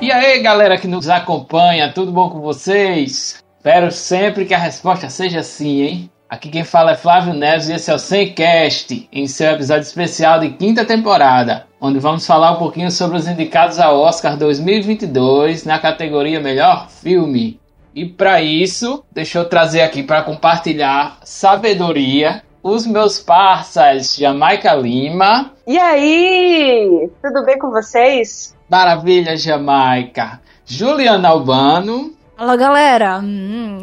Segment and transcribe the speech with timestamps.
[0.00, 3.44] E aí, galera que nos acompanha, tudo bom com vocês?
[3.58, 6.10] Espero sempre que a resposta seja sim, hein?
[6.26, 10.40] Aqui quem fala é Flávio Neves e esse é o Semcast, em seu episódio especial
[10.40, 15.78] de quinta temporada, onde vamos falar um pouquinho sobre os indicados ao Oscar 2022 na
[15.78, 17.60] categoria Melhor Filme.
[17.94, 25.52] E para isso, deixa eu trazer aqui para compartilhar sabedoria os meus parceiros Jamaica Lima.
[25.66, 28.58] E aí, tudo bem com vocês?
[28.70, 30.40] Maravilha, Jamaica.
[30.64, 32.12] Juliana Albano.
[32.36, 33.18] Fala galera!
[33.18, 33.80] Hum.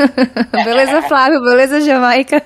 [0.64, 1.40] beleza, Flávio?
[1.42, 2.42] Beleza, Jamaica?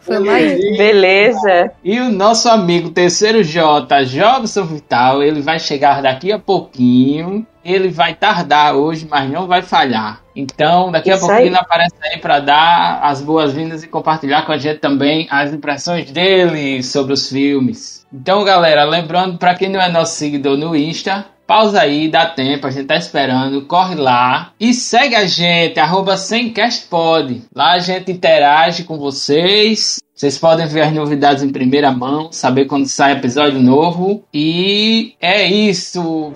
[0.00, 0.58] Foi mais.
[0.76, 1.70] Beleza.
[1.84, 7.46] E o nosso amigo terceiro J, Jobson Vital, ele vai chegar daqui a pouquinho.
[7.62, 10.22] Ele vai tardar hoje, mas não vai falhar.
[10.34, 11.48] Então, daqui a Isso pouquinho aí.
[11.48, 16.10] ele aparece aí para dar as boas-vindas e compartilhar com a gente também as impressões
[16.10, 17.99] dele sobre os filmes.
[18.12, 22.66] Então, galera, lembrando para quem não é nosso seguidor no Insta, pausa aí, dá tempo,
[22.66, 25.80] a gente tá esperando, corre lá e segue a gente,
[26.18, 27.42] semcastpod.
[27.54, 30.00] Lá a gente interage com vocês.
[30.14, 34.24] Vocês podem ver as novidades em primeira mão, saber quando sai episódio novo.
[34.34, 36.32] E é isso.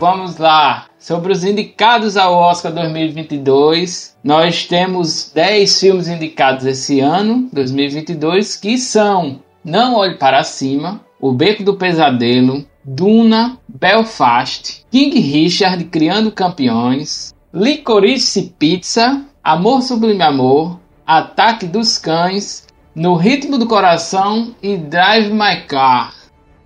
[0.00, 0.89] Vamos lá.
[1.10, 8.78] Sobre os indicados ao Oscar 2022, nós temos 10 filmes indicados esse ano, 2022, que
[8.78, 17.34] são Não Olhe Para Cima, O Beco do Pesadelo, Duna, Belfast, King Richard Criando Campeões,
[17.52, 25.66] Licorice Pizza, Amor Sublime Amor, Ataque dos Cães, No Ritmo do Coração e Drive My
[25.66, 26.14] Car.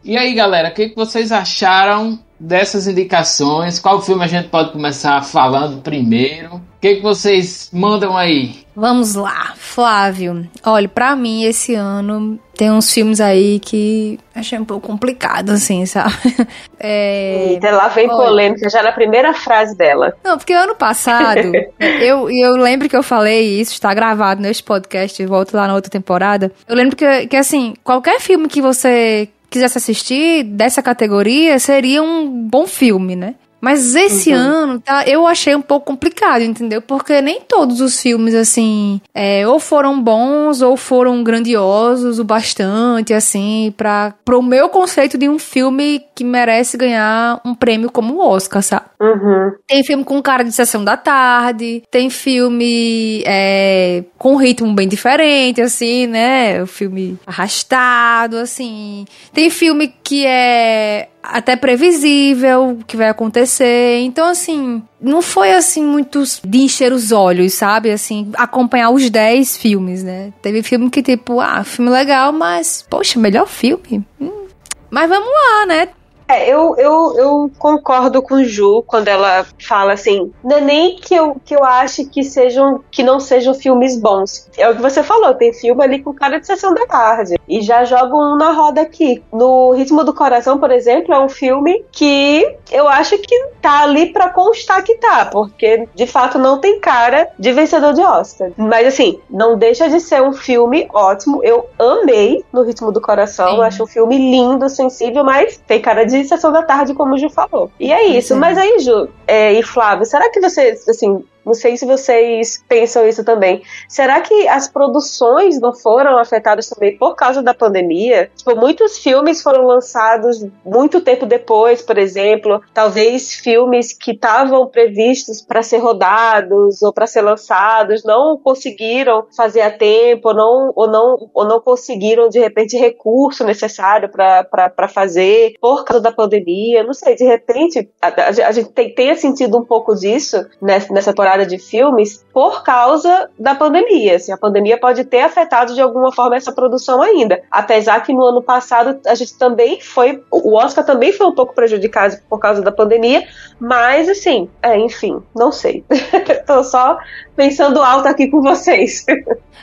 [0.04, 3.78] E aí, galera, o que, que vocês acharam dessas indicações?
[3.78, 6.56] Qual filme a gente pode começar falando primeiro?
[6.56, 8.64] O que, que vocês mandam aí?
[8.76, 10.46] Vamos lá, Flávio.
[10.64, 15.86] Olha, para mim esse ano tem uns filmes aí que achei um pouco complicado, assim,
[15.86, 16.14] sabe?
[16.86, 17.52] É...
[17.52, 18.16] Eita, lá vem Olha...
[18.26, 20.12] polêmica já na primeira frase dela.
[20.22, 25.24] Não, porque ano passado, eu, eu lembro que eu falei isso, está gravado neste podcast,
[25.24, 26.52] volto lá na outra temporada.
[26.68, 32.28] Eu lembro que, que assim, qualquer filme que você quisesse assistir dessa categoria, seria um
[32.28, 33.36] bom filme, né?
[33.64, 34.38] Mas esse uhum.
[34.38, 36.82] ano, tá, eu achei um pouco complicado, entendeu?
[36.82, 43.14] Porque nem todos os filmes, assim, é, ou foram bons ou foram grandiosos o bastante,
[43.14, 48.20] assim, para pro meu conceito de um filme que merece ganhar um prêmio como o
[48.20, 48.84] Oscar, sabe?
[49.00, 49.52] Uhum.
[49.66, 55.62] Tem filme com cara de sessão da tarde, tem filme é, com ritmo bem diferente,
[55.62, 56.62] assim, né?
[56.62, 59.06] O filme arrastado, assim.
[59.32, 64.00] Tem filme que é até previsível o que vai acontecer.
[64.00, 67.90] Então, assim, não foi assim muito de encher os olhos, sabe?
[67.90, 70.32] Assim, acompanhar os 10 filmes, né?
[70.42, 74.04] Teve filme que, tipo, ah, filme legal, mas, poxa, melhor filme.
[74.20, 74.46] Hum.
[74.90, 75.88] Mas vamos lá, né?
[76.26, 81.14] É, eu, eu, eu concordo com Ju quando ela fala assim, não é nem que
[81.14, 84.48] eu, que eu ache que sejam que não sejam filmes bons.
[84.56, 87.34] É o que você falou, tem filme ali com cara de sessão da tarde.
[87.46, 89.22] E já jogo um na roda aqui.
[89.32, 94.12] No Ritmo do Coração, por exemplo, é um filme que eu acho que tá ali
[94.12, 98.50] para constar que tá, porque de fato não tem cara de vencedor de Oscar.
[98.56, 101.42] Mas assim, não deixa de ser um filme ótimo.
[101.44, 106.13] Eu amei no Ritmo do Coração, acho um filme lindo, sensível, mas tem cara de
[106.22, 107.70] de sessão da tarde, como o Ju falou.
[107.78, 108.34] E é isso.
[108.34, 108.40] Sim.
[108.40, 113.06] Mas aí, Ju é, e Flávio, será que vocês, assim, não sei se vocês pensam
[113.06, 113.62] isso também.
[113.88, 118.30] Será que as produções não foram afetadas também por causa da pandemia?
[118.36, 122.62] Tipo, muitos filmes foram lançados muito tempo depois, por exemplo.
[122.72, 129.60] Talvez filmes que estavam previstos para ser rodados ou para ser lançados não conseguiram fazer
[129.60, 135.54] a tempo, ou não, ou não, ou não conseguiram, de repente, recurso necessário para fazer
[135.60, 136.82] por causa da pandemia.
[136.82, 141.12] Não sei, de repente, a, a, gente tem, tenha sentido um pouco disso nessa, nessa
[141.12, 144.16] temporada temporada de filmes por causa da pandemia.
[144.16, 147.42] Assim, a pandemia pode ter afetado de alguma forma essa produção ainda.
[147.50, 150.22] Apesar que no ano passado a gente também foi.
[150.30, 153.26] O Oscar também foi um pouco prejudicado por causa da pandemia,
[153.58, 155.84] mas assim, é, enfim, não sei.
[156.46, 156.98] Tô só
[157.36, 159.04] pensando alto aqui com vocês.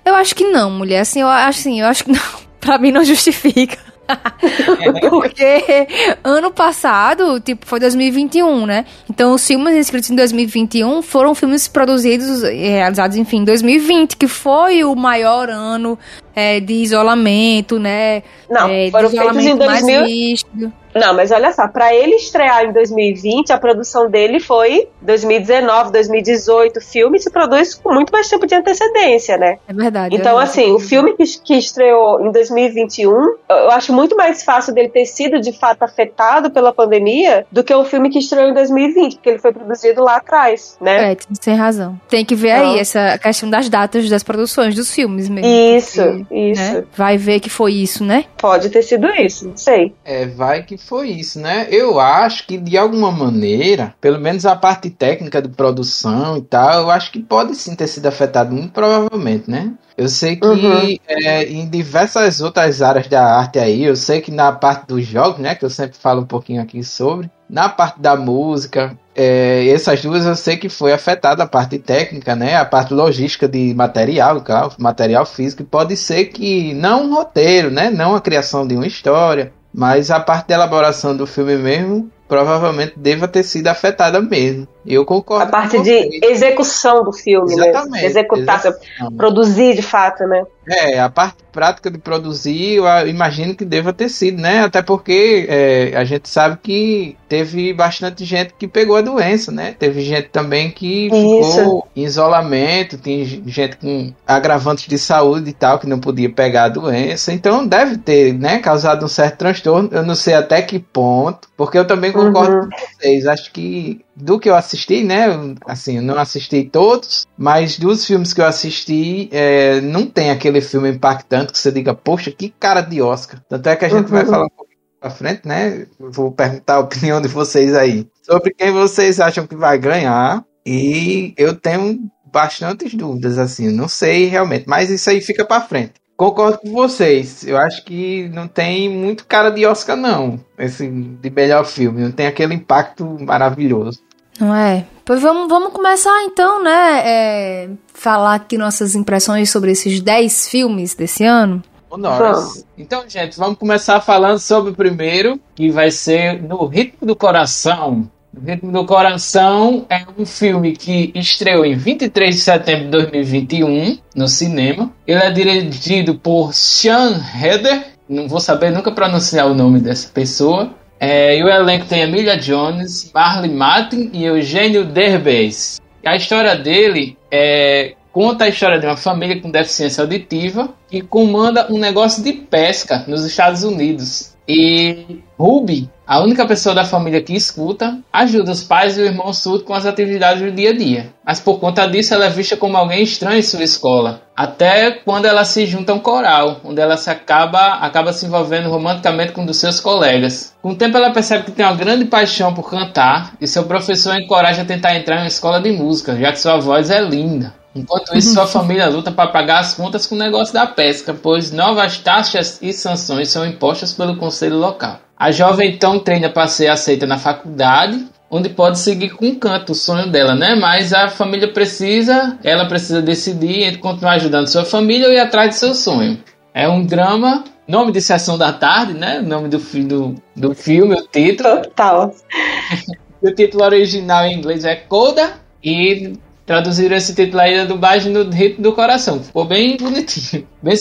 [0.05, 1.01] Eu acho que não, mulher.
[1.01, 2.41] Assim, eu acho assim, eu acho que não.
[2.59, 3.90] Pra mim não justifica.
[5.09, 5.87] Porque
[6.23, 8.85] ano passado, tipo, foi 2021, né?
[9.09, 14.27] Então os filmes inscritos em 2021 foram filmes produzidos e realizados, enfim, em 2020, que
[14.27, 15.97] foi o maior ano
[16.35, 18.23] é, de isolamento, né?
[18.49, 20.80] Não, é, foram feitos em 2000...
[20.93, 26.81] Não, mas olha só, para ele estrear em 2020, a produção dele foi 2019, 2018.
[26.81, 29.57] filme se produz com muito mais tempo de antecedência, né?
[29.67, 30.15] É verdade.
[30.15, 33.09] Então, é assim, o filme que, que estreou em 2021,
[33.49, 37.73] eu acho muito mais fácil dele ter sido de fato afetado pela pandemia do que
[37.73, 41.13] o filme que estreou em 2020, porque ele foi produzido lá atrás, né?
[41.13, 41.99] É, sem razão.
[42.09, 45.47] Tem que ver Então- aí essa questão das datas das produções dos filmes mesmo.
[45.49, 46.73] Isso, porque, isso.
[46.73, 48.25] né, Vai ver que foi isso, né?
[48.37, 49.93] Pode ter sido isso, não sei.
[50.03, 51.67] É, vai que foi isso, né?
[51.69, 56.81] Eu acho que de alguma maneira, pelo menos a parte técnica de produção e tal,
[56.81, 59.73] eu acho que pode sim ter sido afetado, muito provavelmente, né?
[59.97, 60.97] Eu sei que Uhum.
[61.07, 65.39] é, em diversas outras áreas da arte aí, eu sei que na parte dos jogos,
[65.39, 65.53] né?
[65.55, 70.25] Que eu sempre falo um pouquinho aqui sobre, na parte da música, é, essas duas
[70.25, 72.55] eu sei que foi afetada a parte técnica, né?
[72.55, 75.63] A parte logística de material, claro, material físico.
[75.63, 77.89] Pode ser que não um roteiro, né?
[77.89, 82.93] Não a criação de uma história, mas a parte da elaboração do filme mesmo provavelmente
[82.97, 84.67] deva ter sido afetada mesmo.
[84.85, 85.43] Eu concordo.
[85.43, 88.05] A parte de execução do filme, Exatamente, né?
[88.05, 89.15] Executar, exatamente.
[89.17, 90.43] produzir de fato, né?
[90.67, 94.63] É, a parte prática de produzir, eu imagino que deva ter sido, né?
[94.63, 99.75] Até porque é, a gente sabe que teve bastante gente que pegou a doença, né?
[99.77, 101.57] Teve gente também que Isso.
[101.59, 106.65] ficou em isolamento, tem gente com agravantes de saúde e tal, que não podia pegar
[106.65, 107.33] a doença.
[107.33, 109.89] Então deve ter, né, causado um certo transtorno.
[109.91, 112.69] Eu não sei até que ponto, porque eu também concordo Uhum.
[112.69, 113.25] com vocês.
[113.27, 115.25] Acho que do que eu assisti, né?
[115.65, 120.61] Assim, eu não assisti todos, mas dos filmes que eu assisti, é, não tem aquele
[120.61, 123.41] filme impactante que você diga, poxa, que cara de Oscar.
[123.49, 124.11] Tanto é que a gente Uhum.
[124.11, 125.87] vai falar um pouquinho pra frente, né?
[125.99, 130.43] Vou perguntar a opinião de vocês aí sobre quem vocês acham que vai ganhar.
[130.65, 131.99] E eu tenho
[132.31, 135.93] bastantes dúvidas, assim, não sei realmente, mas isso aí fica pra frente.
[136.21, 137.43] Concordo com vocês.
[137.47, 140.39] Eu acho que não tem muito cara de Oscar, não.
[140.55, 141.99] Esse de melhor filme.
[141.99, 144.03] Não tem aquele impacto maravilhoso.
[144.39, 144.85] Não é?
[145.03, 147.01] Pois vamos, vamos começar então, né?
[147.03, 151.63] é, falar aqui nossas impressões sobre esses 10 filmes desse ano.
[151.89, 152.65] Vamos.
[152.77, 158.07] Então, gente, vamos começar falando sobre o primeiro, que vai ser No Ritmo do Coração.
[158.33, 163.97] No Ritmo do Coração é um filme que estreou em 23 de setembro de 2021
[164.15, 164.89] no cinema.
[165.05, 167.87] Ele é dirigido por Sean Heder.
[168.07, 170.73] Não vou saber nunca pronunciar o nome dessa pessoa.
[170.97, 175.81] É, e o elenco tem Emilia Jones, Marley Martin e Eugênio Derbez.
[176.05, 181.67] A história dele é, conta a história de uma família com deficiência auditiva que comanda
[181.69, 184.31] um negócio de pesca nos Estados Unidos.
[184.47, 189.31] E Ruby, a única pessoa da família que escuta, ajuda os pais e o irmão
[189.31, 191.13] surdo com as atividades do dia a dia.
[191.25, 194.21] Mas por conta disso, ela é vista como alguém estranho em sua escola.
[194.35, 198.69] Até quando ela se junta a um coral, onde ela se acaba, acaba se envolvendo
[198.69, 200.53] romanticamente com um dos seus colegas.
[200.61, 204.15] Com o tempo, ela percebe que tem uma grande paixão por cantar e seu professor
[204.15, 207.60] encoraja a tentar entrar em uma escola de música, já que sua voz é linda.
[207.75, 211.51] Enquanto isso, sua família luta para pagar as contas com o negócio da pesca, pois
[211.51, 214.99] novas taxas e sanções são impostas pelo conselho local.
[215.17, 219.75] A jovem então treina para ser aceita na faculdade, onde pode seguir com canto, o
[219.75, 220.55] sonho dela, né?
[220.55, 225.51] Mas a família precisa, ela precisa decidir entre continuar ajudando sua família ou ir atrás
[225.51, 226.21] de seu sonho.
[226.53, 229.19] É um drama, nome de Sessão da Tarde, né?
[229.19, 231.61] O nome do, do, do filme, o título.
[231.61, 232.13] Total.
[233.21, 235.33] O título original em inglês é Coda
[235.63, 236.13] e
[236.45, 239.23] traduziram esse título aí da dublagem no ritmo do coração.
[239.23, 240.75] Ficou bem bonitinho, bem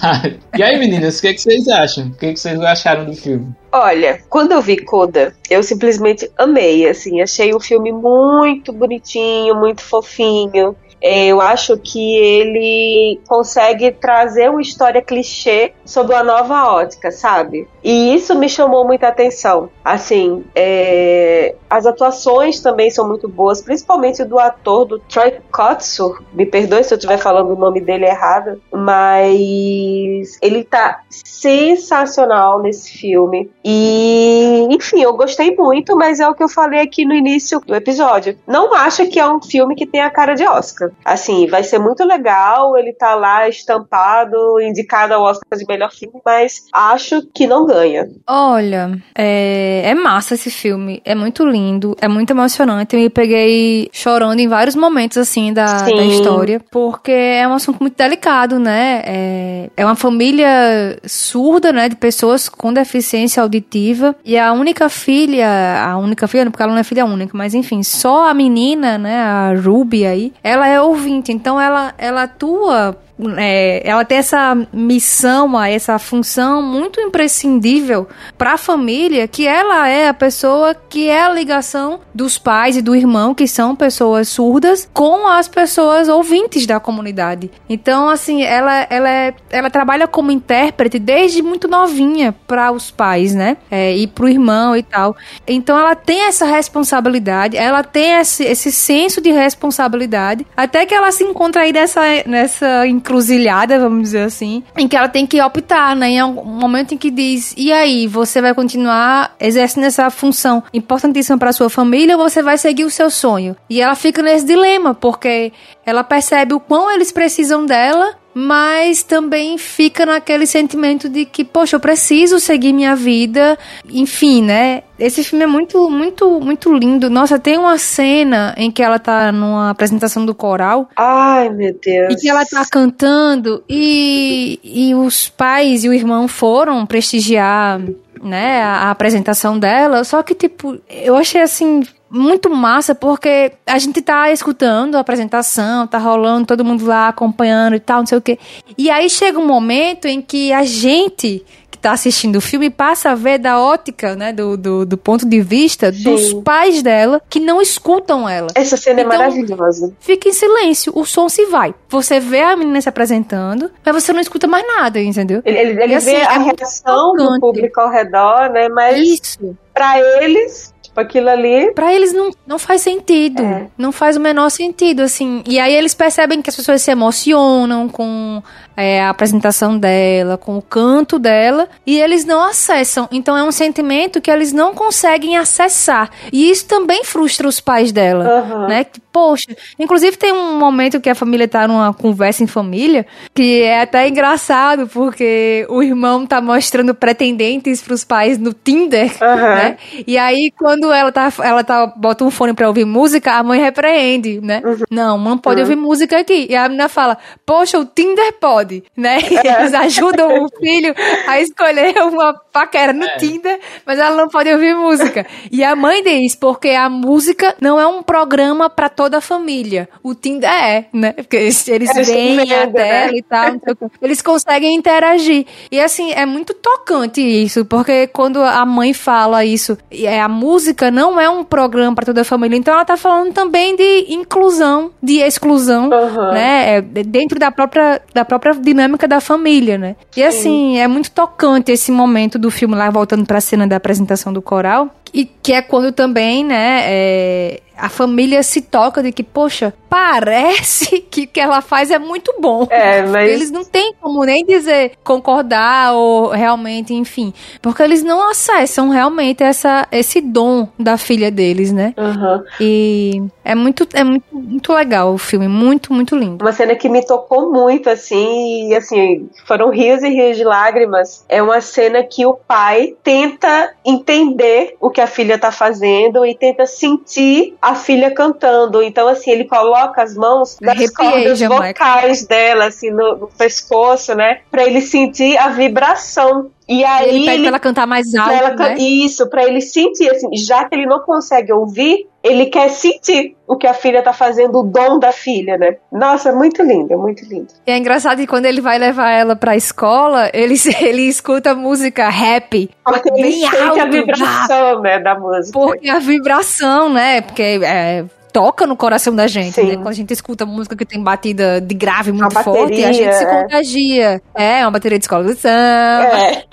[0.00, 0.40] tarde.
[0.56, 2.08] E aí, meninas, o que, é que vocês acham?
[2.08, 3.54] O que, é que vocês acharam do filme?
[3.72, 9.82] Olha, quando eu vi Coda, eu simplesmente amei, assim, achei o filme muito bonitinho, muito
[9.82, 10.76] fofinho.
[11.00, 17.68] É, Eu acho que ele consegue trazer uma história clichê sob uma nova ótica, sabe?
[17.82, 19.70] E isso me chamou muita atenção.
[19.84, 26.16] Assim, é, as atuações também são muito boas, principalmente do ator do Troy Kotsu.
[26.32, 32.92] Me perdoe se eu estiver falando o nome dele errado, mas ele tá sensacional nesse
[32.92, 33.50] filme.
[33.64, 37.74] E, enfim, eu gostei muito, mas é o que eu falei aqui no início do
[37.74, 38.38] episódio.
[38.46, 40.89] Não acho que é um filme que tem a cara de Oscar.
[41.04, 46.20] Assim, vai ser muito legal, ele tá lá estampado, indicado ao Oscar de melhor filme,
[46.24, 48.08] mas acho que não ganha.
[48.26, 51.00] Olha, é, é massa esse filme.
[51.04, 52.94] É muito lindo, é muito emocionante.
[52.94, 56.60] Eu me peguei chorando em vários momentos, assim, da, da história.
[56.70, 59.02] Porque é um assunto muito delicado, né?
[59.04, 61.88] É, é uma família surda, né?
[61.88, 64.14] De pessoas com deficiência auditiva.
[64.24, 65.48] E a única filha,
[65.84, 69.20] a única filha, porque ela não é filha única, mas enfim, só a menina, né?
[69.20, 71.32] A Ruby aí, ela é ouvinte.
[71.32, 72.96] Então ela, ela atua
[73.36, 80.08] é, ela tem essa missão, essa função muito imprescindível para a família, que ela é
[80.08, 84.88] a pessoa que é a ligação dos pais e do irmão, que são pessoas surdas,
[84.92, 87.50] com as pessoas ouvintes da comunidade.
[87.68, 93.34] Então, assim, ela, ela, é, ela trabalha como intérprete desde muito novinha para os pais,
[93.34, 93.56] né?
[93.70, 95.16] É, e pro irmão e tal.
[95.46, 101.12] Então, ela tem essa responsabilidade, ela tem esse, esse senso de responsabilidade, até que ela
[101.12, 105.96] se encontra aí nessa, nessa encruzilhada, vamos dizer assim, em que ela tem que optar,
[105.96, 106.10] né?
[106.10, 111.36] Em um momento em que diz: e aí, você vai continuar exercendo essa função importantíssima
[111.36, 113.56] para sua família ou você vai seguir o seu sonho?
[113.68, 115.52] E ela fica nesse dilema, porque
[115.84, 121.76] ela percebe o quão eles precisam dela, mas também fica naquele sentimento de que, poxa,
[121.76, 123.58] eu preciso seguir minha vida.
[123.88, 124.82] Enfim, né?
[124.98, 127.10] Esse filme é muito, muito, muito lindo.
[127.10, 130.88] Nossa, tem uma cena em que ela tá numa apresentação do coral.
[130.96, 132.14] Ai, meu Deus.
[132.14, 137.80] E que ela tá cantando e, e os pais e o irmão foram prestigiar
[138.22, 140.04] né, a, a apresentação dela.
[140.04, 145.86] Só que, tipo, eu achei assim muito massa porque a gente tá escutando a apresentação,
[145.86, 148.38] tá rolando, todo mundo lá acompanhando e tal, não sei o quê.
[148.76, 153.10] E aí chega um momento em que a gente que tá assistindo o filme passa
[153.10, 156.02] a ver da ótica, né, do, do, do ponto de vista Sim.
[156.02, 158.48] dos pais dela que não escutam ela.
[158.56, 159.92] Essa cena Então, é maravilhosa.
[160.00, 161.72] Fica em silêncio, o som se vai.
[161.88, 165.42] Você vê a menina se apresentando, mas você não escuta mais nada, entendeu?
[165.44, 168.68] Ele, ele, ele assim, vê a é reação do público ao redor, né?
[168.68, 169.56] Mas Isso.
[169.72, 171.72] pra eles, aquilo ali.
[171.72, 173.42] Pra eles não, não faz sentido.
[173.42, 173.66] É.
[173.76, 175.42] Não faz o menor sentido, assim.
[175.46, 178.42] E aí eles percebem que as pessoas se emocionam com
[178.76, 183.08] é, a apresentação dela, com o canto dela, e eles não acessam.
[183.10, 186.10] Então é um sentimento que eles não conseguem acessar.
[186.32, 188.24] E isso também frustra os pais dela.
[188.24, 188.68] Aham.
[188.68, 188.86] Né?
[189.12, 189.46] Poxa,
[189.78, 194.08] inclusive tem um momento que a família tá numa conversa em família, que é até
[194.08, 199.54] engraçado, porque o irmão tá mostrando pretendentes pros pais no Tinder, Aham.
[199.56, 199.76] né?
[200.06, 203.60] E aí, quando ela tá, ela tá, bota um fone pra ouvir música, a mãe
[203.60, 204.62] repreende, né?
[204.64, 204.84] Uhum.
[204.90, 206.46] Não, não pode ouvir música aqui.
[206.48, 209.18] E a menina fala, poxa, o Tinder pode, né?
[209.30, 209.58] E É.
[209.60, 210.94] eles ajudam o filho
[211.26, 215.26] a escolher uma paquera no Tinder, mas ela não pode ouvir música.
[215.50, 219.88] E a mãe diz, porque a música não é um programa pra toda a família.
[220.02, 221.12] O Tinder é, né?
[221.12, 223.10] Porque eles, eles Eles veem a tela né?
[223.14, 223.56] e tal,
[224.02, 225.46] eles conseguem interagir.
[225.72, 230.90] E assim, é muito tocante isso, porque quando a mãe fala isso, é, a música
[230.90, 234.90] não é um programa para toda a família, então ela tá falando também de inclusão,
[235.02, 236.32] de exclusão, Aham.
[236.32, 236.76] né?
[236.76, 239.96] É, dentro da própria, da própria dinâmica da família, né?
[240.14, 244.30] E assim, é muito tocante esse momento do filme lá, voltando pra cena da apresentação
[244.30, 249.22] do coral, e que é quando também, né, é, a família se toca de que,
[249.22, 252.66] poxa, parece que o que ela faz é muito bom.
[252.70, 253.30] É, mas.
[253.30, 257.32] Eles não têm como nem dizer concordar ou realmente, enfim.
[257.62, 261.94] Porque eles não acessam realmente essa, esse dom da filha deles, né?
[261.96, 262.44] Aham.
[262.60, 265.48] E é muito, é muito, muito legal o filme.
[265.48, 266.44] Muito, muito lindo.
[266.44, 271.24] Uma cena que me tocou muito, assim, e assim, foram rios e rios de lágrimas.
[271.28, 276.34] É uma cena que o pai tenta entender o que a filha tá fazendo e
[276.34, 278.82] tenta sentir a filha cantando.
[278.82, 281.84] Então, assim, ele coloca as mãos das Arrepiei, cordas Jamaica.
[281.84, 284.40] vocais dela, assim, no, no pescoço, né?
[284.50, 286.50] Pra ele sentir a vibração.
[286.70, 288.76] E aí ele pede pra ela cantar mais alto, né?
[288.78, 293.56] Isso, pra ele sentir, assim, já que ele não consegue ouvir, ele quer sentir o
[293.56, 295.78] que a filha tá fazendo, o dom da filha, né?
[295.90, 297.48] Nossa, é muito lindo, é muito lindo.
[297.66, 302.08] E é engraçado que quando ele vai levar ela pra escola, ele, ele escuta música
[302.08, 302.70] rap.
[302.84, 305.58] Porque ele Bem a alto, vibração, né, da música.
[305.58, 307.20] Porque a vibração, né?
[307.22, 309.66] Porque é, toca no coração da gente, Sim.
[309.66, 309.74] né?
[309.74, 313.14] Quando a gente escuta música que tem batida de grave muito Uma forte, a gente
[313.14, 313.42] se é.
[313.42, 314.22] contagia.
[314.34, 315.50] É, uma bateria de escola do samba.
[315.50, 316.44] É,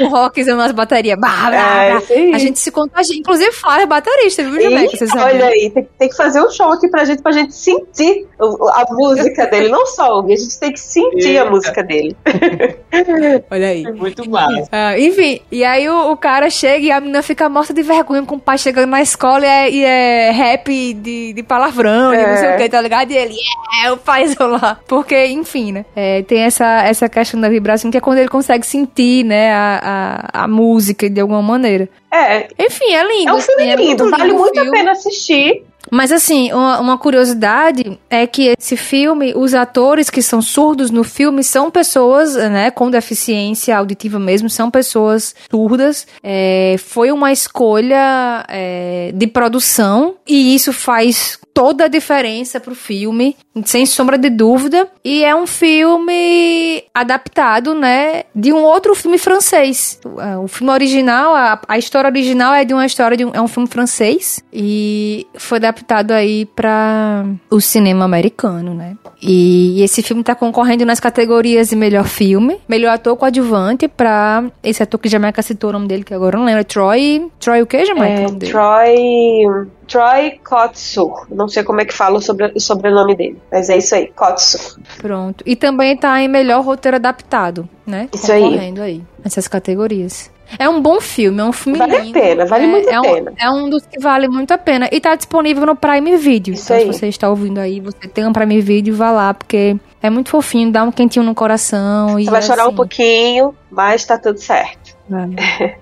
[0.02, 1.18] o rock é umas baterias.
[1.18, 2.02] Blá, blá, é blá.
[2.10, 2.34] aí.
[2.34, 3.16] A gente se contagia.
[3.16, 4.60] Inclusive, Flávia é baterista, viu?
[4.60, 5.22] E, sabe?
[5.22, 8.84] olha aí, tem, tem que fazer um show aqui pra gente, pra gente sentir a
[8.92, 9.68] música dele.
[9.68, 12.16] Não só ouvir, a gente tem que sentir a música dele.
[13.50, 13.82] Olha aí.
[13.92, 14.68] Muito massa.
[14.72, 18.22] Ah, enfim, e aí o, o cara chega e a menina fica morta de vergonha
[18.24, 22.16] com o pai chegando na escola e é, e é rap de, de palavrão, e
[22.26, 22.54] não sei É.
[22.54, 23.10] o que, tá ligado?
[23.10, 23.34] E ele,
[23.84, 24.78] é, o paizão lá.
[24.88, 25.84] Porque, enfim, né?
[25.94, 30.28] é, tem essa, essa questão da vibração que é quando ele consegue sentir, né, a,
[30.34, 31.88] a, a música de alguma maneira.
[32.12, 33.30] É, Enfim, é lindo.
[33.30, 35.64] é um filme assim, lindo, muito vale o muito a pena assistir.
[35.90, 41.42] Mas assim, uma, curiosidade é que esse filme, os atores que são surdos no filme
[41.42, 46.06] são pessoas, né, com deficiência auditiva mesmo, são pessoas surdas.
[46.22, 53.36] É, foi uma escolha é, de produção E isso faz toda a diferença pro filme,
[53.64, 54.88] sem sombra de dúvida.
[55.04, 60.00] E é um filme adaptado, né, de um outro filme francês.
[60.42, 63.48] O filme original, a, a história original é de uma história de um, é um
[63.48, 68.96] filme francês e foi adaptado aí para o cinema americano, né?
[69.20, 74.82] E esse filme tá concorrendo nas categorias de melhor filme, melhor ator coadjuvante para esse
[74.82, 77.84] ator que Jamaica citou o nome dele que agora não lembro, Troy, Troy o que,
[77.84, 78.22] Jamaica?
[78.22, 81.26] É, Troy Troy Kotsur.
[81.30, 84.08] Não sei como é que fala o, sobre, o sobrenome dele, mas é isso aí,
[84.08, 84.78] Kotsur.
[84.98, 85.44] Pronto.
[85.46, 88.08] E também tá em melhor roteiro adaptado, né?
[88.12, 88.58] Isso aí.
[88.58, 90.31] aí nessas categorias.
[90.58, 92.18] É um bom filme, é um filme vale lindo.
[92.18, 93.32] a pena, vale é, muito é a um, pena.
[93.38, 94.88] É um dos que vale muito a pena.
[94.92, 96.54] E tá disponível no Prime Video.
[96.54, 96.92] Isso então, aí.
[96.92, 100.30] se você está ouvindo aí, você tem um Prime Video, vá lá, porque é muito
[100.30, 102.14] fofinho, dá um quentinho no coração.
[102.14, 104.96] Você e, vai chorar um assim, pouquinho, mas tá tudo certo.
[105.08, 105.30] vai.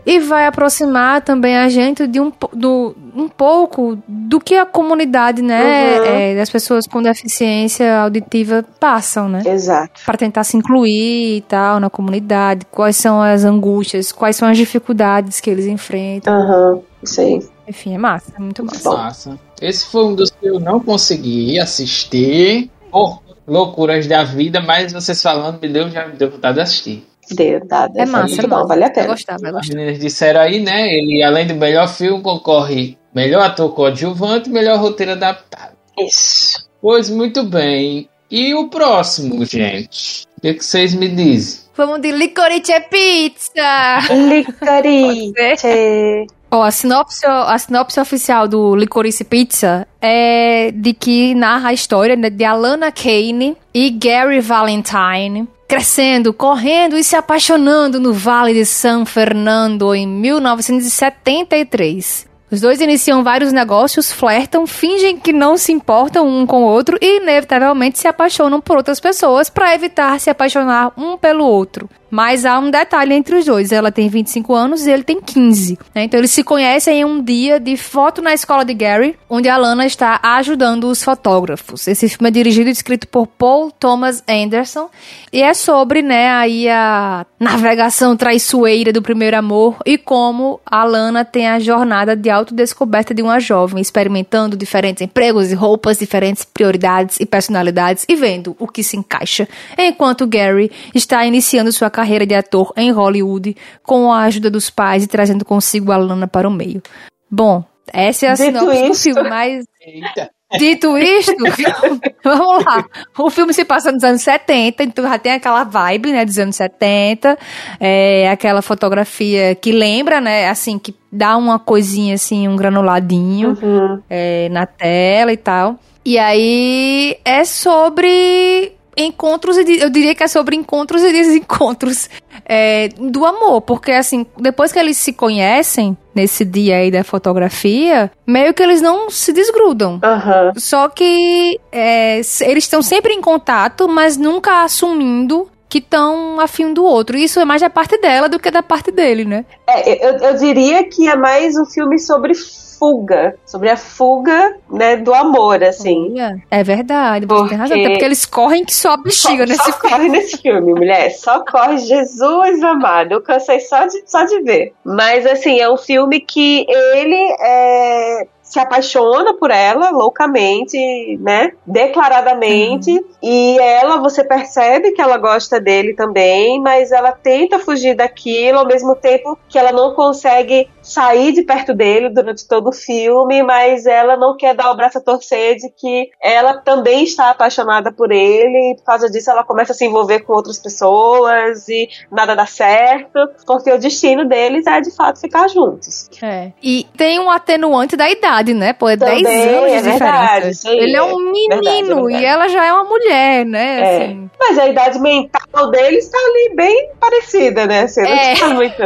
[0.05, 5.41] e vai aproximar também a gente de um, do, um pouco do que a comunidade,
[5.41, 6.05] né, Uhum.
[6.05, 9.43] é, das pessoas com deficiência auditiva passam, né?
[9.47, 10.03] Exato.
[10.05, 14.57] para tentar se incluir e tal na comunidade, quais são as angústias, quais são as
[14.59, 16.33] dificuldades que eles enfrentam.
[16.33, 17.41] Aham, isso aí.
[17.67, 18.91] Enfim, é massa, é muito massa.
[18.91, 18.97] Bom.
[18.97, 19.39] Massa.
[19.63, 23.21] Esse foi um dos que eu não consegui assistir por
[23.51, 27.07] loucuras da vida, mas vocês falando me deu, já me deu vontade de assistir.
[27.33, 29.07] Deu, dá, É massa, é bom, vale a Vai pena.
[29.09, 30.87] gostar, vai As meninas disseram aí, né?
[30.89, 35.73] Ele, além do melhor filme, concorre melhor ator coadjuvante e melhor roteiro adaptado.
[35.99, 36.69] Isso.
[36.81, 38.09] Pois muito bem.
[38.31, 40.25] E o próximo, gente?
[40.39, 41.61] O que, que vocês me dizem?
[41.77, 43.99] Vamos de licorice pizza!
[44.29, 46.27] Licorice.
[46.51, 52.17] Ó, a sinopse, a sinopse oficial do Licorice Pizza é de que narra a história
[52.17, 58.67] né, de Alana Kane e Gary Valentine crescendo, correndo e se apaixonando no Vale de
[58.67, 62.27] San Fernando em 1973.
[62.51, 66.99] Os dois iniciam vários negócios, flertam, fingem que não se importam um com o outro
[67.01, 71.89] e inevitavelmente se apaixonam por outras pessoas para evitar se apaixonar um pelo outro.
[72.11, 73.71] Mas há um detalhe entre os dois.
[73.73, 75.79] Ela tem 25 anos e ele tem 15.
[75.95, 76.05] né?
[76.05, 79.57] Então eles se conhecem em um dia de foto na escola de Gary, onde a
[79.57, 81.87] Lana está ajudando os fotógrafos.
[81.87, 84.91] Esse filme é dirigido e escrito por Paul Thomas Anderson
[85.33, 91.25] e é sobre, né, aí a navegação traiçoeira do primeiro amor e como a Lana
[91.25, 97.21] tem a jornada de autodescoberta de uma jovem, experimentando diferentes empregos e roupas, diferentes prioridades
[97.21, 102.35] e personalidades e vendo o que se encaixa, enquanto Gary está iniciando sua carreira de
[102.35, 106.51] ator em Hollywood com a ajuda dos pais e trazendo consigo a Lana para o
[106.51, 106.83] meio.
[107.31, 110.31] Bom, essa é a Dito sinopse do filme, mas Eita.
[110.59, 111.33] Dito isto,
[112.25, 112.85] vamos lá.
[113.17, 116.57] O filme se passa nos anos 70, então já tem aquela vibe, né, dos anos
[116.57, 117.39] 70,
[117.79, 124.03] é, aquela fotografia que lembra, né, assim, que dá uma coisinha, assim, um granuladinho Uhum.
[124.11, 125.79] é, na tela e tal.
[126.05, 132.09] E aí é sobre encontros e eu diria que é sobre encontros e desencontros
[132.45, 138.11] é, do amor, porque assim, depois que eles se conhecem nesse dia aí da fotografia,
[138.27, 140.01] meio que eles não se desgrudam.
[140.03, 140.53] Aham.
[140.57, 146.85] Só que é, eles estão sempre em contato, mas nunca assumindo que estão afim do
[146.85, 147.17] outro.
[147.17, 149.45] Isso é mais da parte dela do que da parte dele, né?
[149.67, 154.97] É, eu, eu diria que é mais um filme sobre fuga, sobre a fuga, né,
[154.97, 156.13] do amor, assim.
[156.51, 157.77] É verdade, você tem razão.
[157.77, 161.11] Porque- Até porque eles correm que só bexiga nesse só corre nesse filme, mulher.
[161.11, 163.13] Só corre Jesus amado.
[163.13, 164.73] Eu cansei só de, só de ver.
[164.85, 170.77] Mas, assim, é um filme que ele é, se apaixona por ela loucamente,
[171.21, 171.53] né?
[171.65, 172.93] Declaradamente.
[173.23, 178.67] E ela, você percebe que ela gosta dele também, mas ela tenta fugir daquilo ao
[178.67, 183.87] mesmo tempo que ela não consegue sair de perto dele durante todo o filme, mas
[183.87, 188.11] ela não quer dar o braço a torcer de que ela também está apaixonada por
[188.11, 192.35] ele e por causa disso ela começa a se envolver com outras pessoas e nada
[192.35, 196.09] dá certo, porque o destino deles é de fato ficar juntos.
[196.21, 196.51] É.
[196.63, 198.73] E tem um atenuante da idade, né?
[198.73, 200.69] Pô, é Também, 10 anos é de verdade, diferença.
[200.71, 202.17] Ele é um é menino verdade, é verdade.
[202.23, 203.81] e ela já é uma mulher, né?
[203.81, 204.05] É.
[204.05, 204.31] Assim.
[204.39, 207.83] Mas a idade mental deles está ali bem parecida, né?
[207.83, 208.35] Assim, não É.
[208.41, 208.77] tá muito.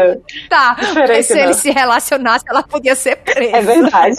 [0.49, 0.77] Tá,
[1.23, 1.43] se não.
[1.45, 3.57] ele se relacionasse, ela podia ser presa.
[3.57, 4.17] É verdade.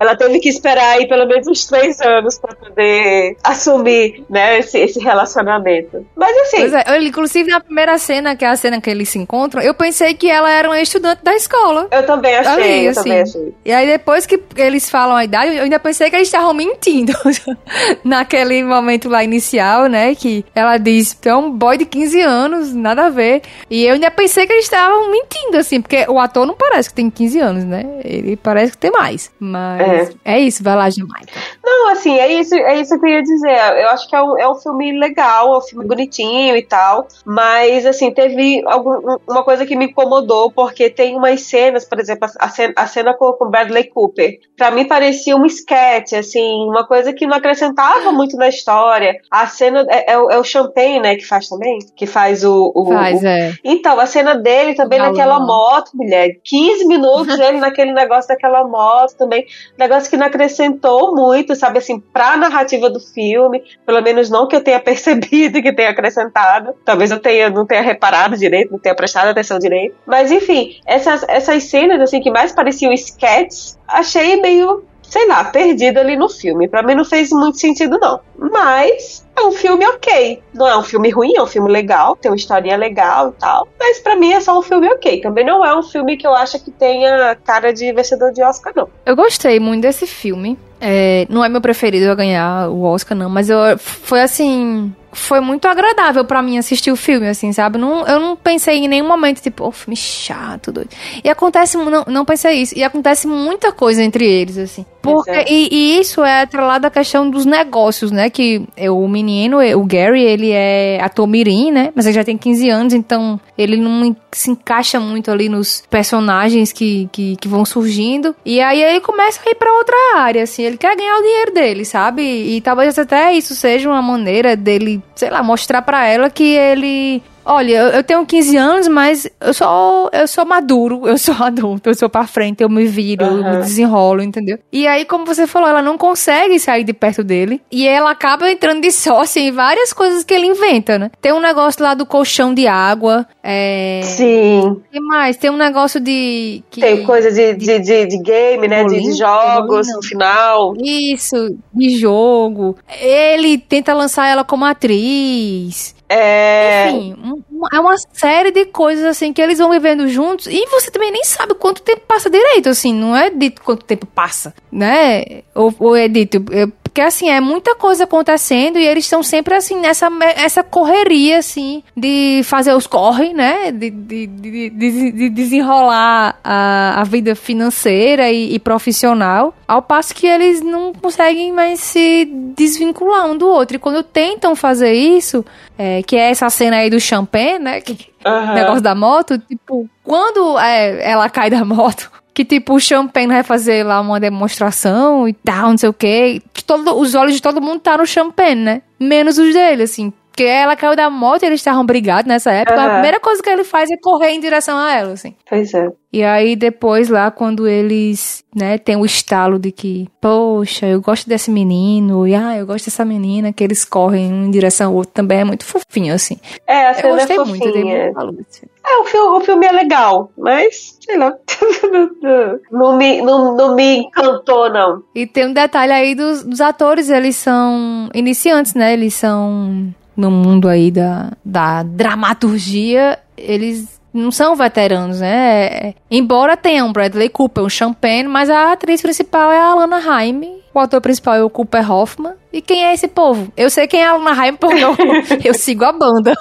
[0.00, 4.78] Ela teve que esperar aí pelo menos uns três anos para poder assumir, né, esse,
[4.78, 6.04] esse relacionamento.
[6.16, 9.62] Mas assim, é, inclusive na primeira cena, que é a cena que eles se encontram,
[9.62, 11.88] eu pensei que ela era uma estudante da escola.
[11.90, 13.02] eu também achei, Ali, eu assim.
[13.02, 13.54] também achei.
[13.64, 14.38] E aí depois que
[14.72, 17.12] eles falam a idade, eu ainda pensei que eles estavam mentindo.
[18.04, 20.14] Naquele momento lá inicial, né?
[20.14, 23.42] Que ela diz é um boy de 15 anos, nada a ver.
[23.70, 26.94] E eu ainda pensei que eles estavam mentindo, assim, porque o ator não parece que
[26.94, 27.84] tem 15 anos, né?
[28.04, 29.30] Ele parece que tem mais.
[29.38, 31.32] Mas é, é isso, vai lá, Jamaica.
[31.72, 33.56] Não, assim, é isso, é isso que eu ia dizer.
[33.80, 37.08] Eu acho que é um, é um filme legal, é um filme bonitinho e tal.
[37.24, 42.28] Mas, assim, teve algum, uma coisa que me incomodou, porque tem umas cenas, por exemplo,
[42.38, 44.38] a cena, a cena com, com Bradley Cooper.
[44.54, 49.16] Pra mim parecia um sketch, assim, uma coisa que não acrescentava muito na história.
[49.30, 51.78] A cena é, é, é o Champagne, né, que faz também?
[51.96, 52.70] Que faz o.
[52.74, 53.26] o faz, o...
[53.26, 53.54] é.
[53.64, 56.36] Então, a cena dele também naquela moto, mulher.
[56.44, 59.46] 15 minutos ele naquele negócio daquela moto também.
[59.78, 63.62] Negócio que não acrescentou muito, sabe, assim, pra narrativa do filme.
[63.86, 66.74] Pelo menos não que eu tenha percebido que tenha acrescentado.
[66.84, 69.94] Talvez eu tenha, não tenha reparado direito, não tenha prestado atenção direito.
[70.06, 76.00] Mas enfim, essas, essas cenas assim que mais pareciam sketches, achei meio sei lá, perdida
[76.00, 76.66] ali no filme.
[76.66, 78.18] Para mim não fez muito sentido, não.
[78.34, 80.42] Mas é um filme ok.
[80.54, 83.68] Não é um filme ruim, é um filme legal, tem uma historinha legal e tal.
[83.78, 85.20] Mas para mim é só um filme ok.
[85.20, 88.72] Também não é um filme que eu acho que tenha cara de vencedor de Oscar,
[88.74, 88.88] não.
[89.04, 90.58] Eu gostei muito desse filme.
[90.80, 95.40] É, não é meu preferido a ganhar o Oscar, não, mas eu, foi assim foi
[95.40, 97.78] muito agradável para mim assistir o filme, assim, sabe?
[97.78, 100.88] Não, eu não pensei em nenhum momento, tipo, oh, filme chato, doido.
[101.22, 104.86] E acontece, não, não pensei isso, e acontece muita coisa entre eles, assim.
[105.02, 108.30] Porque, e, e, isso é atrelado à questão dos negócios, né?
[108.30, 111.92] Que o menino, o Gary, ele é ator mirim, né?
[111.94, 116.72] Mas ele já tem 15 anos, então ele não se encaixa muito ali nos personagens
[116.72, 118.34] que, que, que vão surgindo.
[118.46, 120.62] E aí ele começa a ir pra outra área, assim.
[120.62, 122.22] Ele quer ganhar o dinheiro dele, sabe?
[122.22, 127.22] E talvez até isso seja uma maneira dele sei lá, mostrar para ela que ele
[127.44, 131.94] Olha, eu tenho 15 anos, mas eu sou, eu sou maduro, eu sou adulto, eu
[131.94, 133.46] sou pra frente, eu me viro, uhum.
[133.46, 134.58] eu me desenrolo, entendeu?
[134.72, 137.60] E aí, como você falou, ela não consegue sair de perto dele.
[137.70, 141.10] E ela acaba entrando de sócia em várias coisas que ele inventa, né?
[141.20, 143.26] Tem um negócio lá do colchão de água.
[143.42, 144.00] É...
[144.04, 144.80] Sim.
[144.92, 145.36] E mais?
[145.36, 146.62] Tem um negócio de.
[146.70, 146.80] Que...
[146.80, 148.84] Tem coisa de, de, de, de game, né?
[148.84, 150.74] de, de, jogos no final.
[150.82, 152.76] Isso, de jogo.
[153.00, 155.94] Ele tenta lançar ela como atriz.
[156.14, 156.90] É...
[156.90, 160.90] Enfim, um, é uma série de coisas assim que eles vão vivendo juntos e você
[160.90, 165.42] também nem sabe quanto tempo passa direito, assim, não é dito quanto tempo passa, né?
[165.54, 169.54] Ou, ou é dito, é, porque assim, é muita coisa acontecendo e eles estão sempre
[169.54, 173.72] assim nessa essa correria assim de fazer os corre, né?
[173.72, 180.26] De, de, de, de desenrolar a, a vida financeira e, e, profissional, ao passo que
[180.26, 183.76] eles não conseguem mais se desvincular um do outro.
[183.76, 185.42] E quando tentam fazer isso,
[185.78, 187.80] é, que é essa cena aí do champanhe, né?
[187.80, 187.92] Que,
[188.24, 188.54] uhum.
[188.54, 193.42] Negócio da moto, tipo, quando é, ela cai da moto, que tipo, o Champagne vai
[193.42, 196.42] fazer lá uma demonstração e tal, não sei o quê.
[196.66, 198.82] Todo, os olhos de todo mundo tá no Champagne, né?
[198.98, 200.12] Menos os dele, assim.
[200.32, 202.78] Porque ela caiu da moto e eles estavam brigados nessa época.
[202.78, 202.86] Uhum.
[202.86, 205.36] A primeira coisa que ele faz é correr em direção a ela, assim.
[205.46, 205.92] Pois é.
[206.10, 211.28] E aí depois lá, quando eles, né, tem o estalo de que, poxa, eu gosto
[211.28, 214.96] desse menino, e ah, eu gosto dessa menina, que eles correm um em direção ao
[214.96, 216.38] outro, também é muito fofinho, assim.
[216.66, 218.66] É, a cena eu gostei é muito, eu dei muito assim.
[218.86, 221.34] É, o filme, o filme é legal, mas, sei lá,
[222.70, 225.02] não, me, não, não me encantou, não.
[225.14, 230.30] E tem um detalhe aí dos, dos atores, eles são iniciantes, né, eles são no
[230.30, 235.66] mundo aí da, da dramaturgia, eles não são veteranos, né?
[235.66, 239.96] É, embora tenha um Bradley Cooper, um Champagne, mas a atriz principal é a Alana
[239.96, 240.61] Haim.
[240.74, 242.34] O ator principal é o Cooper Hoffman.
[242.52, 243.50] E quem é esse povo?
[243.56, 244.94] Eu sei quem é a Luna Haim porque eu,
[245.42, 246.34] eu sigo a banda.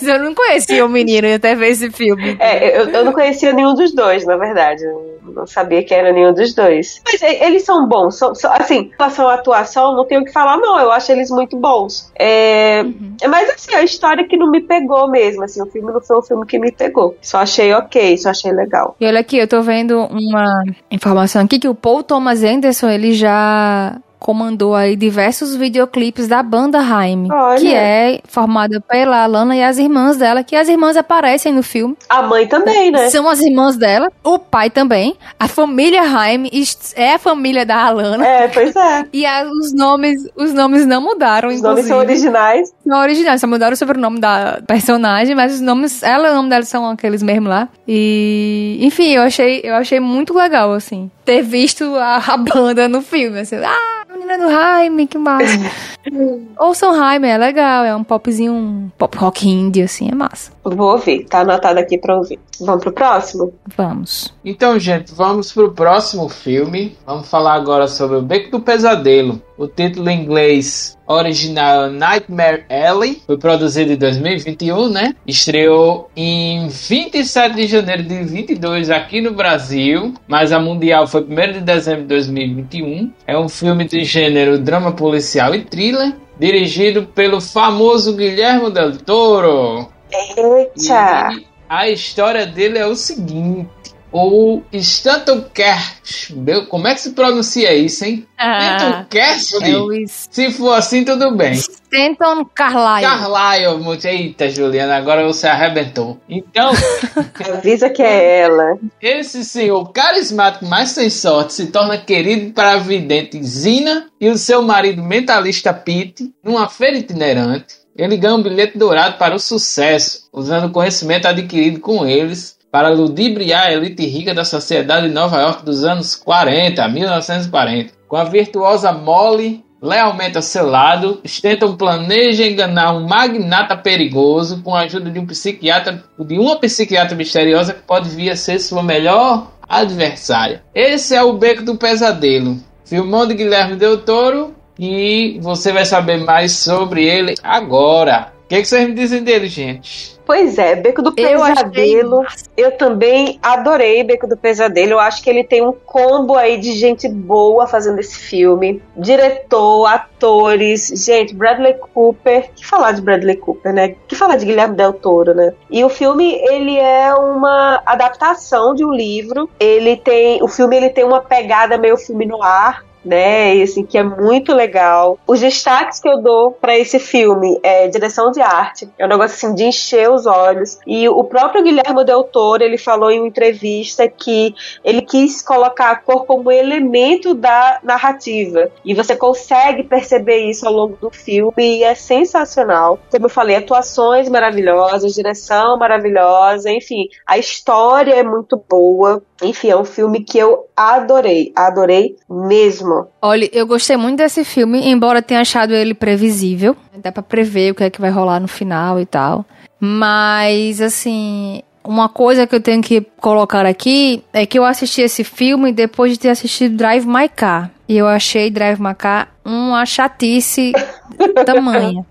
[0.00, 2.36] eu não conhecia o menino e até ver esse filme.
[2.38, 4.84] É, eu, eu não conhecia nenhum dos dois, na verdade.
[4.84, 7.02] Eu não sabia que era nenhum dos dois.
[7.04, 8.16] Mas é, eles são bons.
[8.16, 10.78] São, são, assim, em relação à atuação, não tenho o que falar, não.
[10.78, 12.12] Eu acho eles muito bons.
[12.16, 13.16] É, uhum.
[13.28, 15.42] Mas assim, a história que não me pegou mesmo.
[15.42, 17.16] Assim, o filme não foi um filme que me pegou.
[17.20, 18.96] Só achei ok, só achei legal.
[19.00, 23.11] E olha aqui, eu tô vendo uma informação aqui que o Paul Thomas Anderson, ele
[23.14, 27.26] já comandou aí diversos videoclipes da banda Haim,
[27.58, 31.96] que é formada pela Alana e as irmãs dela, que as irmãs aparecem no filme.
[32.08, 33.10] A mãe também, né?
[33.10, 35.16] São as irmãs dela, o pai também.
[35.40, 36.48] A família Haim
[36.94, 38.24] é a família da Alana.
[38.24, 39.04] É, pois é.
[39.12, 41.66] E a, os nomes, os nomes não mudaram, Os inclusive.
[41.66, 42.72] nomes são originais.
[42.86, 46.48] São originais, só mudaram o sobrenome da personagem, mas os nomes, ela e o nome
[46.48, 47.68] dela são aqueles mesmo lá.
[47.88, 53.02] E, enfim, eu achei, eu achei muito legal, assim, ter visto a, a banda no
[53.02, 55.58] filme, assim, ah, menina Fernando Jaime, que massa.
[56.58, 60.52] Ouçam Jaime, é legal, é um popzinho, um pop rock indie, assim, é massa.
[60.64, 62.38] Vou ouvir, tá anotado aqui pra ouvir.
[62.60, 63.52] Vamos pro próximo?
[63.76, 64.32] Vamos.
[64.44, 66.96] Então, gente, vamos pro próximo filme.
[67.04, 69.42] Vamos falar agora sobre o Beco do Pesadelo.
[69.58, 73.22] O título em inglês original é Nightmare Alley.
[73.26, 75.14] Foi produzido em 2021, né?
[75.26, 81.52] Estreou em 27 de janeiro de 22 aqui no Brasil, mas a mundial foi 1
[81.52, 83.12] de dezembro de 2021.
[83.26, 89.91] É um filme de gênero drama policial e thriller, dirigido pelo famoso Guilherme Del Toro.
[90.12, 91.30] Eita!
[91.32, 93.70] E a história dele é o seguinte.
[94.14, 96.34] O Stanton Cash,
[96.68, 98.26] como é que se pronuncia isso, hein?
[98.36, 101.52] Ah, Stanton é o Se for assim, tudo bem.
[101.54, 103.06] Stanton Carlyle.
[103.06, 106.20] Carlyle, muito- eita, Juliana, agora você arrebentou.
[106.28, 106.72] Então,
[107.54, 108.76] Avisa que é ela.
[109.00, 114.36] esse senhor carismático, mas sem sorte, se torna querido para a vidente Zina e o
[114.36, 117.80] seu marido mentalista Pete numa feira itinerante.
[117.96, 122.88] Ele ganha um bilhete dourado para o sucesso, usando o conhecimento adquirido com eles para
[122.88, 127.92] ludibriar a elite rica da sociedade de Nova York dos anos 40, 1940.
[128.08, 134.74] Com a virtuosa Molly lealmente ao seu lado, Stanton planeja enganar um magnata perigoso com
[134.74, 138.82] a ajuda de um psiquiatra, de uma psiquiatra misteriosa que pode vir a ser sua
[138.82, 140.62] melhor adversária.
[140.74, 146.16] Esse é o Beco do Pesadelo, filmão de Guilherme Del Toro e você vai saber
[146.24, 148.32] mais sobre ele agora.
[148.44, 150.18] O que, que vocês me dizem dele, gente?
[150.26, 152.26] Pois é, Beco do Eu Pesadelo.
[152.56, 154.92] Eu também adorei Beco do Pesadelo.
[154.92, 158.82] Eu acho que ele tem um combo aí de gente boa fazendo esse filme.
[158.96, 160.88] Diretor, atores.
[160.96, 162.50] Gente, Bradley Cooper.
[162.54, 163.94] Que falar de Bradley Cooper, né?
[164.08, 165.52] Que falar de Guilherme Del Toro, né?
[165.70, 169.48] E o filme, ele é uma adaptação de um livro.
[169.60, 170.42] Ele tem.
[170.42, 173.56] O filme ele tem uma pegada meio filme no ar né?
[173.56, 175.18] E, assim, que é muito legal.
[175.26, 179.36] Os destaques que eu dou pra esse filme é direção de arte, é um negócio
[179.36, 180.78] assim de encher os olhos.
[180.86, 185.90] E o próprio Guilherme Del Toro, ele falou em uma entrevista que ele quis colocar
[185.90, 188.70] a cor como elemento da narrativa.
[188.84, 192.98] E você consegue perceber isso ao longo do filme e é sensacional.
[193.10, 199.22] Como eu falei, atuações maravilhosas, direção maravilhosa, enfim, a história é muito boa.
[199.42, 202.91] Enfim, é um filme que eu adorei, adorei mesmo.
[203.20, 206.76] Olha, eu gostei muito desse filme, embora tenha achado ele previsível.
[207.02, 209.44] Dá pra prever o que é que vai rolar no final e tal.
[209.80, 215.24] Mas, assim, uma coisa que eu tenho que colocar aqui é que eu assisti esse
[215.24, 217.70] filme depois de ter assistido Drive My Car.
[217.88, 220.72] E eu achei Drive My Car uma chatice
[221.44, 222.06] tamanha.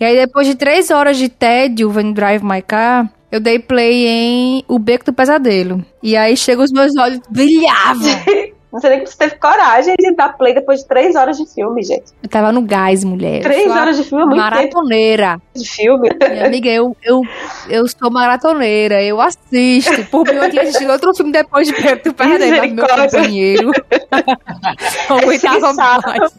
[0.00, 4.06] E aí, depois de três horas de tédio vendo Drive My Car, eu dei play
[4.06, 5.84] em O Beco do Pesadelo.
[6.02, 8.10] E aí chega os meus olhos brilhavam.
[8.70, 11.46] Não sei nem que você teve coragem de dar play depois de três horas de
[11.46, 12.04] filme, gente.
[12.22, 13.40] Eu tava no gás, mulher.
[13.42, 15.40] Três horas de filme é muito tempo maratoneira.
[15.56, 16.10] de filme.
[16.28, 17.22] Minha amiga, eu, eu,
[17.70, 20.04] eu sou maratoneira, eu assisto.
[20.10, 23.70] Por mim, eu tinha assistido outro filme depois de Preto do mas meu companheiro
[25.08, 26.06] não aguentava sensato.
[26.08, 26.32] mais.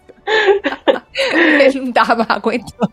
[1.14, 2.92] Ele não tava aguentando.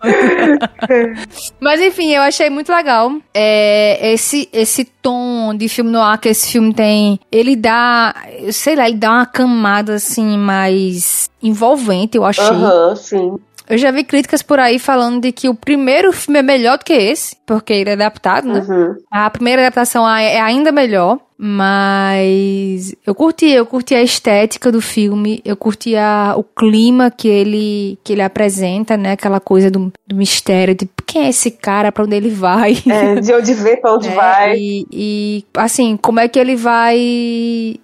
[1.61, 3.13] Mas enfim, eu achei muito legal.
[3.33, 8.15] É, esse, esse tom de filme no ar que esse filme tem, ele dá,
[8.51, 12.45] sei lá, ele dá uma camada assim mais envolvente, eu achei.
[12.45, 13.39] Aham, sim.
[13.69, 16.85] Eu já vi críticas por aí falando de que o primeiro filme é melhor do
[16.85, 18.61] que esse, porque ele é adaptado, né?
[18.61, 18.97] Uhum.
[19.11, 25.43] A primeira adaptação é ainda melhor, mas eu curti, eu curti a estética do filme,
[25.45, 29.13] eu curti a, o clima que ele que ele apresenta, né?
[29.13, 32.77] Aquela coisa do, do mistério de quem é esse cara, pra onde ele vai.
[32.87, 34.15] É, de onde vê, pra onde né?
[34.15, 34.57] vai.
[34.59, 36.97] E, e, assim, como é que ele vai.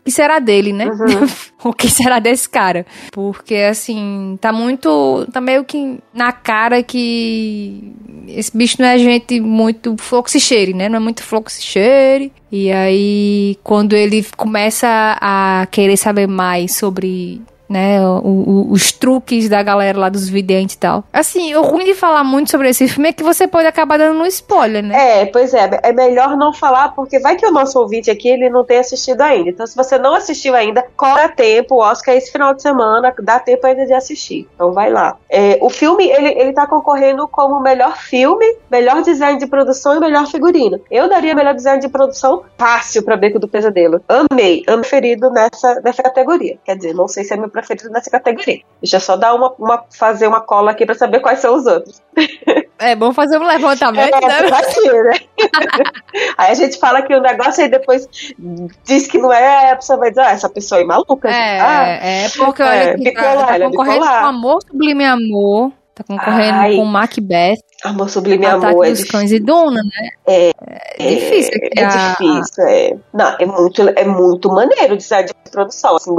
[0.00, 0.86] O que será dele, né?
[0.86, 1.26] Uhum.
[1.70, 2.84] o que será desse cara?
[3.10, 5.26] Porque, assim, tá muito.
[5.32, 7.94] Tá meio que na cara que
[8.28, 10.88] esse bicho não é gente muito fluxicheire, né?
[10.88, 12.32] Não é muito fluxicheire.
[12.50, 17.40] E aí, quando ele começa a querer saber mais sobre
[17.72, 21.04] né, o- o- os truques da galera lá dos videntes e tal.
[21.12, 24.20] Assim, o ruim de falar muito sobre esse filme é que você pode acabar dando
[24.20, 25.22] um spoiler, né?
[25.22, 28.48] É, pois é, é melhor não falar, porque vai que o nosso ouvinte aqui ele
[28.50, 29.50] não tem assistido ainda.
[29.50, 33.12] Então, se você não assistiu ainda, corre tempo, o Oscar é esse final de semana,
[33.20, 34.46] dá tempo ainda de assistir.
[34.54, 35.16] Então vai lá.
[35.30, 40.00] É, o filme, ele, ele tá concorrendo como melhor filme, melhor design de produção e
[40.00, 40.80] melhor figurino.
[40.90, 44.00] Eu daria melhor design de produção fácil pra Beco do Pesadelo.
[44.08, 46.58] Amei, amo preferido nessa, nessa categoria.
[46.64, 48.61] Quer dizer, não sei se é meu preferido nessa categoria.
[48.81, 51.66] Deixa eu só dar uma, uma fazer uma cola aqui pra saber quais são os
[51.66, 52.03] outros.
[52.79, 54.40] É bom fazer um levantamento, É, né?
[55.05, 55.18] né?
[56.37, 58.09] aí a gente fala que o negócio aí depois
[58.85, 61.29] diz que não é, a pessoa vai dizer, ah, essa pessoa é maluca.
[61.31, 64.20] Ah, É, é porque É, olha ficou tá, lá, tá ele concorrendo ficou lá.
[64.20, 66.76] com Amor Sublime Amor, tá concorrendo Ai.
[66.76, 68.85] com Macbeth, amor sublime Ataque amor.
[68.85, 69.18] É dos difícil.
[69.18, 70.09] Cães e Duna, né?
[70.26, 70.50] É,
[70.98, 72.96] É difícil É, criar- difícil, é.
[73.12, 75.96] Não, é muito, é muito maneiro o design de produção.
[75.96, 76.14] Assim,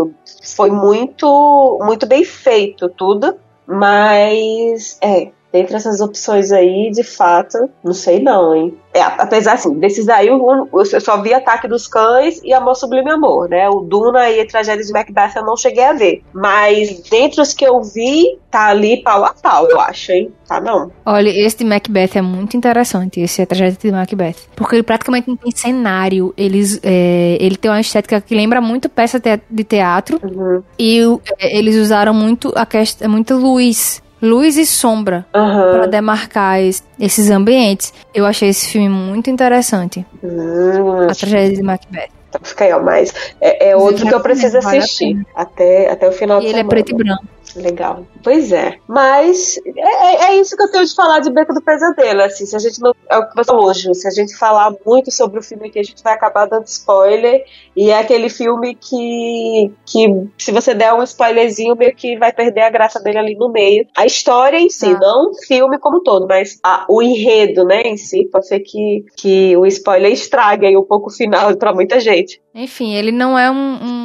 [0.56, 3.36] foi muito, muito bem feito tudo,
[3.68, 5.30] mas é.
[5.54, 8.76] Dentre essas opções aí, de fato, não sei não, hein?
[8.92, 13.12] É, apesar assim, desses aí eu, eu só vi Ataque dos Cães e Amor Sublime
[13.12, 13.70] Amor, né?
[13.70, 16.24] O Duna e a Tragédia de Macbeth eu não cheguei a ver.
[16.32, 20.32] Mas dentre os que eu vi, tá ali pau a pau, eu acho, hein?
[20.48, 20.92] Tá não.
[21.06, 24.36] Olha, esse de Macbeth é muito interessante, esse é a tragédia de Macbeth.
[24.56, 26.34] Porque ele praticamente não tem cenário.
[26.38, 30.20] Eles, é, ele tem uma estética que lembra muito peça de teatro.
[30.24, 30.62] Uhum.
[30.78, 31.00] E
[31.40, 34.03] é, eles usaram muito a questão, muita luz.
[34.24, 35.74] Luz e sombra Aham.
[35.74, 37.94] para demarcar es- esses ambientes.
[38.14, 40.06] Eu achei esse filme muito interessante.
[40.24, 42.10] Hum, A tragédia de Macbeth.
[42.30, 46.12] Então fica aí, ó, mas é, é outro que eu preciso assistir até, até o
[46.12, 46.70] final E de ele é semana.
[46.70, 47.24] preto e branco.
[47.56, 48.06] Legal.
[48.24, 48.78] Pois é.
[48.88, 52.22] Mas é, é- é isso que eu tenho de falar de Beco do Pesadelo.
[52.22, 52.94] Assim, se a gente não.
[53.10, 55.80] É o que você falou, Ju, se a gente falar muito sobre o filme aqui,
[55.80, 57.44] a gente vai acabar dando spoiler.
[57.76, 62.62] E é aquele filme que, que se você der um spoilerzinho, meio que vai perder
[62.62, 63.86] a graça dele ali no meio.
[63.96, 65.00] A história em si, Ah.
[65.00, 68.60] não o filme como um todo, mas a- o enredo, né, em si, pode ser
[68.62, 72.42] que, que o spoiler estrague aí um pouco o final pra muita gente.
[72.56, 73.56] Enfim, ele não é um.
[73.56, 74.03] um-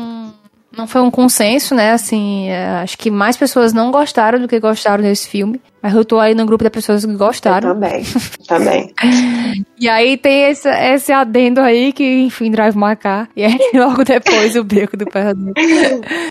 [0.78, 1.92] não foi um consenso, né?
[1.92, 5.60] Assim, é, acho que mais pessoas não gostaram do que gostaram desse filme.
[5.82, 7.74] Mas eu tô aí no grupo das pessoas que Eu gostaram.
[7.74, 8.02] também.
[8.46, 8.94] também.
[9.80, 13.28] E aí tem esse, esse adendo aí que, enfim, Drive Macar.
[13.36, 15.52] E aí logo depois o Beco do Pesadelo.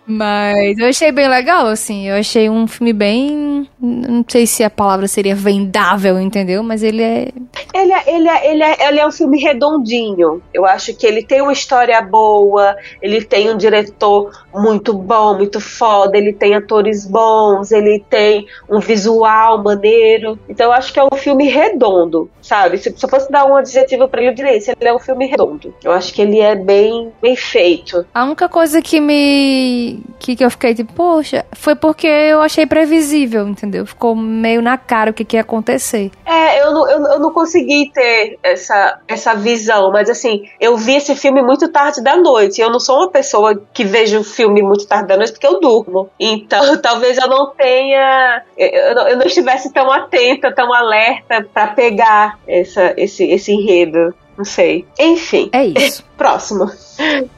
[0.06, 2.10] Mas eu achei bem legal, assim.
[2.10, 3.66] Eu achei um filme bem.
[3.80, 6.62] Não sei se a palavra seria vendável, entendeu?
[6.62, 7.30] Mas ele é.
[7.74, 10.42] Ele é, ele, é, ele, é, ele é um filme redondinho.
[10.54, 15.62] Eu acho que ele tem uma história boa, ele tem um diretor muito bom, muito
[15.62, 20.38] foda, ele tem atores bons, ele tem um visual maneiro.
[20.48, 22.78] Então eu acho que é um filme redondo, sabe?
[22.78, 24.72] Se, se eu fosse dar um adjetivo pra ele, eu diria isso.
[24.72, 25.74] Ele é um filme redondo.
[25.84, 28.06] Eu acho que ele é bem, bem feito.
[28.14, 30.00] A única coisa que me.
[30.20, 33.86] Que, que eu fiquei tipo, poxa, foi porque eu achei previsível, entendeu?
[33.86, 36.12] Ficou meio na cara o que, que ia acontecer.
[36.26, 40.96] É, eu não, eu, eu não consegui ter essa, essa visão, mas assim, eu vi
[40.96, 42.62] esse filme muito tarde da noite.
[42.62, 46.10] Eu não sou uma pessoa que vejo filme muito tarde da noite porque eu durmo.
[46.20, 48.44] Então, talvez eu não tenha.
[48.58, 54.14] Eu, eu eu não estivesse tão atenta, tão alerta pra pegar essa, esse, esse enredo.
[54.38, 54.86] Não sei.
[55.00, 56.04] Enfim, É isso.
[56.18, 56.70] próximo.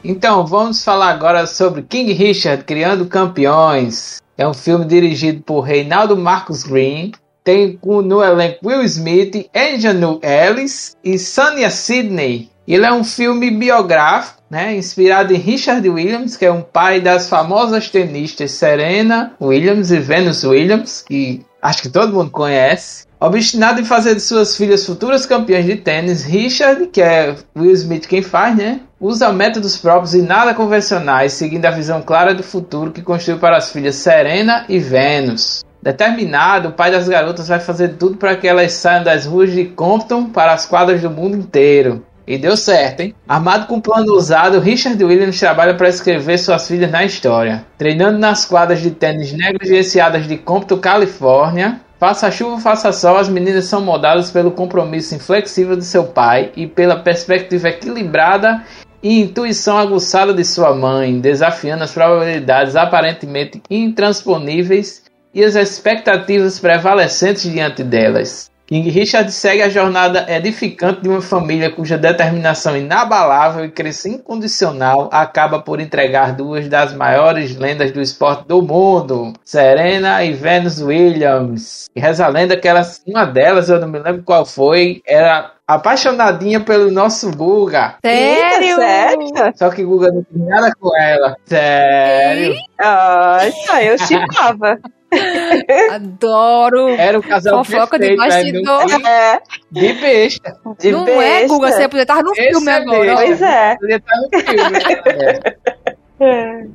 [0.04, 4.22] Então, vamos falar agora sobre King Richard Criando Campeões.
[4.38, 7.12] É um filme dirigido por Reinaldo Marcos Green.
[7.44, 12.50] Tem com- no elenco Will Smith, Angel Ellis e Sonia Sidney.
[12.68, 17.28] Ele é um filme biográfico, né, inspirado em Richard Williams, que é um pai das
[17.28, 23.08] famosas tenistas Serena Williams e Venus Williams, que acho que todo mundo conhece.
[23.20, 28.08] Obstinado em fazer de suas filhas futuras campeãs de tênis, Richard, que é Will Smith
[28.08, 28.80] quem faz, né?
[29.00, 33.58] Usa métodos próprios e nada convencionais, seguindo a visão clara do futuro que construiu para
[33.58, 35.64] as filhas Serena e Venus.
[35.82, 39.66] Determinado, o pai das garotas vai fazer tudo para que elas saiam das ruas de
[39.66, 42.06] Compton para as quadras do mundo inteiro.
[42.30, 43.16] E deu certo, hein?
[43.28, 47.66] Armado com um plano usado, Richard Williams trabalha para escrever suas filhas na história.
[47.76, 51.82] Treinando nas quadras de tênis negligenciadas de Compton, Califórnia.
[52.00, 56.68] Faça chuva, faça sol, as meninas são moldadas pelo compromisso inflexível de seu pai e
[56.68, 58.64] pela perspectiva equilibrada
[59.02, 67.52] e intuição aguçada de sua mãe, desafiando as probabilidades aparentemente intransponíveis e as expectativas prevalecentes
[67.52, 68.52] diante delas.
[68.70, 75.10] King Richard segue a jornada edificante de uma família cuja determinação inabalável e crença incondicional
[75.12, 81.90] acaba por entregar duas das maiores lendas do esporte do mundo, Serena e Venus Williams.
[81.96, 85.52] E reza a lenda que elas, uma delas, eu não me lembro qual foi, era
[85.68, 87.96] apaixonadinha pelo nosso Guga.
[88.06, 88.76] Sério?
[88.76, 89.30] Sério?
[89.56, 91.36] Só que Guga não tem nada com ela.
[91.44, 92.54] Sério.
[92.80, 94.80] Ah, tá, eu chipava.
[95.92, 96.90] Adoro.
[96.90, 99.08] Era o casal Fofoca de perfeito, aí não bastidor.
[99.10, 99.42] É,
[99.72, 100.58] de besta.
[100.80, 101.24] de não besta.
[101.24, 103.16] é, Guga, você podia estar no Esse filme é agora.
[103.16, 103.76] Pois é.
[103.78, 104.78] Podia estar no filme.
[105.06, 105.79] É.
[106.20, 106.66] É.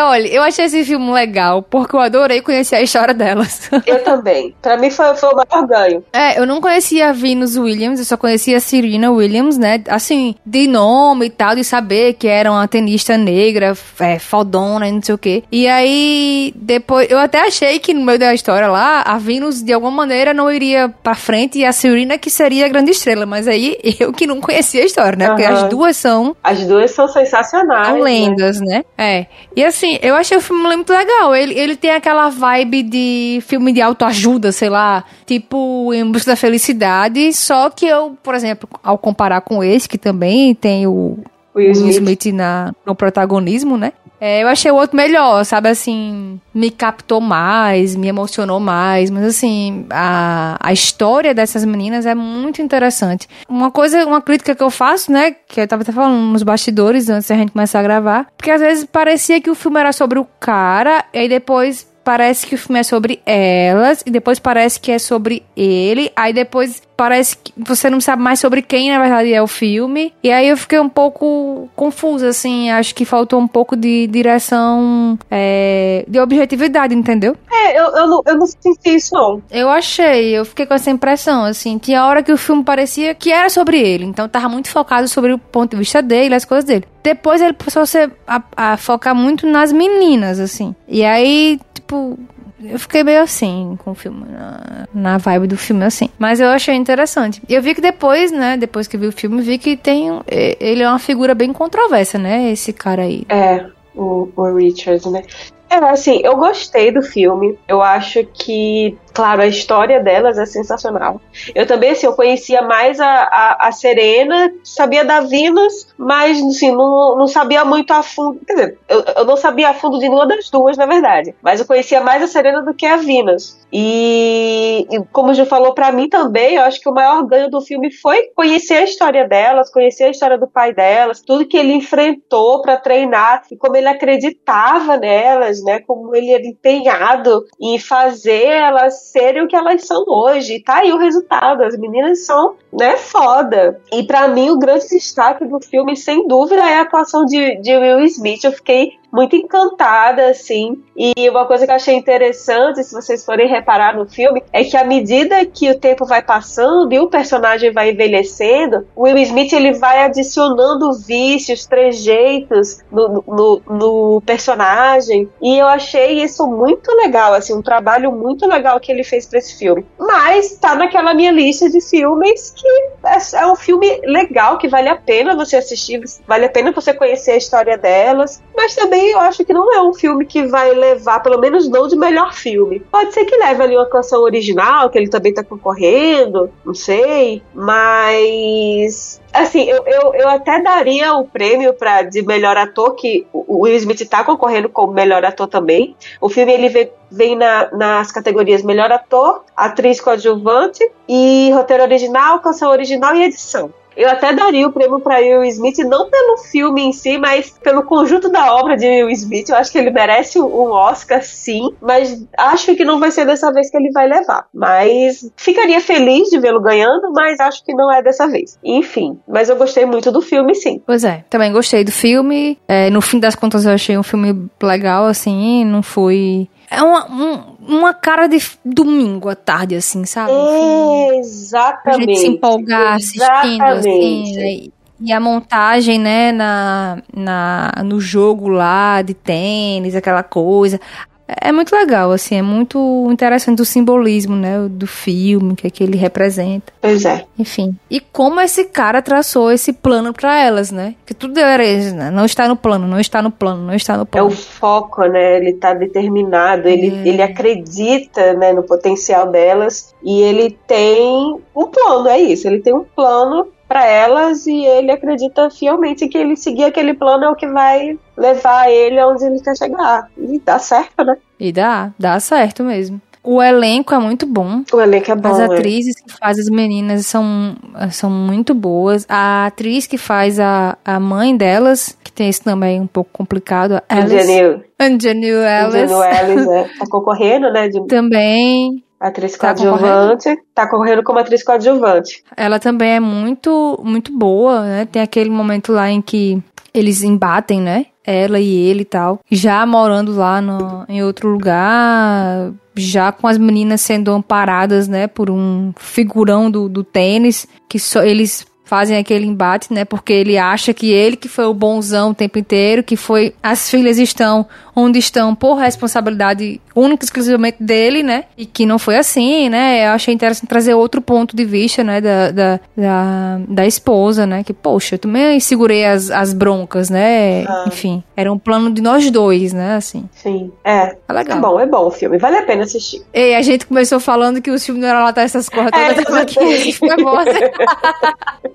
[0.00, 3.70] Olha, eu achei esse filme legal, porque eu adorei conhecer a história delas.
[3.86, 4.54] Eu também.
[4.62, 6.04] Pra mim foi, foi o maior ganho.
[6.12, 9.82] É, eu não conhecia a Venus Williams, eu só conhecia a Serena Williams, né?
[9.88, 14.92] Assim, de nome e tal, de saber que era uma tenista negra, é, fodona e
[14.92, 15.44] não sei o quê.
[15.50, 19.72] E aí, depois, eu até achei que no meio da história lá, a Venus, de
[19.72, 23.26] alguma maneira, não iria pra frente e a Serena que seria a grande estrela.
[23.26, 25.28] Mas aí, eu que não conhecia a história, né?
[25.28, 26.36] Porque as duas são...
[26.42, 27.88] As duas são sensacionais.
[27.88, 28.02] São né?
[28.02, 28.66] lendas, né?
[28.66, 28.84] né?
[28.98, 29.26] É.
[29.54, 31.34] E assim, eu achei o filme muito legal.
[31.34, 36.36] Ele, ele tem aquela vibe de filme de autoajuda, sei lá, tipo Em Busca da
[36.36, 37.32] Felicidade.
[37.34, 41.18] Só que eu, por exemplo, ao comparar com esse, que também tem o
[41.54, 43.92] Will Smith, Smith na, no protagonismo, né?
[44.20, 45.68] É, eu achei o outro melhor, sabe?
[45.68, 49.10] Assim, me captou mais, me emocionou mais.
[49.10, 53.28] Mas, assim, a, a história dessas meninas é muito interessante.
[53.48, 55.32] Uma coisa, uma crítica que eu faço, né?
[55.46, 58.26] Que eu tava até falando nos bastidores antes da gente começar a gravar.
[58.36, 62.46] Porque às vezes parecia que o filme era sobre o cara, e aí depois parece
[62.46, 66.80] que o filme é sobre elas, e depois parece que é sobre ele, aí depois
[66.96, 70.14] parece que você não sabe mais sobre quem na verdade é o filme.
[70.22, 72.70] E aí eu fiquei um pouco confusa, assim.
[72.70, 77.36] Acho que faltou um pouco de direção, é, de objetividade, entendeu?
[77.52, 79.42] É, eu, eu, não, eu não senti isso, não.
[79.50, 81.76] Eu achei, eu fiquei com essa impressão, assim.
[81.76, 84.04] Tinha hora que o filme parecia que era sobre ele.
[84.04, 86.84] Então tava muito focado sobre o ponto de vista dele, as coisas dele.
[87.02, 90.74] Depois ele passou a, ser, a, a focar muito nas meninas, assim.
[90.88, 92.18] E aí, tipo,
[92.62, 96.08] eu fiquei meio assim com o filme, na, na vibe do filme, assim.
[96.18, 97.40] Mas eu achei interessante.
[97.48, 100.20] Eu vi que depois, né, depois que vi o filme, vi que tem.
[100.26, 103.24] Ele é uma figura bem controversa, né, esse cara aí.
[103.28, 103.64] É,
[103.94, 105.22] o, o Richard, né?
[105.70, 107.56] É, assim, eu gostei do filme.
[107.68, 111.22] Eu acho que claro, a história delas é sensacional.
[111.54, 116.70] Eu também, assim, eu conhecia mais a, a, a Serena, sabia da Venus, mas, assim,
[116.70, 118.38] não, não sabia muito a fundo.
[118.46, 121.34] Quer dizer, eu, eu não sabia a fundo de nenhuma das duas, na verdade.
[121.42, 123.58] Mas eu conhecia mais a Serena do que a Venus.
[123.72, 127.62] E, e como já falou para mim também, eu acho que o maior ganho do
[127.62, 131.72] filme foi conhecer a história delas, conhecer a história do pai delas, tudo que ele
[131.72, 135.80] enfrentou para treinar e como ele acreditava nelas, né?
[135.80, 140.56] Como ele era empenhado em fazer elas serem o que elas são hoje.
[140.56, 141.62] E tá aí o resultado.
[141.62, 143.80] As meninas são, né, foda.
[143.92, 147.76] E para mim, o grande destaque do filme, sem dúvida, é a atuação de, de
[147.76, 148.44] Will Smith.
[148.44, 150.84] Eu fiquei muito encantada, assim.
[150.94, 154.76] E uma coisa que eu achei interessante, se vocês forem reparar no filme, é que
[154.76, 159.54] à medida que o tempo vai passando e o personagem vai envelhecendo, o Will Smith
[159.54, 165.28] ele vai adicionando vícios, trejeitos no, no, no personagem.
[165.40, 169.38] E eu achei isso muito legal, assim, um trabalho muito legal que ele fez para
[169.38, 169.86] esse filme.
[169.98, 172.68] Mas tá naquela minha lista de filmes que
[173.06, 176.92] é, é um filme legal, que vale a pena você assistir, vale a pena você
[176.92, 180.72] conhecer a história delas, mas também eu acho que não é um filme que vai
[180.72, 182.80] levar, pelo menos não de melhor filme.
[182.80, 187.42] Pode ser que leve ali uma canção original, que ele também tá concorrendo, não sei,
[187.54, 193.62] mas assim, eu, eu, eu até daria o prêmio para de melhor ator, que o
[193.64, 195.96] Will Smith tá concorrendo como melhor ator também.
[196.20, 202.40] O filme ele vem, vem na, nas categorias melhor ator, atriz coadjuvante e roteiro original,
[202.40, 203.72] canção original e edição.
[203.96, 207.82] Eu até daria o prêmio para Will Smith, não pelo filme em si, mas pelo
[207.82, 209.48] conjunto da obra de Will Smith.
[209.48, 213.52] Eu acho que ele merece um Oscar, sim, mas acho que não vai ser dessa
[213.52, 214.46] vez que ele vai levar.
[214.52, 218.58] Mas ficaria feliz de vê-lo ganhando, mas acho que não é dessa vez.
[218.62, 220.82] Enfim, mas eu gostei muito do filme, sim.
[220.86, 222.58] Pois é, também gostei do filme.
[222.68, 227.55] É, no fim das contas, eu achei um filme legal, assim, não foi é um,
[227.66, 230.32] uma cara de domingo à tarde, assim, sabe?
[230.32, 231.82] É, exatamente.
[231.82, 234.36] Pra gente se empolgar assistindo, assim.
[234.36, 234.76] Né?
[234.98, 240.80] E a montagem, né, na, na, no jogo lá de tênis, aquela coisa.
[241.28, 245.70] É muito legal, assim, é muito interessante o simbolismo, né, do filme, o que é
[245.70, 246.72] que ele representa.
[246.80, 247.24] Pois é.
[247.36, 247.76] Enfim.
[247.90, 250.94] E como esse cara traçou esse plano para elas, né?
[251.04, 252.10] Que tudo era isso, né?
[252.10, 254.28] Não está no plano, não está no plano, não está no plano.
[254.28, 255.36] É o foco, né?
[255.36, 257.08] Ele tá determinado, ele, é.
[257.08, 262.46] ele acredita, né, no potencial delas e ele tem um plano, é isso.
[262.46, 267.24] Ele tem um plano para elas e ele acredita fielmente que ele seguir aquele plano
[267.24, 270.08] é o que vai levar ele aonde ele quer chegar.
[270.16, 271.16] E dá certo, né?
[271.38, 273.00] E dá, dá certo mesmo.
[273.26, 274.62] O elenco é muito bom.
[274.72, 275.28] O elenco é bom.
[275.28, 275.44] As é.
[275.46, 276.04] atrizes é.
[276.04, 277.56] que fazem as meninas são,
[277.90, 279.04] são muito boas.
[279.08, 283.82] A atriz que faz a, a mãe delas, que tem esse também um pouco complicado,
[283.90, 284.62] Anjanil.
[284.78, 285.90] Anjanil Ellis.
[285.90, 286.70] Anjanil Ellis, é.
[286.78, 287.68] Tá concorrendo, né?
[287.68, 287.84] De...
[287.88, 288.84] Também.
[288.98, 290.36] Atriz tá coadjuvante.
[290.54, 292.24] Tá correndo como atriz coadjuvante.
[292.36, 294.86] Ela também é muito, muito boa, né?
[294.86, 296.42] Tem aquele momento lá em que
[296.72, 297.86] eles embatem, né?
[298.06, 303.36] ela e ele e tal, já morando lá no, em outro lugar, já com as
[303.36, 309.24] meninas sendo amparadas, né, por um figurão do, do tênis, que só eles fazem aquele
[309.24, 309.84] embate, né?
[309.84, 313.70] Porque ele acha que ele que foi o bonzão o tempo inteiro, que foi as
[313.70, 314.46] filhas estão
[314.76, 318.24] onde estão por responsabilidade única e exclusivamente dele, né?
[318.36, 319.86] E que não foi assim, né?
[319.86, 321.98] Eu achei interessante trazer outro ponto de vista, né?
[321.98, 324.44] Da, da, da, da esposa, né?
[324.44, 327.46] Que, poxa, eu também segurei as, as broncas, né?
[327.48, 327.64] Ah.
[327.68, 329.76] Enfim, era um plano de nós dois, né?
[329.76, 330.04] Assim.
[330.12, 330.94] Sim, é.
[331.08, 331.38] É legal.
[331.38, 332.18] É bom, é bom o filme.
[332.18, 333.02] Vale a pena assistir.
[333.14, 336.14] E a gente começou falando que o filme não era lá essas coisas todas.
[336.14, 336.96] É, aqui, a gente foi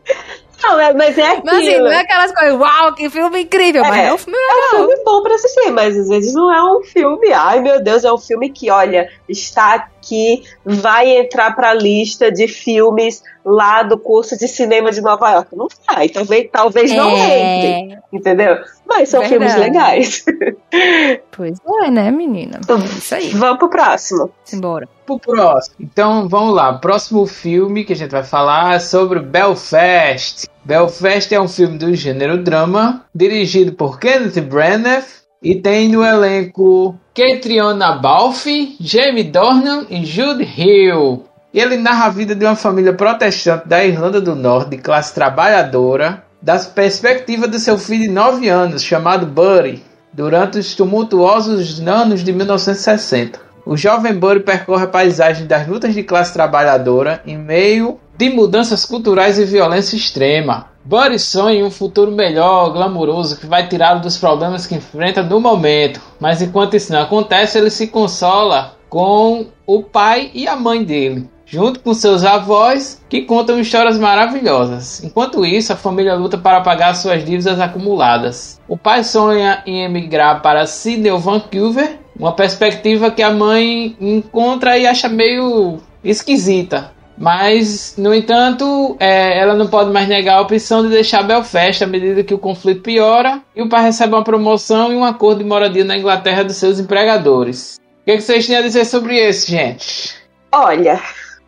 [0.63, 1.45] Não, é, mas é aquilo.
[1.45, 4.37] Mas assim, não é aquelas coisas, uau, que filme incrível, é, mas é um filme
[4.37, 4.61] legal.
[4.61, 7.81] É um filme bom pra assistir, mas às vezes não é um filme, ai meu
[7.81, 13.83] Deus, é um filme que, olha, está aqui, vai entrar pra lista de filmes lá
[13.83, 15.55] do curso de cinema de Nova York.
[15.55, 16.95] Não vai, talvez, talvez é...
[16.95, 18.57] não entre, entendeu?
[18.85, 19.53] Mas são Verdade.
[19.53, 20.25] filmes legais.
[21.31, 22.59] Pois é, né, menina?
[22.61, 23.29] Então, isso aí.
[23.29, 24.29] Vamos pro próximo.
[24.43, 24.87] Simbora.
[25.05, 25.75] Pro próximo.
[25.79, 26.73] Então, vamos lá.
[26.73, 30.47] Próximo filme que a gente vai falar é sobre Belfast.
[30.63, 35.03] Belfast é um filme do gênero drama, dirigido por Kenneth Branagh
[35.41, 41.25] e tem no elenco Catriona Balfe, Jamie Dornan e Jude Hill.
[41.51, 46.23] Ele narra a vida de uma família protestante da Irlanda do Norte, de classe trabalhadora,
[46.41, 49.83] das perspectivas do seu filho de 9 anos, chamado Buddy,
[50.13, 53.39] durante os tumultuosos anos de 1960.
[53.65, 58.85] O jovem Buddy percorre a paisagem das lutas de classe trabalhadora em meio de mudanças
[58.85, 60.70] culturais e violência extrema.
[60.83, 65.39] Buddy sonha em um futuro melhor, glamuroso, que vai tirá-lo dos problemas que enfrenta no
[65.39, 66.01] momento.
[66.19, 71.29] Mas enquanto isso não acontece, ele se consola com o pai e a mãe dele,
[71.45, 75.03] junto com seus avós, que contam histórias maravilhosas.
[75.03, 78.59] Enquanto isso, a família luta para pagar suas dívidas acumuladas.
[78.67, 84.77] O pai sonha em emigrar para Sydney ou Vancouver, uma perspectiva que a mãe encontra
[84.77, 86.91] e acha meio esquisita.
[87.21, 91.85] Mas, no entanto, é, ela não pode mais negar a opção de deixar Belfast à
[91.85, 95.43] medida que o conflito piora e o pai recebe uma promoção e um acordo de
[95.43, 97.75] moradia na Inglaterra dos seus empregadores.
[98.01, 100.15] O que, é que vocês têm a dizer sobre isso, gente?
[100.51, 100.99] Olha,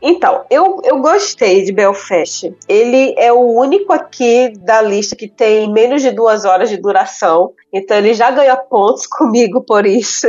[0.05, 2.53] então, eu, eu gostei de Belfast.
[2.67, 7.53] Ele é o único aqui da lista que tem menos de duas horas de duração.
[7.71, 10.27] Então ele já ganha pontos comigo por isso.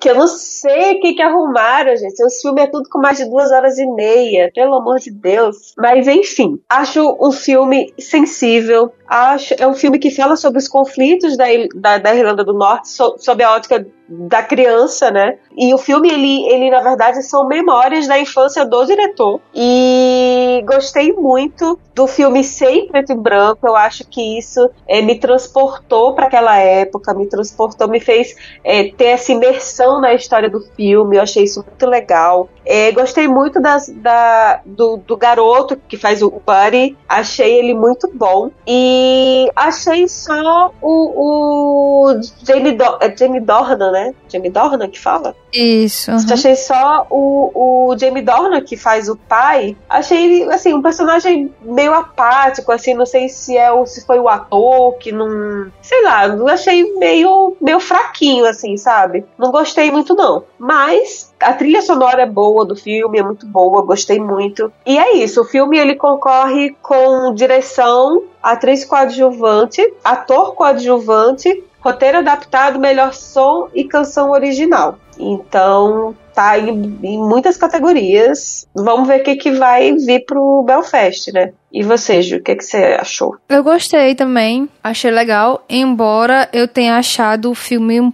[0.00, 2.24] que eu não sei o que, que arrumaram, gente.
[2.24, 5.74] O filme é tudo com mais de duas horas e meia, pelo amor de Deus.
[5.76, 8.92] Mas enfim, acho um filme sensível.
[9.06, 12.88] Acho, é um filme que fala sobre os conflitos da, da, da Irlanda do Norte,
[12.88, 15.38] so, sob a ótica da criança, né?
[15.56, 19.40] E o filme, ele, ele, na verdade, são memórias da infância do diretor.
[19.54, 23.66] E gostei muito do filme ser em preto e branco.
[23.66, 28.84] Eu acho que isso é, me transportou para aquela época, me transportou, me fez é,
[28.92, 31.16] ter essa imersão na história do filme.
[31.16, 32.48] Eu achei isso muito legal.
[32.64, 36.96] É, gostei muito das, da, do, do, garoto que faz o Buddy.
[37.08, 38.50] Achei ele muito bom.
[38.66, 44.14] E achei só o, o Jamie, Do, é Jamie Dornan, né?
[44.28, 45.34] Jamie Dornan que fala?
[45.52, 46.10] Isso.
[46.10, 46.18] Uhum.
[46.30, 49.74] Achei só o, o Jamie Dornan que faz o pai.
[49.88, 54.28] Achei, assim, um personagem meio apático, assim, não sei se é o se foi o
[54.28, 59.24] ator que não, sei lá, achei meio meio fraquinho assim, sabe?
[59.38, 60.44] Não gostei muito não.
[60.58, 64.70] Mas a trilha sonora é boa do filme, é muito boa, gostei muito.
[64.84, 72.78] E é isso, o filme ele concorre com direção, atriz coadjuvante, ator coadjuvante, roteiro adaptado,
[72.78, 74.98] melhor som e canção original.
[75.18, 78.64] Então, tá em, em muitas categorias.
[78.72, 81.52] Vamos ver o que, que vai vir pro Belfast, né?
[81.72, 83.36] E você, Ju, o que, que você achou?
[83.48, 88.12] Eu gostei também, achei legal, embora eu tenha achado o filme um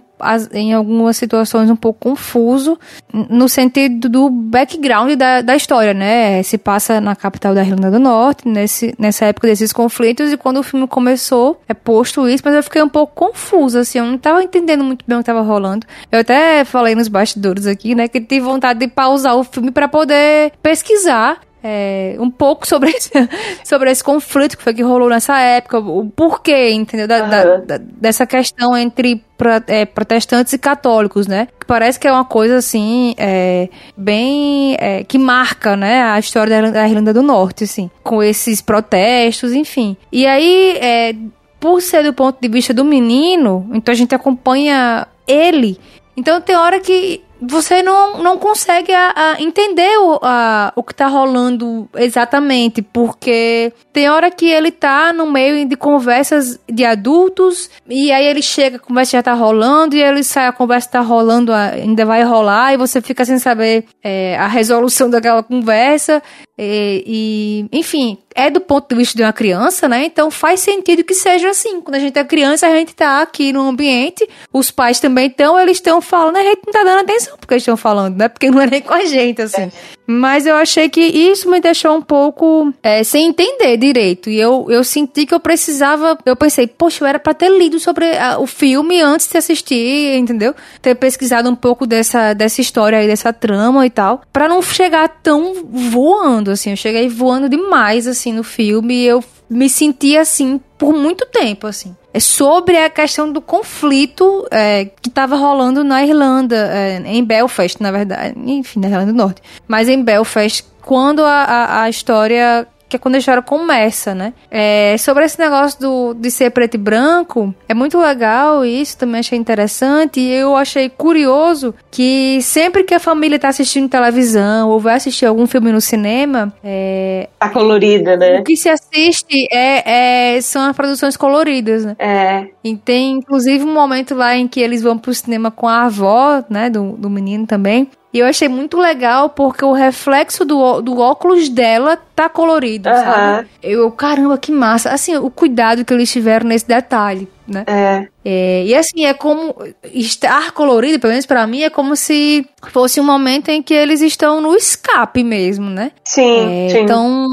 [0.53, 2.77] em algumas situações um pouco confuso
[3.13, 6.41] no sentido do background da, da história, né?
[6.43, 10.57] Se passa na capital da Irlanda do Norte, nesse, nessa época desses conflitos, e quando
[10.57, 14.17] o filme começou, é posto isso, mas eu fiquei um pouco confusa, assim, eu não
[14.17, 15.85] tava entendendo muito bem o que tava rolando.
[16.11, 19.87] Eu até falei nos bastidores aqui, né, que tive vontade de pausar o filme para
[19.87, 23.09] poder pesquisar é, um pouco sobre esse,
[23.65, 27.07] sobre esse conflito que foi que rolou nessa época, o porquê, entendeu?
[27.07, 27.29] Da, uhum.
[27.29, 31.47] da, da, dessa questão entre pro, é, protestantes e católicos, né?
[31.59, 34.77] Que parece que é uma coisa assim, é, bem.
[34.79, 36.03] É, que marca, né?
[36.03, 39.97] A história da Irlanda do Norte, assim, com esses protestos, enfim.
[40.11, 41.15] E aí, é,
[41.59, 45.79] por ser do ponto de vista do menino, então a gente acompanha ele.
[46.15, 50.93] Então tem hora que você não, não consegue a, a entender o, a, o que
[50.93, 57.69] tá rolando exatamente, porque tem hora que ele tá no meio de conversas de adultos,
[57.87, 61.01] e aí ele chega, a conversa já tá rolando, e ele sai, a conversa tá
[61.01, 66.21] rolando, ainda vai rolar, e você fica sem saber é, a resolução daquela conversa,
[66.57, 70.05] e, e, enfim, é do ponto de vista de uma criança, né?
[70.05, 71.81] Então faz sentido que seja assim.
[71.81, 75.59] Quando a gente é criança, a gente tá aqui no ambiente, os pais também estão,
[75.59, 78.27] eles estão falando, a gente não tá dando atenção porque eles estão falando, né?
[78.27, 79.63] Porque não é nem com a gente, assim.
[79.63, 79.71] É.
[80.07, 84.29] Mas eu achei que isso me deixou um pouco é, sem entender direito.
[84.29, 86.17] E eu, eu senti que eu precisava.
[86.25, 90.15] Eu pensei, poxa, eu era pra ter lido sobre a, o filme antes de assistir,
[90.17, 90.53] entendeu?
[90.81, 94.21] Ter pesquisado um pouco dessa, dessa história aí, dessa trama e tal.
[94.31, 96.71] para não chegar tão voando, assim.
[96.71, 98.93] Eu cheguei voando demais, assim, no filme.
[98.93, 101.95] E eu me senti assim por muito tempo, assim.
[102.13, 107.81] É sobre a questão do conflito é, que estava rolando na Irlanda, é, em Belfast,
[107.81, 108.33] na verdade.
[108.37, 109.41] Enfim, na Irlanda do Norte.
[109.67, 114.33] Mas em Belfast, quando a, a, a história que é quando a história começa, né?
[114.49, 119.19] É, sobre esse negócio do, de ser preto e branco, é muito legal isso, também
[119.19, 120.19] achei interessante.
[120.19, 125.25] E eu achei curioso que sempre que a família tá assistindo televisão ou vai assistir
[125.25, 126.53] algum filme no cinema.
[126.63, 128.39] É, tá colorida, né?
[128.39, 131.95] O que se assiste é, é, são as produções coloridas, né?
[131.99, 132.47] É.
[132.63, 136.43] E tem inclusive um momento lá em que eles vão pro cinema com a avó,
[136.49, 136.69] né?
[136.69, 137.89] Do, do menino também.
[138.15, 142.95] E eu achei muito legal porque o reflexo do, do óculos dela tá colorido, uhum.
[142.95, 143.49] sabe?
[143.61, 144.91] Eu, caramba, que massa.
[144.91, 147.63] Assim, o cuidado que eles tiveram nesse detalhe, né?
[147.67, 148.07] É.
[148.23, 149.55] é e assim, é como
[149.93, 154.01] estar colorido, pelo menos pra mim, é como se fosse um momento em que eles
[154.01, 155.91] estão no escape mesmo, né?
[156.03, 156.79] Sim, é, sim.
[156.79, 157.27] Então,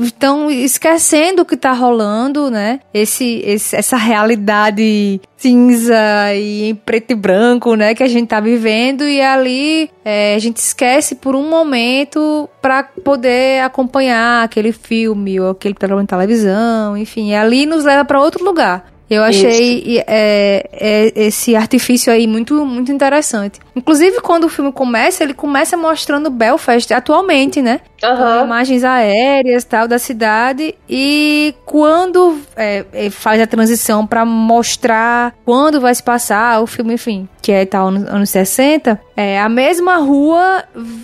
[0.00, 2.80] estão esquecendo o que tá rolando, né?
[2.92, 8.40] Esse, esse, essa realidade cinza e em preto e branco, né, que a gente tá
[8.40, 15.38] vivendo e ali é, a gente esquece por um momento para poder acompanhar aquele filme
[15.38, 18.97] ou aquele programa de televisão, enfim, e ali nos leva para outro lugar.
[19.10, 23.58] Eu achei é, é, esse artifício aí muito, muito interessante.
[23.74, 27.80] Inclusive, quando o filme começa, ele começa mostrando Belfast atualmente, né?
[28.02, 28.44] Uhum.
[28.44, 30.74] Imagens aéreas tal da cidade.
[30.88, 36.94] E quando é, é faz a transição para mostrar quando vai se passar o filme,
[36.94, 40.62] enfim, que é tal nos anos 60, é a mesma rua.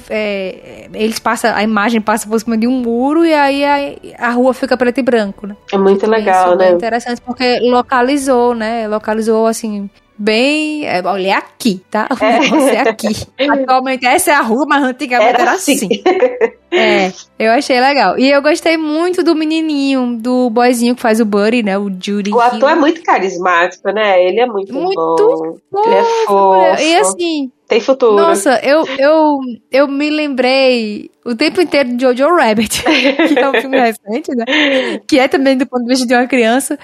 [0.08, 4.30] É, eles passam, a imagem passa por cima de um muro e aí a, a
[4.30, 5.56] rua fica preto e branco, né?
[5.72, 6.68] É muito legal, né?
[6.68, 8.86] É interessante porque localizou, né?
[8.86, 10.86] Localizou assim bem.
[10.86, 12.06] É, olha, é aqui, tá?
[12.14, 12.74] O é.
[12.74, 13.08] é aqui.
[13.50, 15.74] Atualmente essa é a rua, mas antigamente era, era assim.
[15.74, 16.02] assim.
[16.70, 18.16] é, eu achei legal.
[18.16, 21.76] E eu gostei muito do menininho, do boyzinho que faz o Buddy, né?
[21.76, 22.32] O Judy.
[22.32, 24.24] O ator é muito carismático, né?
[24.24, 25.56] Ele é muito, muito bom.
[25.68, 26.82] Fofo, Ele é fofo.
[26.82, 27.52] E assim.
[27.66, 28.16] Tem futuro.
[28.16, 29.38] Nossa, eu, eu,
[29.72, 34.44] eu me lembrei o tempo inteiro de Jojo Rabbit, que é um filme recente, né?
[35.06, 36.78] Que é também do ponto de vista de uma criança,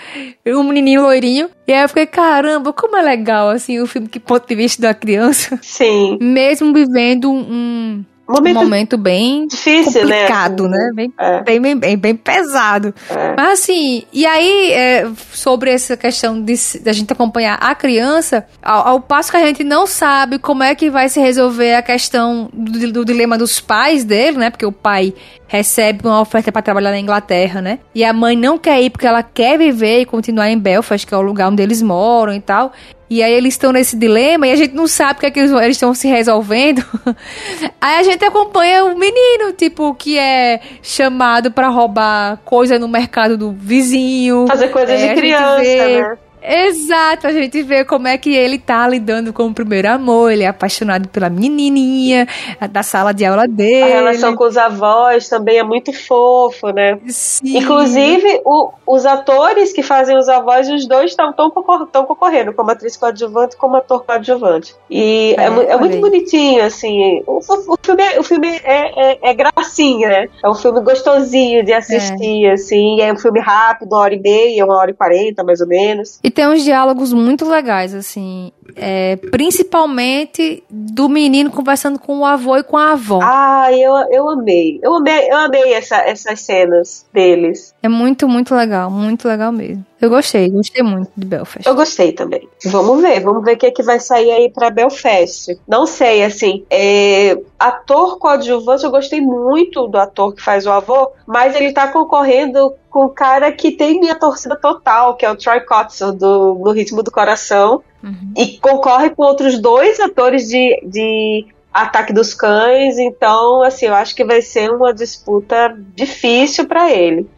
[0.46, 1.50] um menininho loirinho.
[1.68, 4.80] E aí eu fiquei, caramba, como é legal, assim, o filme que ponto de vista
[4.80, 5.58] de uma criança.
[5.60, 6.16] Sim.
[6.20, 8.02] Mesmo vivendo um,
[8.32, 10.20] momento, um momento bem difícil, né?
[10.20, 10.78] complicado, né?
[10.78, 10.90] né?
[10.94, 11.42] Bem, é.
[11.42, 12.94] bem, bem, bem, pesado.
[13.08, 13.34] É.
[13.36, 18.46] Mas assim, e aí, é, sobre essa questão de, de, a gente acompanhar a criança,
[18.62, 21.82] ao, ao, passo que a gente não sabe como é que vai se resolver a
[21.82, 24.50] questão do, do dilema dos pais dele, né?
[24.50, 25.14] Porque o pai
[25.50, 27.80] recebe uma oferta para trabalhar na Inglaterra, né?
[27.92, 31.12] E a mãe não quer ir porque ela quer viver e continuar em Belfast, que
[31.12, 32.72] é o lugar onde eles moram e tal.
[33.10, 35.40] E aí eles estão nesse dilema e a gente não sabe o que, é que
[35.40, 36.84] eles estão se resolvendo.
[37.80, 43.36] aí a gente acompanha o menino, tipo, que é chamado para roubar coisa no mercado
[43.36, 44.46] do vizinho.
[44.46, 46.18] Fazer coisas é, de criança, né?
[46.42, 50.42] Exato, a gente vê como é que ele tá lidando com o primeiro amor, ele
[50.42, 52.26] é apaixonado pela menininha
[52.70, 53.92] da sala de aula dele.
[53.92, 56.98] A relação com os avós também é muito fofo, né?
[57.08, 57.58] Sim.
[57.58, 61.50] Inclusive, o, os atores que fazem os avós, os dois estão tão,
[61.86, 64.74] tão concorrendo, como atriz coadjuvante como ator coadjuvante.
[64.88, 67.22] E é, é, é muito bonitinho, assim.
[67.26, 70.28] O, o, filme, é, o filme é, é, é, gracinha, né?
[70.42, 72.52] É um filme gostosinho de assistir, é.
[72.52, 73.00] assim.
[73.00, 76.18] É um filme rápido, uma hora e meia, uma hora e quarenta, mais ou menos.
[76.22, 78.52] E tem uns diálogos muito legais, assim.
[78.76, 83.20] É, principalmente do menino conversando com o avô e com a avó.
[83.22, 84.78] Ah, eu, eu amei.
[84.82, 87.74] Eu amei, eu amei essa, essas cenas deles.
[87.82, 89.84] É muito, muito legal, muito legal mesmo.
[90.00, 91.66] Eu gostei, gostei muito de Belfast.
[91.66, 92.46] Eu gostei também.
[92.66, 95.58] Vamos ver, vamos ver o que, é que vai sair aí pra Belfast.
[95.66, 101.10] Não sei, assim, é, ator coadjuvante, eu gostei muito do ator que faz o avô,
[101.26, 105.36] mas ele tá concorrendo com o cara que tem minha torcida total, que é o
[105.36, 108.32] Troy Kotsur, do No Ritmo do Coração, uhum.
[108.36, 114.14] e concorre com outros dois atores de, de Ataque dos Cães, então, assim, eu acho
[114.14, 117.28] que vai ser uma disputa difícil para ele.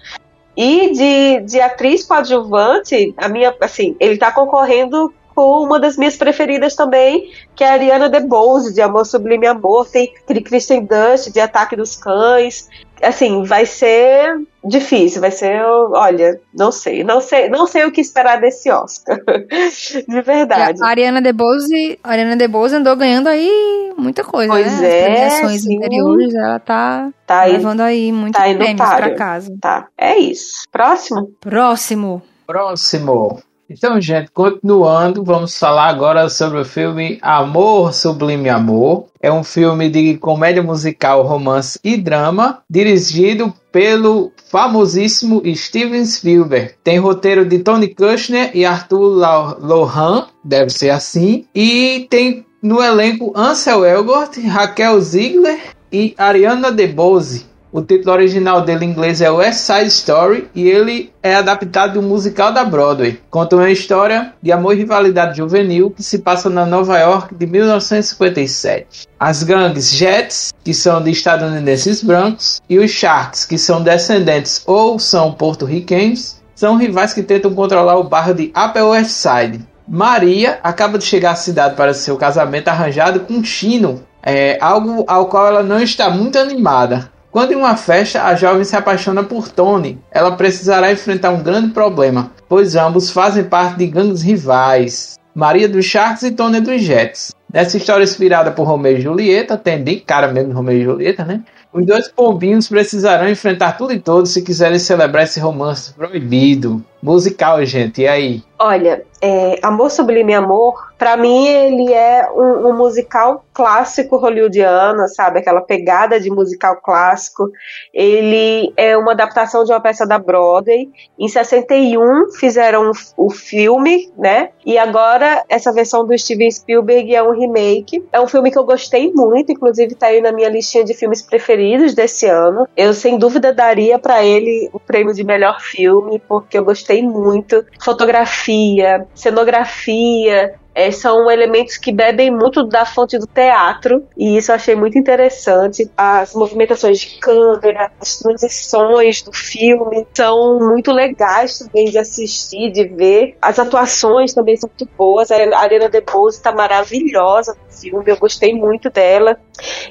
[0.56, 6.16] E de, de atriz coadjuvante, a minha, assim, ele tá concorrendo com uma das minhas
[6.16, 10.12] preferidas também, que é a Ariana DeBose, de Amor Sublime Amor, tem
[10.44, 12.68] Kristen Dust, de Ataque dos Cães.
[13.02, 18.00] Assim, vai ser difícil, vai ser, olha, não sei, não sei, não sei o que
[18.00, 19.18] esperar desse Oscar.
[20.08, 20.82] de verdade.
[20.82, 24.88] a Ariana DeBose, a Ariana DeBose andou ganhando aí muita coisa, pois né?
[24.88, 25.76] É, As premiações sim.
[25.76, 29.52] anteriores, ela tá, tá levando aí muitos tá prêmios para casa.
[29.60, 29.88] Tá.
[29.98, 30.62] É isso.
[30.70, 31.30] Próximo?
[31.40, 32.22] Próximo.
[32.46, 33.42] Próximo.
[33.72, 39.06] Então, gente, continuando, vamos falar agora sobre o filme Amor Sublime Amor.
[39.18, 46.74] É um filme de comédia musical, romance e drama, dirigido pelo famosíssimo Steven Spielberg.
[46.84, 51.46] Tem roteiro de Tony Kushner e Arthur Lohan, deve ser assim.
[51.54, 55.58] E tem no elenco Ansel Elgort, Raquel Ziegler
[55.90, 57.51] e Ariana DeBose.
[57.74, 62.02] O título original dele em inglês é West Side Story e ele é adaptado um
[62.02, 63.18] musical da Broadway.
[63.30, 67.46] Conta uma história de amor e rivalidade juvenil que se passa na Nova York de
[67.46, 69.08] 1957.
[69.18, 74.98] As gangues Jets, que são de estadunidenses brancos, e os Sharks, que são descendentes ou
[74.98, 79.66] são porto-riquenhos, são rivais que tentam controlar o bairro de Upper West Side.
[79.88, 85.26] Maria acaba de chegar à cidade para seu casamento arranjado com Chino, é, algo ao
[85.26, 87.10] qual ela não está muito animada.
[87.32, 91.72] Quando em uma festa a jovem se apaixona por Tony, ela precisará enfrentar um grande
[91.72, 95.18] problema, pois ambos fazem parte de gangues rivais.
[95.34, 97.34] Maria dos Sharks e Tony dos Jets.
[97.50, 101.42] Nessa história inspirada por Romeo e Julieta, tem bem cara mesmo Romeo e Julieta, né?
[101.72, 106.84] Os dois pombinhos precisarão enfrentar tudo e todos se quiserem celebrar esse romance proibido.
[107.02, 108.42] Musical, gente, e aí?
[108.58, 115.40] Olha, é, Amor Sublime Amor, para mim ele é um, um, musical clássico hollywoodiano, sabe?
[115.40, 117.50] Aquela pegada de musical clássico.
[117.92, 120.88] Ele é uma adaptação de uma peça da Broadway.
[121.18, 124.50] Em 61 fizeram o filme, né?
[124.64, 128.06] E agora essa versão do Steven Spielberg é um remake.
[128.12, 131.20] É um filme que eu gostei muito, inclusive tá aí na minha listinha de filmes
[131.20, 132.68] preferidos desse ano.
[132.76, 137.02] Eu sem dúvida daria para ele o prêmio de melhor filme, porque eu gostei gostei
[137.02, 137.64] muito.
[137.80, 144.56] Fotografia, cenografia, é, são elementos que bebem muito da fonte do teatro, e isso eu
[144.56, 145.90] achei muito interessante.
[145.96, 152.84] As movimentações de câmera, as transições do filme são muito legais também de assistir, de
[152.84, 153.36] ver.
[153.40, 155.30] As atuações também são muito boas.
[155.30, 159.38] A Arena DeBose está maravilhosa no filme, eu gostei muito dela.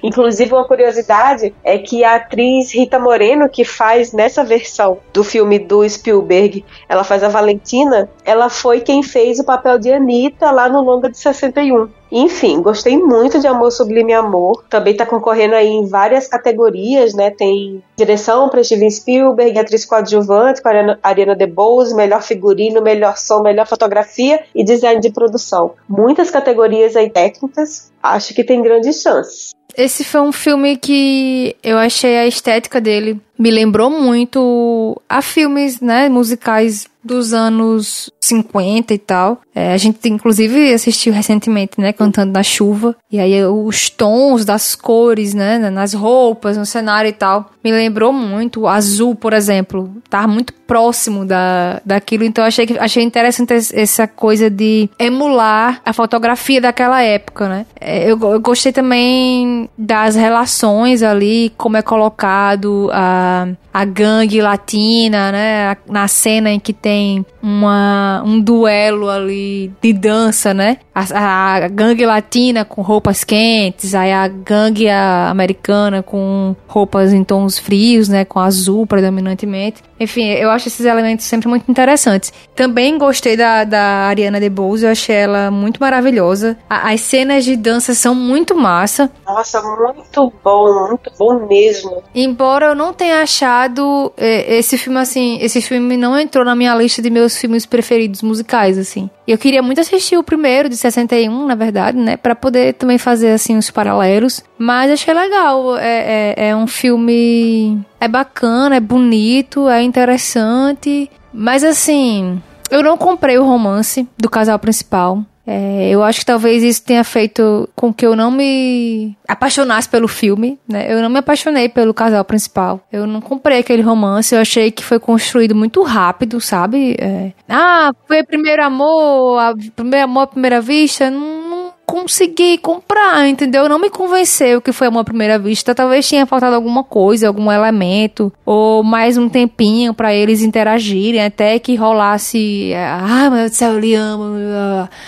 [0.03, 5.59] Inclusive, uma curiosidade é que a atriz Rita Moreno, que faz nessa versão do filme
[5.59, 10.70] do Spielberg, ela faz a Valentina, ela foi quem fez o papel de Anitta lá
[10.71, 11.89] no longa de 61.
[12.11, 14.63] Enfim, gostei muito de Amor Sublime Amor.
[14.69, 17.31] Também está concorrendo aí em várias categorias, né?
[17.31, 23.41] Tem direção para Steven Spielberg, atriz coadjuvante com a Ariana DeBose, melhor figurino, melhor som,
[23.41, 25.73] melhor fotografia e design de produção.
[25.87, 27.91] Muitas categorias aí técnicas.
[28.01, 29.51] Acho que tem grandes chances.
[29.77, 35.81] Esse foi um filme que eu achei a estética dele me lembrou muito a filmes,
[35.81, 39.41] né, musicais dos anos 50 e tal.
[39.53, 42.95] É, a gente, inclusive, assistiu recentemente, né, Cantando na Chuva.
[43.11, 48.11] E aí os tons das cores, né, nas roupas, no cenário e tal, me lembrou
[48.11, 48.67] muito.
[48.67, 52.23] Azul, por exemplo, tá muito próximo da, daquilo.
[52.23, 57.65] Então achei, que, achei interessante essa coisa de emular a fotografia daquela época, né.
[57.79, 65.31] É, eu, eu gostei também das relações ali, como é colocado a, a gangue latina,
[65.31, 70.77] né, na cena em que tem uma, um duelo ali de dança, né?
[70.93, 77.50] A, a gangue latina com roupas quentes, aí a gangue americana com roupas em tons
[77.57, 78.25] frios, né?
[78.25, 79.81] Com azul predominantemente.
[79.99, 82.33] Enfim, eu acho esses elementos sempre muito interessantes.
[82.55, 86.57] Também gostei da, da Ariana DeBose, eu achei ela muito maravilhosa.
[86.69, 89.11] A, as cenas de dança são muito massa.
[89.27, 92.03] Nossa, muito bom, muito bom mesmo.
[92.15, 96.73] Embora eu não tenha achado é, esse filme assim, esse filme não entrou na minha
[96.75, 99.09] lista de meus filmes preferidos musicais, assim.
[99.27, 102.17] Eu queria muito assistir o primeiro, de 61, na verdade, né?
[102.17, 104.43] Pra poder também fazer, assim, os paralelos.
[104.61, 105.75] Mas achei legal.
[105.77, 107.83] É, é, é um filme.
[107.99, 111.09] É bacana, é bonito, é interessante.
[111.33, 112.41] Mas, assim.
[112.69, 115.25] Eu não comprei o romance do casal principal.
[115.45, 120.07] É, eu acho que talvez isso tenha feito com que eu não me apaixonasse pelo
[120.07, 120.85] filme, né?
[120.89, 122.79] Eu não me apaixonei pelo casal principal.
[122.91, 126.95] Eu não comprei aquele romance, eu achei que foi construído muito rápido, sabe?
[126.99, 129.41] É, ah, foi primeiro amor,
[129.75, 131.09] primeiro amor à primeira vista.
[131.09, 131.50] Não
[131.91, 133.67] consegui comprar, entendeu?
[133.67, 135.75] Não me convenceu que foi uma primeira vista.
[135.75, 141.59] Talvez tenha faltado alguma coisa, algum elemento, ou mais um tempinho para eles interagirem, até
[141.59, 142.71] que rolasse.
[142.73, 144.23] Ah, meu Deus do céu, eu lhe amo,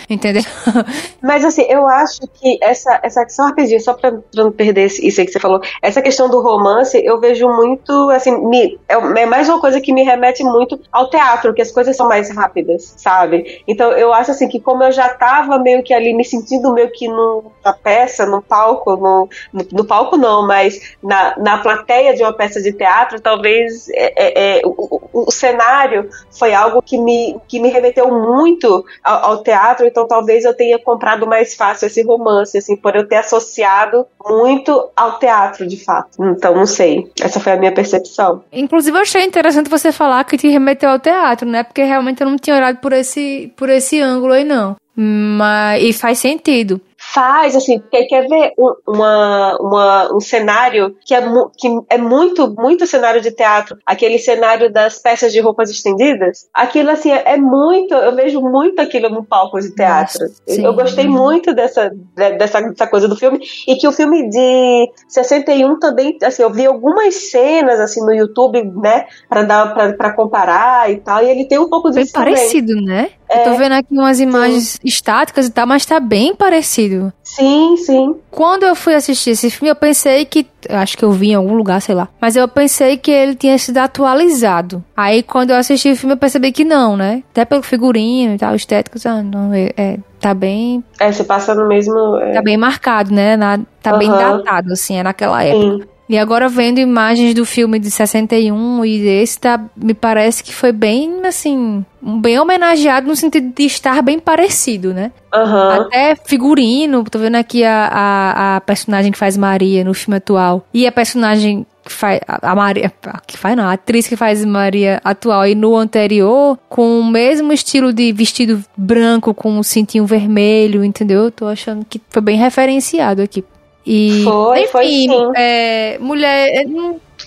[0.10, 0.44] entendeu?
[1.24, 5.22] Mas assim, eu acho que essa, essa só rapidinho, só pra, pra não perder isso
[5.22, 9.26] aí que você falou, essa questão do romance, eu vejo muito, assim, me, é, é
[9.26, 12.94] mais uma coisa que me remete muito ao teatro, que as coisas são mais rápidas,
[12.98, 13.62] sabe?
[13.66, 16.92] Então eu acho assim que como eu já tava meio que ali me sentindo meio
[16.92, 19.30] que na peça, no palco, no,
[19.72, 24.58] no, palco não, mas na, na plateia de uma peça de teatro, talvez é, é,
[24.58, 24.72] é o,
[25.14, 30.08] o, o, cenário foi algo que me, que me remeteu muito ao, ao, teatro, então
[30.08, 35.20] talvez eu tenha comprado mais fácil esse romance, assim, por eu ter associado muito ao
[35.20, 36.24] teatro, de fato.
[36.24, 37.12] Então, não sei.
[37.22, 38.44] Essa foi a minha percepção.
[38.52, 41.64] Inclusive, eu achei interessante você falar que te remeteu ao teatro, né?
[41.64, 44.76] Porque realmente eu não tinha olhado por esse, por esse ângulo aí, não.
[44.96, 46.80] Mas, e faz sentido.
[47.12, 51.22] Faz, assim, porque quer ver um, uma, uma, um cenário que é,
[51.58, 56.48] que é muito, muito cenário de teatro, aquele cenário das peças de roupas estendidas.
[56.54, 60.22] Aquilo, assim, é, é muito, eu vejo muito aquilo no palco de teatro.
[60.22, 64.92] Nossa, eu gostei muito dessa, dessa, dessa coisa do filme, e que o filme de
[65.10, 70.14] 61 também, assim, eu vi algumas cenas, assim, no YouTube, né, pra, dar, pra, pra
[70.14, 72.86] comparar e tal, e ele tem um pouco disso Bem parecido, também.
[72.86, 73.10] né?
[73.34, 74.80] É, eu tô vendo aqui umas imagens sim.
[74.84, 77.12] estáticas e tal, mas tá bem parecido.
[77.24, 78.16] Sim, sim.
[78.30, 80.46] Quando eu fui assistir esse filme, eu pensei que.
[80.70, 82.08] Acho que eu vi em algum lugar, sei lá.
[82.22, 84.84] Mas eu pensei que ele tinha sido atualizado.
[84.96, 87.24] Aí quando eu assisti o filme, eu percebi que não, né?
[87.32, 90.84] Até pelo figurino e tal, estéticos, ah, não, é, é tá bem.
[91.00, 92.18] É, você passa no mesmo.
[92.18, 92.32] É...
[92.34, 93.36] Tá bem marcado, né?
[93.36, 94.00] Na, tá uhum.
[94.00, 95.84] bem datado, assim, é naquela época.
[95.84, 95.93] Sim.
[96.14, 100.72] E agora vendo imagens do filme de 61 e esse, tá, me parece que foi
[100.72, 105.12] bem, assim, bem homenageado no sentido de estar bem parecido, né?
[105.34, 105.70] Uhum.
[105.72, 110.64] Até figurino, tô vendo aqui a, a, a, personagem que faz Maria no filme atual
[110.72, 112.94] e a personagem que faz a Maria,
[113.26, 117.52] que faz não, a atriz que faz Maria atual e no anterior, com o mesmo
[117.52, 121.32] estilo de vestido branco com um cintinho vermelho, entendeu?
[121.32, 123.44] Tô achando que foi bem referenciado aqui.
[123.86, 125.32] E, foi, enfim, foi sim.
[125.36, 126.50] É, mulher.
[126.50, 126.64] É,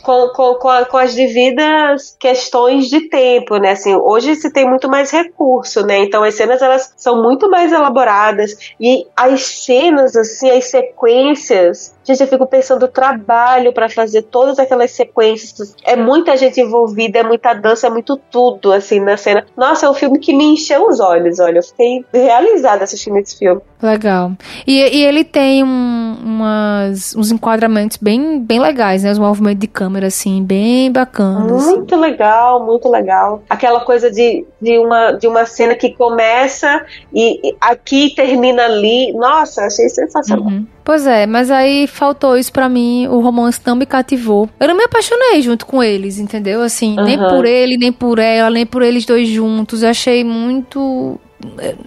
[0.02, 3.72] com, com, com, a, com, as devidas questões de tempo, né?
[3.72, 5.98] Assim, hoje se tem muito mais recurso, né?
[5.98, 12.20] Então as cenas elas são muito mais elaboradas e as cenas, assim, as sequências Gente,
[12.20, 15.74] eu fico pensando o trabalho para fazer todas aquelas sequências.
[15.84, 19.44] É muita gente envolvida, é muita dança, é muito tudo, assim, na cena.
[19.56, 21.58] Nossa, é um filme que me encheu os olhos, olha.
[21.58, 23.60] Eu fiquei realizada assistindo esse filme.
[23.82, 24.32] Legal.
[24.64, 29.10] E, e ele tem um, umas, uns enquadramentos bem, bem legais, né?
[29.10, 31.66] Os movimentos de câmera, assim, bem bacanas.
[31.66, 32.00] Muito assim.
[32.00, 33.42] legal, muito legal.
[33.50, 39.12] Aquela coisa de, de, uma, de uma cena que começa e, e aqui termina ali.
[39.12, 40.46] Nossa, achei sensacional.
[40.46, 40.75] Uhum.
[40.86, 44.48] Pois é, mas aí faltou isso para mim, o romance não me cativou.
[44.60, 46.62] Eu não me apaixonei junto com eles, entendeu?
[46.62, 47.04] Assim, uhum.
[47.04, 49.82] nem por ele, nem por ela, nem por eles dois juntos.
[49.82, 51.18] Eu achei muito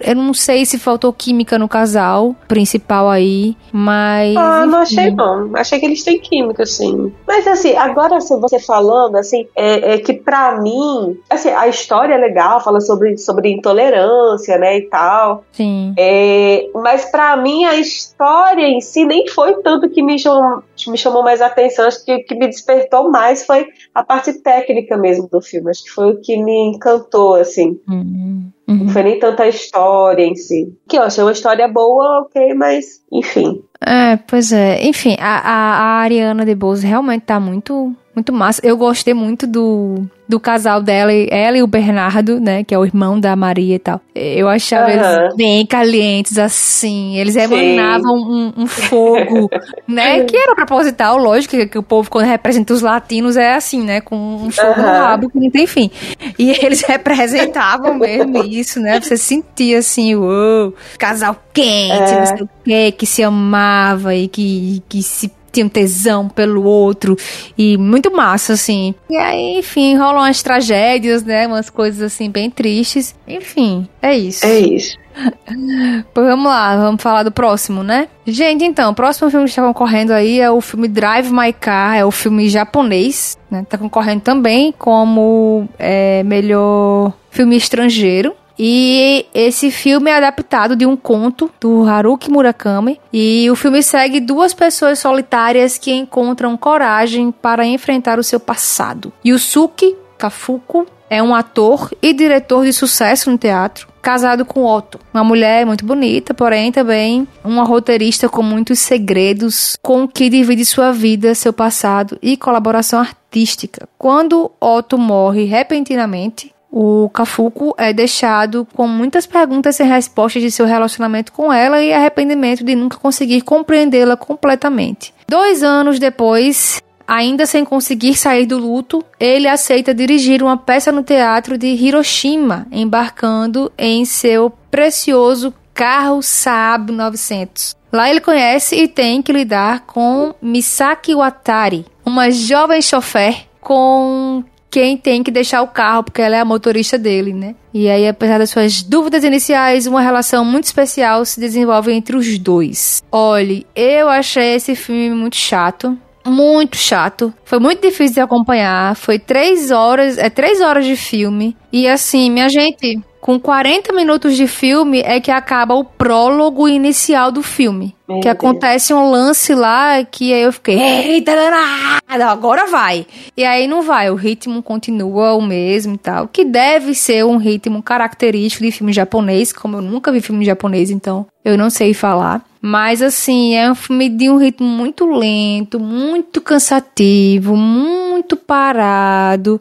[0.00, 4.36] eu não sei se faltou química no casal principal aí, mas.
[4.36, 5.50] Ah, não achei não.
[5.56, 7.12] Achei que eles têm química, sim.
[7.26, 12.18] Mas assim, agora você falando, assim, é, é que para mim, assim, a história é
[12.18, 15.44] legal, fala sobre, sobre intolerância, né, e tal.
[15.52, 15.94] Sim.
[15.98, 20.96] É, mas para mim a história em si nem foi tanto que me chamou, me
[20.96, 21.86] chamou mais atenção.
[21.86, 25.70] Acho que o que me despertou mais foi a parte técnica mesmo do filme.
[25.70, 27.80] Acho que foi o que me encantou, assim.
[27.88, 28.50] Uhum.
[28.70, 28.84] Uhum.
[28.84, 30.72] Não foi nem tanta história em si.
[30.88, 33.62] Que eu achei uma história boa, ok, mas enfim.
[33.84, 34.80] É, pois é.
[34.84, 38.60] Enfim, a, a, a Ariana DeBose realmente tá muito, muito massa.
[38.64, 42.84] Eu gostei muito do do casal dela, ela e o Bernardo, né, que é o
[42.84, 44.00] irmão da Maria e tal.
[44.14, 44.92] Eu achava uhum.
[44.92, 47.16] eles bem calientes, assim.
[47.16, 49.50] Eles emanavam um, um, fogo,
[49.88, 53.82] né, que era proposital, lógico, que, que, o povo, quando representa os latinos, é assim,
[53.82, 54.86] né, com um fogo uhum.
[54.86, 55.90] no rabo que não tem fim.
[56.38, 62.18] E eles representavam mesmo isso, né, você sentia assim, uou, casal quente, é.
[62.20, 67.16] não sei o quê, que se amava e que, que se tinham tesão pelo outro
[67.56, 68.94] e muito massa, assim.
[69.08, 71.46] E aí, enfim, rolam as tragédias, né?
[71.46, 73.14] Umas coisas assim bem tristes.
[73.26, 74.44] Enfim, é isso.
[74.46, 74.98] É isso.
[76.14, 78.08] Pois vamos lá, vamos falar do próximo, né?
[78.26, 81.96] Gente, então, o próximo filme que está concorrendo aí é o filme Drive My Car,
[81.96, 83.66] é o filme japonês, né?
[83.68, 88.34] Tá concorrendo também como é, melhor filme estrangeiro.
[88.62, 93.00] E esse filme é adaptado de um conto do Haruki Murakami.
[93.10, 99.10] E o filme segue duas pessoas solitárias que encontram coragem para enfrentar o seu passado.
[99.24, 105.24] Yusuke Kafuku é um ator e diretor de sucesso no teatro, casado com Otto, uma
[105.24, 111.34] mulher muito bonita, porém também uma roteirista com muitos segredos, com que divide sua vida,
[111.34, 113.88] seu passado e colaboração artística.
[113.98, 120.66] Quando Otto morre repentinamente, o Cafuco é deixado com muitas perguntas sem respostas de seu
[120.66, 125.12] relacionamento com ela e arrependimento de nunca conseguir compreendê-la completamente.
[125.28, 131.02] Dois anos depois, ainda sem conseguir sair do luto, ele aceita dirigir uma peça no
[131.02, 137.74] teatro de Hiroshima, embarcando em seu precioso carro Saab 900.
[137.92, 144.96] Lá ele conhece e tem que lidar com Misaki Watari, uma jovem chofer com quem
[144.96, 147.54] tem que deixar o carro, porque ela é a motorista dele, né?
[147.74, 152.38] E aí, apesar das suas dúvidas iniciais, uma relação muito especial se desenvolve entre os
[152.38, 153.02] dois.
[153.10, 155.98] Olhe, eu achei esse filme muito chato.
[156.24, 157.32] Muito chato.
[157.44, 158.94] Foi muito difícil de acompanhar.
[158.94, 160.18] Foi três horas.
[160.18, 161.56] É três horas de filme.
[161.72, 167.30] E assim, minha gente, com 40 minutos de filme é que acaba o prólogo inicial
[167.30, 167.94] do filme.
[168.08, 168.34] Meu que Deus.
[168.34, 173.06] acontece um lance lá que aí eu fiquei, eita danada, agora vai.
[173.36, 176.26] E aí não vai, o ritmo continua o mesmo e tal.
[176.26, 180.90] Que deve ser um ritmo característico de filme japonês, como eu nunca vi filme japonês,
[180.90, 182.44] então eu não sei falar.
[182.60, 189.60] Mas assim, é um filme de um ritmo muito lento, muito cansativo, muito parado.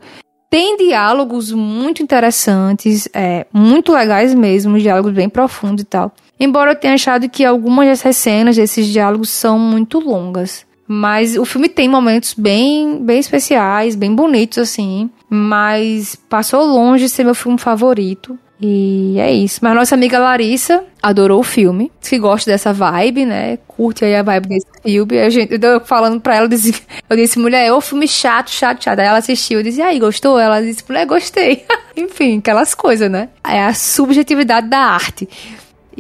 [0.49, 6.11] Tem diálogos muito interessantes, é, muito legais mesmo, diálogos bem profundos e tal.
[6.39, 10.65] Embora eu tenha achado que algumas dessas cenas, desses diálogos, são muito longas.
[10.87, 15.07] Mas o filme tem momentos bem, bem especiais, bem bonitos, assim.
[15.29, 18.39] Mas passou longe de ser meu filme favorito.
[18.61, 19.59] E é isso.
[19.61, 21.91] Mas nossa amiga Larissa adorou o filme.
[22.01, 23.57] Que gosta dessa vibe, né?
[23.67, 25.29] Curte aí a vibe desse filme.
[25.29, 28.83] Gente, eu falando pra ela, eu disse, eu disse mulher, é um filme chato, chato,
[28.83, 28.99] chato.
[28.99, 30.37] Aí ela assistiu, eu disse, e aí, gostou?
[30.37, 31.63] Ela disse, mulher, gostei.
[31.95, 33.29] Enfim, aquelas coisas, né?
[33.47, 35.27] É a subjetividade da arte.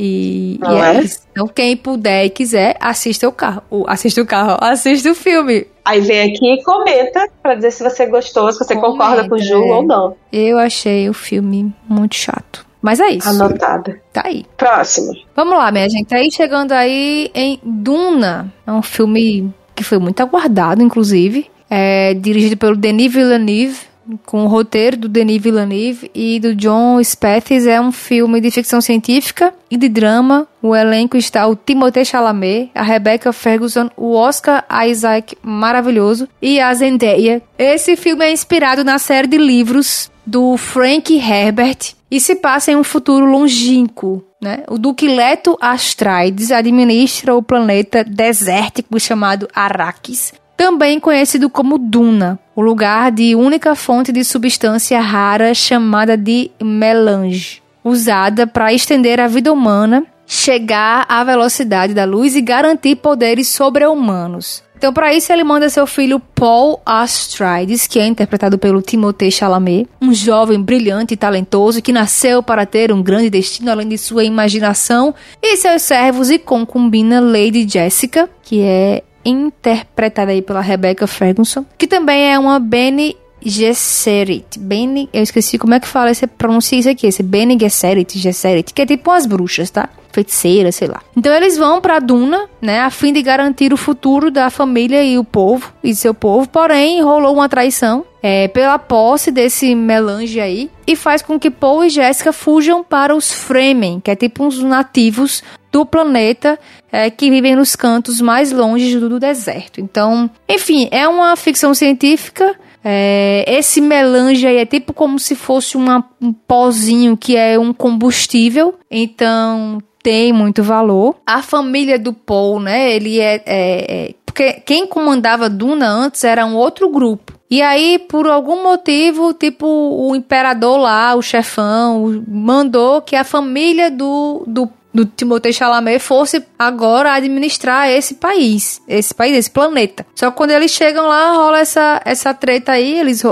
[0.01, 1.19] E, e é, é isso.
[1.31, 3.63] Então, quem puder e quiser, assista o carro.
[3.87, 5.65] Assista o carro, assista o filme.
[5.89, 9.33] Aí vem aqui e comenta pra dizer se você gostou, se você comenta, concorda com
[9.33, 9.73] o Ju é.
[9.73, 10.15] ou não.
[10.31, 12.63] Eu achei o filme muito chato.
[12.79, 13.27] Mas é isso.
[13.27, 13.95] Anotado.
[14.13, 14.45] Tá aí.
[14.55, 15.11] Próximo.
[15.35, 16.13] Vamos lá, minha gente.
[16.13, 18.53] Aí chegando aí em Duna.
[18.67, 21.49] É um filme que foi muito aguardado, inclusive.
[21.67, 23.79] É dirigido pelo Denis Villeneuve
[24.25, 27.67] com o roteiro do Denis Villeneuve e do John Spathis.
[27.67, 30.47] É um filme de ficção científica e de drama.
[30.61, 36.73] O elenco está o Timothée Chalamet, a Rebecca Ferguson, o Oscar Isaac maravilhoso e a
[36.73, 37.41] Zendaya.
[37.57, 42.75] Esse filme é inspirado na série de livros do Frank Herbert e se passa em
[42.75, 44.23] um futuro longínquo.
[44.41, 44.63] Né?
[44.69, 52.59] O Duque Leto Astrides administra o planeta desértico chamado Arrakis, também conhecido como Duna, o
[52.61, 59.53] lugar de única fonte de substância rara chamada de melange, usada para estender a vida
[59.53, 64.61] humana, chegar à velocidade da luz e garantir poderes sobre-humanos.
[64.77, 69.87] Então, para isso, ele manda seu filho Paul Astrides, que é interpretado pelo Timothée Chalamet,
[70.01, 74.25] um jovem brilhante e talentoso que nasceu para ter um grande destino além de sua
[74.25, 81.65] imaginação, e seus servos e concubina Lady Jessica, que é interpretada aí pela Rebecca Ferguson,
[81.77, 84.59] que também é uma Bene Gesserit.
[84.59, 88.73] Bene, eu esqueci como é que fala esse pronuncia isso aqui, esse Bene Gesserit, Gesserit,
[88.73, 89.89] que é tipo umas bruxas, tá?
[90.11, 91.01] Feiticeiras, sei lá.
[91.15, 95.17] Então eles vão para Duna, né, a fim de garantir o futuro da família e
[95.17, 96.49] o povo e seu povo.
[96.49, 101.85] Porém, rolou uma traição é, pela posse desse melange aí e faz com que Paul
[101.85, 106.59] e Jéssica fujam para os Fremen, que é tipo uns nativos do planeta
[106.91, 109.79] é, que vivem nos cantos mais longe do deserto.
[109.79, 112.55] Então, enfim, é uma ficção científica.
[112.83, 117.73] É, esse melange aí é tipo como se fosse uma, um pozinho que é um
[117.73, 118.75] combustível.
[118.89, 121.17] Então, tem muito valor.
[121.25, 122.93] A família do Paul, né?
[122.93, 127.33] Ele é, é, é porque quem comandava Duna antes era um outro grupo.
[127.51, 133.89] E aí, por algum motivo, tipo, o imperador lá, o chefão, mandou que a família
[133.89, 140.05] do, do do Timothée Chalamet fosse agora administrar esse país, esse país, esse planeta.
[140.15, 143.23] Só que quando eles chegam lá, rola essa, essa treta aí, eles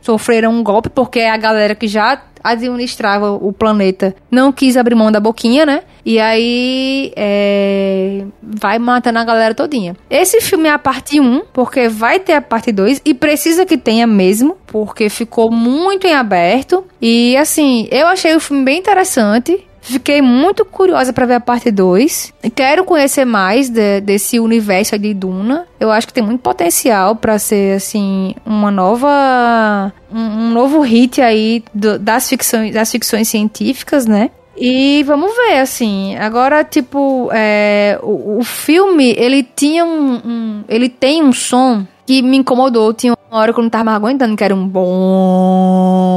[0.00, 5.10] sofreram um golpe, porque a galera que já administrava o planeta não quis abrir mão
[5.10, 5.82] da boquinha, né?
[6.04, 9.96] E aí é, vai matando a galera todinha.
[10.10, 13.78] Esse filme é a parte 1, porque vai ter a parte 2 e precisa que
[13.78, 16.84] tenha mesmo, porque ficou muito em aberto.
[17.00, 19.66] E assim, eu achei o filme bem interessante.
[19.84, 22.32] Fiquei muito curiosa para ver a parte 2.
[22.54, 25.66] Quero conhecer mais de, desse universo de Duna.
[25.78, 31.20] Eu acho que tem muito potencial para ser assim uma nova um, um novo hit
[31.20, 34.30] aí do, das ficções das ficções científicas, né?
[34.56, 36.16] E vamos ver, assim.
[36.16, 42.22] Agora, tipo, é, o, o filme, ele tinha um, um, Ele tem um som que
[42.22, 42.94] me incomodou.
[42.94, 46.13] Tinha uma hora que eu não tava mais aguentando, que era um bom.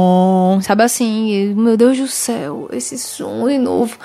[0.60, 1.54] Sabe assim?
[1.54, 3.96] Meu Deus do céu, esse som de novo.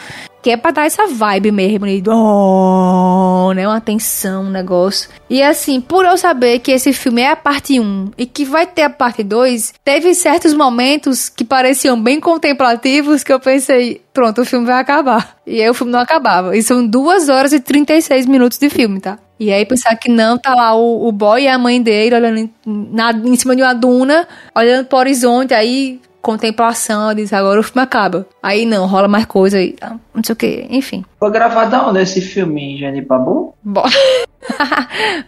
[0.41, 2.01] Que é pra dar essa vibe mesmo, né?
[2.05, 3.65] Oh, né?
[3.65, 5.09] Uma tensão, um negócio.
[5.29, 8.67] E assim, por eu saber que esse filme é a parte 1 e que vai
[8.67, 14.41] ter a parte 2, teve certos momentos que pareciam bem contemplativos que eu pensei, pronto,
[14.41, 15.37] o filme vai acabar.
[15.47, 16.57] E aí o filme não acabava.
[16.57, 19.17] E são 2 horas e 36 minutos de filme, tá?
[19.39, 22.37] E aí pensar que não, tá lá o, o boy e a mãe dele olhando
[22.37, 27.63] em, na, em cima de uma duna, olhando pro horizonte, aí contemplação, diz agora o
[27.63, 28.25] filme acaba.
[28.41, 29.99] Aí não, rola mais coisa aí, tá?
[30.15, 31.03] não sei o que, enfim.
[31.19, 33.53] Foi gravado onde esse filme, Jenny Pabu?
[33.61, 33.91] Boy,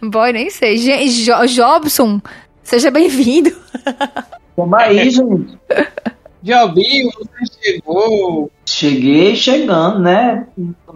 [0.02, 0.78] boy nem sei.
[0.78, 2.20] Jo Jobson,
[2.64, 3.54] seja bem-vindo.
[4.56, 5.58] Toma aí, gente.
[6.42, 8.50] Jobinho, você chegou.
[8.64, 10.46] Cheguei chegando, né?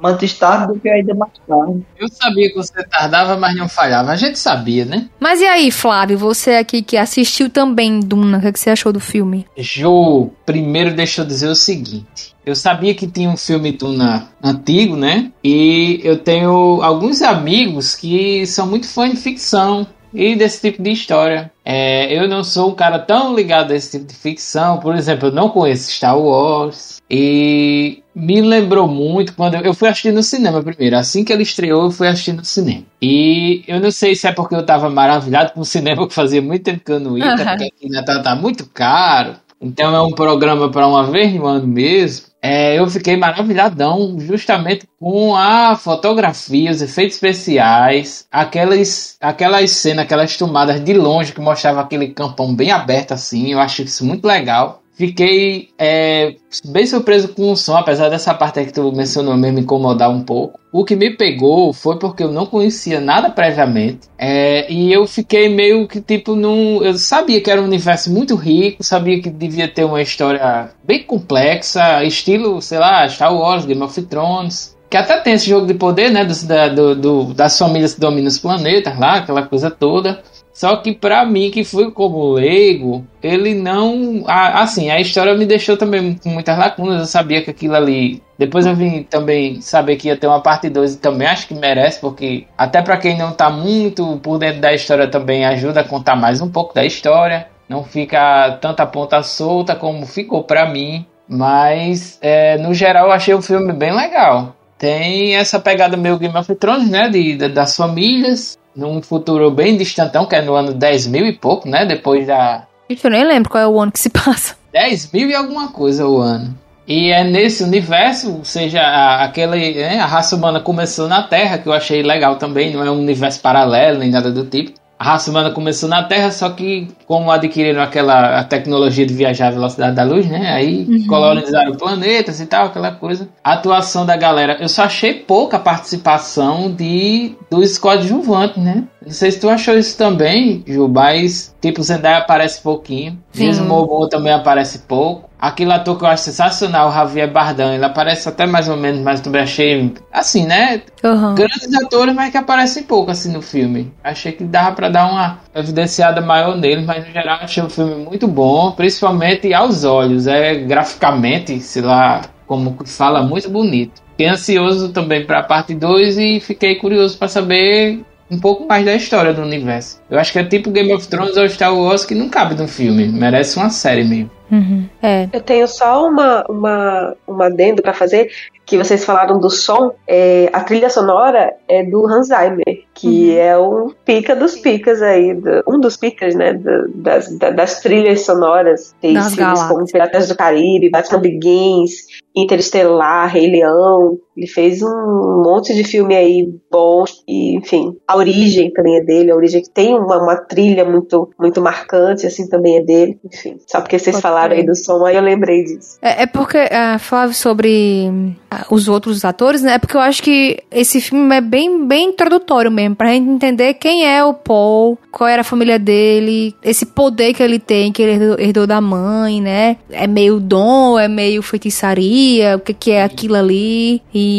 [0.03, 1.85] Antes tarde do que ainda mais tarde.
[1.99, 4.11] Eu sabia que você tardava, mas não falhava.
[4.11, 5.09] A gente sabia, né?
[5.21, 8.71] Mas e aí, Flávio, você aqui que assistiu também Duna, o que, é que você
[8.71, 9.47] achou do filme?
[9.57, 12.35] Jô, primeiro deixa eu dizer o seguinte.
[12.45, 15.31] Eu sabia que tinha um filme Duna antigo, né?
[15.45, 20.91] E eu tenho alguns amigos que são muito fãs de ficção e desse tipo de
[20.91, 21.51] história.
[21.65, 24.79] É, eu não sou um cara tão ligado a esse tipo de ficção.
[24.79, 27.01] Por exemplo, eu não conheço Star Wars.
[27.09, 30.97] E me lembrou muito quando eu fui assistir no cinema primeiro.
[30.97, 32.85] Assim que ele estreou, eu fui assistir no cinema.
[33.01, 36.43] E eu não sei se é porque eu estava maravilhado com o cinema, que fazia
[36.43, 37.37] muito tempo que eu não ia, uhum.
[37.37, 39.35] porque aqui Natal tá muito caro.
[39.61, 42.30] Então é um programa para uma vez no ano mesmo.
[42.43, 50.37] É, eu fiquei maravilhadão justamente com a fotografia, os efeitos especiais, aquelas, aquelas cenas, aquelas
[50.37, 53.53] tomadas de longe que mostrava aquele campão bem aberto assim.
[53.53, 54.80] Eu acho isso muito legal.
[55.01, 59.63] Fiquei é, bem surpreso com o som, apesar dessa parte que tu mencionou mesmo me
[59.63, 60.61] incomodar um pouco.
[60.71, 64.09] O que me pegou foi porque eu não conhecia nada previamente.
[64.19, 66.85] É, e eu fiquei meio que tipo num.
[66.85, 71.03] Eu sabia que era um universo muito rico, sabia que devia ter uma história bem
[71.03, 74.77] complexa, estilo, sei lá, Star Wars, Game of Thrones.
[74.91, 76.27] Que até tem esse jogo de poder, né?
[76.27, 80.23] Do, do, do, das famílias que dominam os planetas lá, aquela coisa toda.
[80.61, 84.25] Só que para mim, que fui como leigo, ele não.
[84.27, 87.01] Assim, a história me deixou também com muitas lacunas.
[87.01, 88.23] Eu sabia que aquilo ali.
[88.39, 91.55] Depois eu vim também saber que ia ter uma parte 2 e também acho que
[91.55, 95.85] merece, porque até para quem não tá muito por dentro da história também ajuda a
[95.85, 97.47] contar mais um pouco da história.
[97.67, 101.07] Não fica tanta ponta solta como ficou para mim.
[101.27, 104.55] Mas é, no geral eu achei o filme bem legal.
[104.77, 107.09] Tem essa pegada meio Game of Thrones, né?
[107.09, 111.33] De, de das famílias num futuro bem distantão, que é no ano 10 mil e
[111.33, 111.85] pouco, né?
[111.85, 112.67] Depois da.
[112.89, 114.57] Eu nem lembro qual é o ano que se passa.
[114.73, 116.59] 10 mil e alguma coisa o ano.
[116.89, 121.59] E é nesse universo, ou seja, a, aquele, né, a raça humana começou na Terra,
[121.59, 124.80] que eu achei legal também, não é um universo paralelo nem nada do tipo.
[125.01, 129.49] A raça humana começou na Terra, só que como adquiriram aquela a tecnologia de viajar
[129.49, 130.53] à velocidade da luz, né?
[130.53, 131.07] Aí uhum.
[131.07, 133.27] colonizaram planetas e tal, aquela coisa.
[133.43, 138.85] A atuação da galera, eu só achei pouca participação de dos coadjuvantes, né?
[139.05, 143.19] Não sei se tu achou isso também, Ju, mas tipo, Zendaya aparece pouquinho.
[143.33, 145.31] Jason Momoa também aparece pouco.
[145.39, 149.01] Aquele ator que eu acho sensacional, o Javier Bardem, ele aparece até mais ou menos,
[149.01, 150.83] mas também achei, assim, né?
[151.03, 151.35] Uhum.
[151.35, 153.91] Grandes atores, mas que aparecem pouco, assim, no filme.
[154.05, 158.05] Achei que dava para dar uma evidenciada maior nele, mas no geral achei o filme
[158.05, 160.27] muito bom, principalmente aos olhos.
[160.27, 164.03] É graficamente, sei lá, como fala, muito bonito.
[164.11, 168.85] Fiquei ansioso também para a parte 2 e fiquei curioso para saber um pouco mais
[168.85, 170.01] da história do universo.
[170.09, 172.69] Eu acho que é tipo Game of Thrones ou Star Wars que não cabe num
[172.69, 174.31] filme, merece uma série mesmo.
[174.51, 174.89] Uhum.
[175.01, 175.29] É.
[175.33, 178.31] Eu tenho só uma, uma, uma adendo para fazer,
[178.67, 179.93] que vocês falaram do som.
[180.07, 183.39] É, a trilha sonora é do Hans Zimmer, que uhum.
[183.39, 188.25] é um pica dos picas aí, do, um dos picas, né, do, das, das trilhas
[188.25, 188.95] sonoras.
[189.01, 194.19] Tem das filmes como Piratas do Caribe, Batman Begins, Interestelar, Rei Leão.
[194.41, 199.31] Ele fez um monte de filme aí bom e, enfim, a origem também é dele,
[199.31, 203.19] a origem que tem uma, uma trilha muito, muito marcante, assim, também é dele.
[203.23, 205.99] Enfim, só porque vocês falaram aí do som, aí eu lembrei disso.
[206.01, 209.75] É, é porque, ah, Flávio, sobre ah, os outros atores, né?
[209.75, 213.75] É porque eu acho que esse filme é bem, bem introdutório mesmo, pra gente entender
[213.75, 218.03] quem é o Paul, qual era a família dele, esse poder que ele tem, que
[218.03, 219.77] ele herdou, herdou da mãe, né?
[219.91, 224.01] É meio dom, é meio feitiçaria, o que, que é aquilo ali.
[224.15, 224.30] E,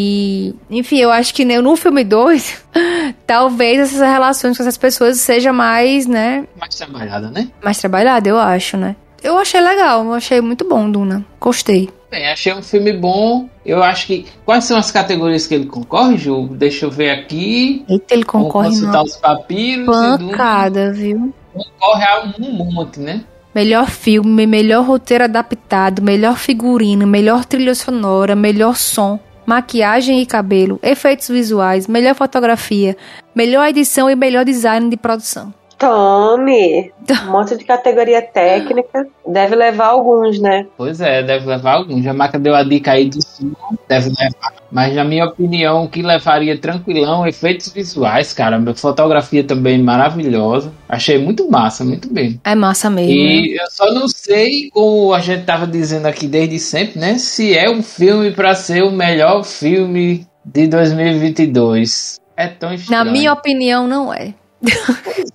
[0.69, 2.63] enfim, eu acho que no filme 2,
[3.25, 6.47] talvez essas relações com essas pessoas seja mais, né?
[6.59, 7.47] Mais trabalhada, né?
[7.63, 8.95] Mais trabalhada, eu acho, né?
[9.23, 11.23] Eu achei legal, eu achei muito bom, Duna.
[11.39, 11.89] Gostei.
[12.09, 13.47] Bem, achei um filme bom.
[13.65, 14.25] Eu acho que.
[14.43, 16.49] Quais são as categorias que ele concorre, Ju?
[16.51, 17.85] Deixa eu ver aqui.
[17.87, 19.85] Eita, ele concorre consultar numa os papiros.
[19.85, 21.33] pancada, viu?
[21.53, 23.23] Concorre a um monte, né?
[23.53, 30.79] Melhor filme, melhor roteiro adaptado, melhor figurino, melhor trilha sonora, melhor som, maquiagem e cabelo,
[30.83, 32.95] efeitos visuais, melhor fotografia,
[33.35, 35.53] melhor edição e melhor design de produção.
[35.81, 36.91] Tome!
[37.27, 39.07] Um monte de categoria técnica.
[39.27, 40.67] Deve levar alguns, né?
[40.77, 42.03] Pois é, deve levar algum.
[42.03, 43.51] Já Maca deu a dica aí do som,
[43.89, 44.53] deve levar.
[44.71, 48.75] Mas na minha opinião, o que levaria tranquilão, efeitos visuais, caramba.
[48.75, 50.71] Fotografia também maravilhosa.
[50.87, 52.39] Achei muito massa, muito bem.
[52.43, 53.11] É massa mesmo.
[53.11, 53.19] né?
[53.19, 57.17] E eu só não sei, como a gente tava dizendo aqui desde sempre, né?
[57.17, 62.19] Se é um filme pra ser o melhor filme de 2022.
[62.35, 63.11] É tão Na estranho.
[63.11, 64.33] minha opinião, não é.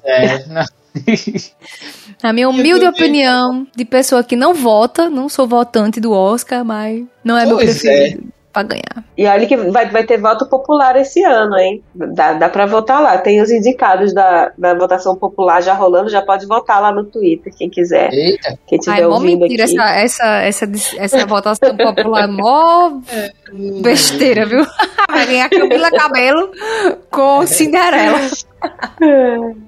[0.05, 0.65] É, não.
[2.23, 7.05] Na minha humilde opinião, de pessoa que não vota, não sou votante do Oscar, mas
[7.23, 9.05] não é meu Pois preferido pra ganhar.
[9.17, 11.83] E olha que vai, vai ter voto popular esse ano, hein?
[11.95, 13.19] Dá, dá pra votar lá.
[13.19, 17.53] Tem os indicados da, da votação popular já rolando, já pode votar lá no Twitter,
[17.55, 18.11] quem quiser.
[18.13, 18.59] Eita.
[18.67, 19.79] Quem estiver Ai, ouvindo mentira aqui.
[19.79, 22.93] essa, essa, essa, essa votação popular, mó
[23.83, 24.65] besteira, viu?
[25.11, 26.51] Vai ganhar Camila Cabelo
[27.11, 28.19] com Cinderela.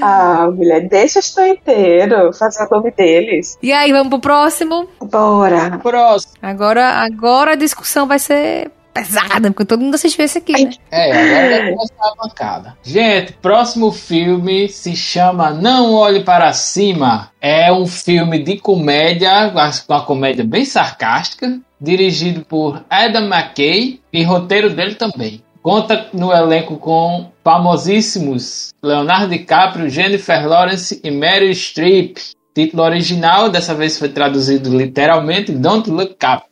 [0.00, 3.56] Ah, mulher, deixa os inteiro fazer o nome deles.
[3.62, 4.88] E aí, vamos pro próximo?
[5.00, 5.78] Bora.
[5.78, 6.32] Próximo.
[6.42, 10.70] Agora, agora a discussão vai ser pesada, porque todo mundo assistiu esse aqui, né?
[10.90, 12.78] É, agora vai começar a bancada.
[12.82, 17.30] Gente, próximo filme se chama Não Olhe Para Cima.
[17.40, 19.52] É um filme de comédia,
[19.88, 25.42] uma comédia bem sarcástica, dirigido por Adam McKay e roteiro dele também.
[25.60, 32.16] Conta no elenco com famosíssimos Leonardo DiCaprio, Jennifer Lawrence e Meryl Streep.
[32.54, 36.44] Título original, dessa vez foi traduzido literalmente Don't Look Up.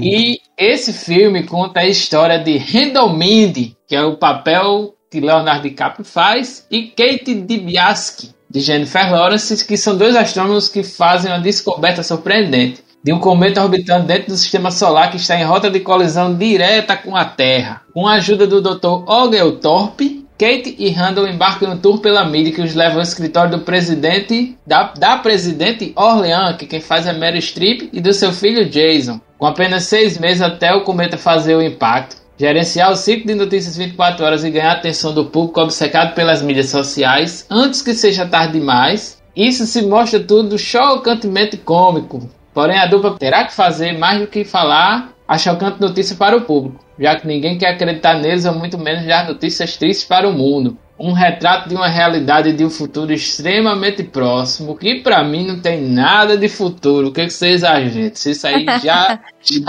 [0.00, 5.62] E esse filme conta a história de Randall Mindy, que é o papel que Leonardo
[5.62, 11.40] DiCaprio faz, e Kate DiBiase, de Jennifer Lawrence, que são dois astrônomos que fazem uma
[11.40, 15.80] descoberta surpreendente de um cometa orbitando dentro do sistema solar que está em rota de
[15.80, 17.80] colisão direta com a Terra.
[17.94, 19.10] Com a ajuda do Dr.
[19.10, 23.60] Oglethorpe, Kate e Randall embarcam no tour pela mídia que os leva ao escritório do
[23.60, 28.68] presidente, da, da presidente Orleans, que quem faz é Mary Streep, e do seu filho
[28.68, 29.18] Jason.
[29.38, 32.18] Com apenas seis meses até o cometa fazer o impacto.
[32.36, 36.42] Gerenciar o ciclo de notícias 24 horas e ganhar a atenção do público obcecado pelas
[36.42, 39.16] mídias sociais antes que seja tarde demais.
[39.34, 42.36] Isso se mostra tudo chocantemente cômico.
[42.58, 46.40] Porém, a dupla terá que fazer mais do que falar a chocante notícia para o
[46.40, 50.32] público, já que ninguém quer acreditar neles ou muito menos dar notícias tristes para o
[50.32, 50.76] mundo.
[50.98, 55.80] Um retrato de uma realidade de um futuro extremamente próximo, que para mim não tem
[55.80, 57.08] nada de futuro.
[57.08, 58.18] O que, que vocês acham, gente?
[58.18, 59.64] Se isso aí já, já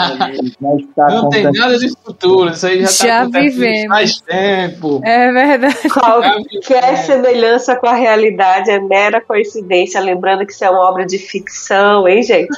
[0.95, 3.87] tá não tem nada de futuro, isso aí já, tá Já acontecendo vivemos.
[3.87, 5.01] faz tempo.
[5.03, 5.89] É verdade.
[5.89, 10.01] Qualquer semelhança com a realidade é mera coincidência.
[10.01, 12.49] Lembrando que isso é uma obra de ficção, hein, gente?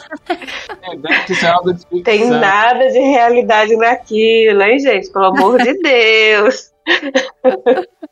[0.87, 2.03] Lembrando que isso é obra de ficção.
[2.03, 5.11] Tem nada de realidade naquilo, hein, gente?
[5.11, 6.70] Pelo amor de Deus.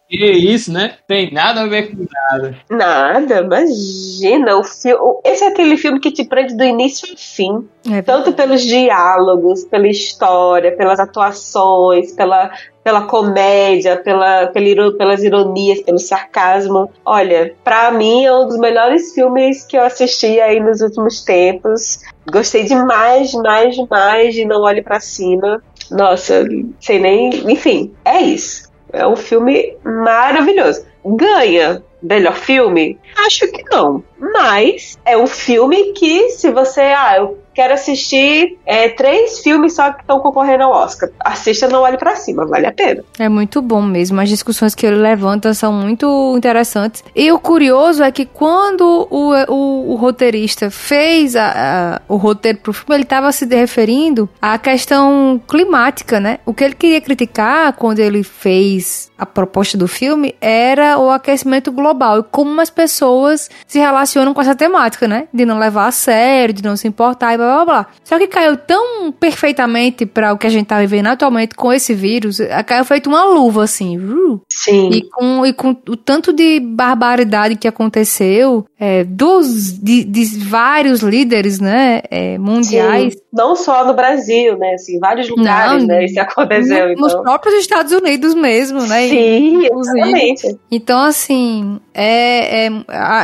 [0.09, 0.95] Que isso, né?
[1.07, 2.57] Tem nada a ver com nada.
[2.67, 4.57] Nada, imagina.
[4.57, 7.69] O filme, esse é aquele filme que te prende do início ao fim.
[7.91, 12.51] É Tanto pelos diálogos, pela história, pelas atuações, pela,
[12.83, 16.91] pela comédia, pela, pela pelas ironias, pelo sarcasmo.
[17.05, 21.99] Olha, pra mim é um dos melhores filmes que eu assisti aí nos últimos tempos.
[22.31, 25.61] Gostei demais, demais, demais de Não Olhe Pra Cima.
[25.91, 26.45] Nossa,
[26.79, 27.29] sei nem.
[27.51, 28.69] Enfim, é isso.
[28.91, 30.85] É um filme maravilhoso.
[31.05, 31.83] Ganha.
[32.01, 32.97] melhor filme?
[33.17, 34.03] Acho que não.
[34.17, 36.81] Mas é um filme que, se você.
[36.81, 41.09] Ah, eu quero assistir é, três filmes só que estão concorrendo ao Oscar.
[41.19, 43.03] Assista Não Olhe para Cima, vale a pena.
[43.17, 44.19] É muito bom mesmo.
[44.19, 47.03] As discussões que ele levanta são muito interessantes.
[47.15, 52.59] E o curioso é que quando o, o, o roteirista fez a, a, o roteiro
[52.59, 56.39] pro filme, ele estava se referindo à questão climática, né?
[56.45, 61.71] O que ele queria criticar quando ele fez a proposta do filme era o aquecimento
[61.71, 65.27] global e como as pessoas se relacionam com essa temática, né?
[65.33, 67.87] De não levar a sério, de não se importar blá blá blá.
[68.03, 71.93] Só que caiu tão perfeitamente para o que a gente tá vivendo atualmente com esse
[71.93, 73.97] vírus, caiu feito uma luva, assim.
[73.97, 74.41] Uh.
[74.51, 74.89] Sim.
[74.91, 81.01] E com, e com o tanto de barbaridade que aconteceu, é, dos, de, de vários
[81.01, 83.13] líderes, né, é, mundiais.
[83.13, 83.19] Sim.
[83.31, 86.89] Não só no Brasil, né, assim, vários lugares, Não, né, isso aconteceu.
[86.89, 87.23] no- Nos então.
[87.23, 89.07] próprios Estados Unidos mesmo, né?
[89.07, 90.57] Sim, exatamente.
[90.71, 92.71] Então, assim, é, é,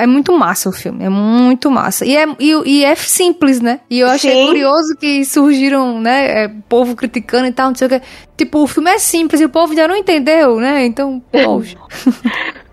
[0.04, 1.04] é muito massa o filme.
[1.04, 2.06] É muito massa.
[2.06, 3.80] E é, e, e é simples, né?
[3.90, 4.48] E eu achei Sim.
[4.48, 6.44] curioso que surgiram, né?
[6.44, 8.02] é, povo criticando e tal, não sei o que.
[8.38, 10.86] Tipo, o filme é simples e o povo já não entendeu, né?
[10.86, 11.78] Então, poxa.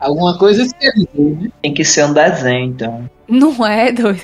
[0.01, 1.51] Alguma coisa dizer, né?
[1.63, 3.11] Tem que ser um desenho, então.
[3.29, 4.23] não é, doido.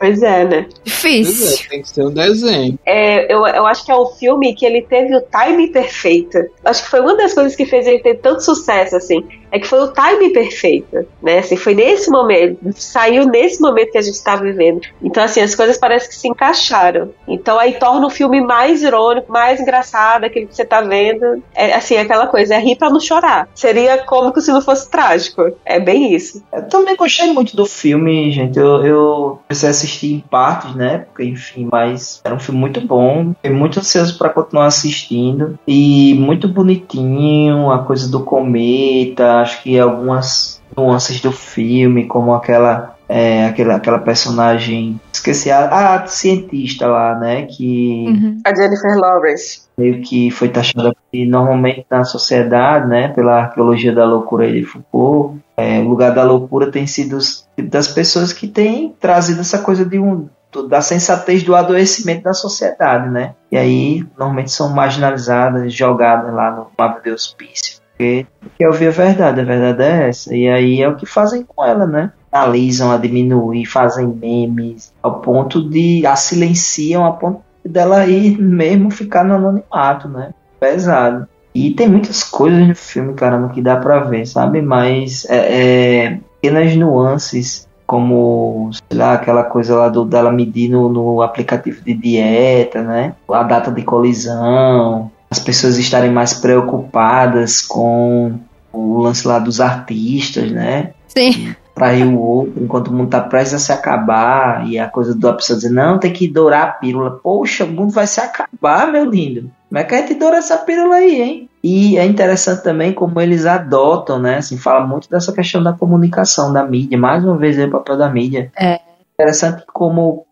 [0.00, 0.66] Pois é, né?
[0.66, 1.66] Pois Difícil.
[1.66, 2.78] é, tem que ser um desenho.
[2.86, 6.38] É, eu, eu acho que é um filme que ele teve o time perfeito.
[6.64, 9.22] Acho que foi uma das coisas que fez ele ter tanto sucesso, assim.
[9.52, 11.38] É que foi o time perfeito, né?
[11.38, 14.80] Assim, foi nesse momento, saiu nesse momento que a gente está vivendo.
[15.02, 17.10] Então, assim, as coisas parecem que se encaixaram.
[17.26, 21.42] Então, aí torna o filme mais irônico, mais engraçado, aquele que você tá vendo.
[21.54, 23.48] É, assim, aquela coisa, é rir pra não chorar.
[23.54, 25.52] Seria cômico se não fosse trágico.
[25.64, 26.42] É bem isso.
[26.52, 28.58] Eu também gostei muito do filme, gente.
[28.58, 30.98] Eu, eu comecei a assistir em partes, né?
[30.98, 33.32] Porque, enfim, mas era um filme muito bom.
[33.34, 35.58] Fiquei muito ansioso para continuar assistindo.
[35.66, 39.40] E muito bonitinho, a coisa do cometa.
[39.40, 42.94] Acho que algumas nuances do filme, como aquela.
[43.12, 45.00] É, aquela, aquela personagem.
[45.12, 47.42] Esqueci a, a cientista lá, né?
[47.46, 48.38] Que Uhum.
[48.46, 49.62] A Jennifer Lawrence.
[49.76, 55.40] meio que foi taxada e normalmente na sociedade, né, pela arqueologia da loucura de Foucault,
[55.60, 59.84] é, o lugar da loucura tem sido os- das pessoas que têm trazido essa coisa
[59.84, 60.28] de um
[60.68, 63.34] da sensatez do adoecimento da sociedade, né?
[63.52, 67.78] E aí normalmente são marginalizadas, jogadas lá no mapa de hospício.
[67.90, 68.26] Porque
[68.58, 70.34] quer ouvir a verdade, a verdade é essa.
[70.34, 72.10] E aí é o que fazem com ela, né?
[72.32, 78.90] Analisam a diminuir, fazem memes, ao ponto de a silenciam, a ponto dela ir mesmo
[78.90, 80.30] ficar no anonimato, né?
[80.58, 81.28] Pesado.
[81.54, 84.62] E tem muitas coisas no filme, caramba, que dá pra ver, sabe?
[84.62, 90.88] Mas é, é, pequenas nuances, como, sei lá, aquela coisa lá do, dela medir no,
[90.88, 93.14] no aplicativo de dieta, né?
[93.28, 98.38] A data de colisão, as pessoas estarem mais preocupadas com
[98.72, 100.92] o lance lá dos artistas, né?
[101.08, 101.54] Sim.
[101.74, 105.32] trair o outro enquanto o mundo tá prestes a se acabar e a coisa da
[105.32, 107.18] pessoa dizer, não, tem que dourar a pílula.
[107.22, 109.50] Poxa, o mundo vai se acabar, meu lindo.
[109.70, 111.50] Como é que a gente doura essa pílula aí, hein?
[111.62, 114.38] E é interessante também como eles adotam, né?
[114.38, 116.98] Assim, fala muito dessa questão da comunicação, da mídia.
[116.98, 118.50] Mais uma vez aí o papel da mídia.
[118.58, 118.80] É.
[119.14, 120.26] Interessante como,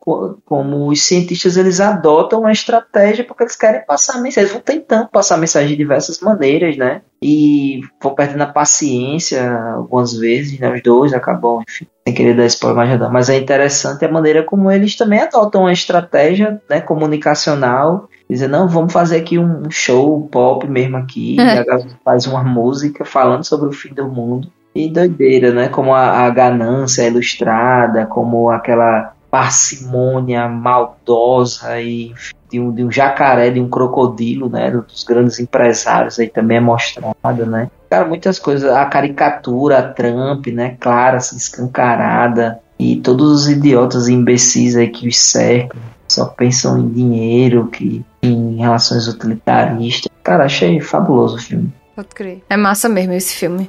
[0.44, 4.44] como os cientistas eles adotam uma estratégia porque eles querem passar mensagem.
[4.44, 7.02] Eles vão tentando passar mensagem de diversas maneiras, né?
[7.22, 10.74] E vão perdendo a paciência algumas vezes, né?
[10.74, 13.08] Os dois acabam, enfim, sem querer dar spoiler mais já dá.
[13.08, 18.08] Mas é interessante a maneira como eles também adotam uma estratégia né, comunicacional.
[18.28, 21.36] Dizer, não, vamos fazer aqui um show pop mesmo aqui.
[21.40, 24.50] e a galera faz uma música falando sobre o fim do mundo.
[24.74, 25.68] E doideira, né?
[25.68, 32.14] Como a, a ganância é ilustrada, como aquela parcimônia maldosa e
[32.50, 34.70] de um, de um jacaré, de um crocodilo, né?
[34.70, 37.70] Dos grandes empresários aí também é mostrada, né?
[37.90, 38.70] Cara, muitas coisas.
[38.70, 40.76] A caricatura, a Trump, né?
[40.78, 42.60] Clara, assim, escancarada.
[42.78, 45.80] E todos os idiotas e imbecis aí que os cercam.
[46.06, 50.10] Só pensam em dinheiro, que em relações utilitaristas.
[50.22, 51.72] Cara, achei fabuloso o filme.
[51.94, 52.42] Pode crer.
[52.48, 53.68] É massa mesmo esse filme.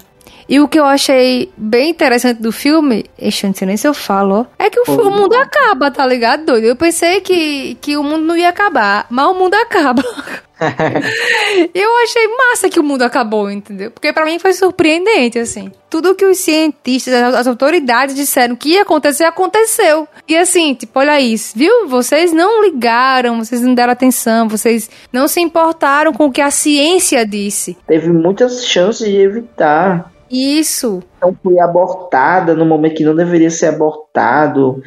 [0.49, 3.87] E o que eu achei bem interessante do filme, este eu não sei nem se
[3.87, 6.65] eu falo, é que o, fi- o mundo acaba, tá ligado, doido?
[6.65, 10.03] Eu pensei que, que o mundo não ia acabar, mas o mundo acaba.
[11.73, 13.91] eu achei massa que o mundo acabou, entendeu?
[13.91, 15.71] Porque pra mim foi surpreendente, assim.
[15.89, 20.07] Tudo que os cientistas, as, as autoridades disseram que ia acontecer, aconteceu.
[20.27, 21.87] E assim, tipo, olha isso, viu?
[21.87, 26.51] Vocês não ligaram, vocês não deram atenção, vocês não se importaram com o que a
[26.51, 27.77] ciência disse.
[27.87, 30.11] Teve muitas chances de evitar.
[30.29, 31.01] Isso.
[31.17, 34.81] Então foi abortada no momento que não deveria ser abortado.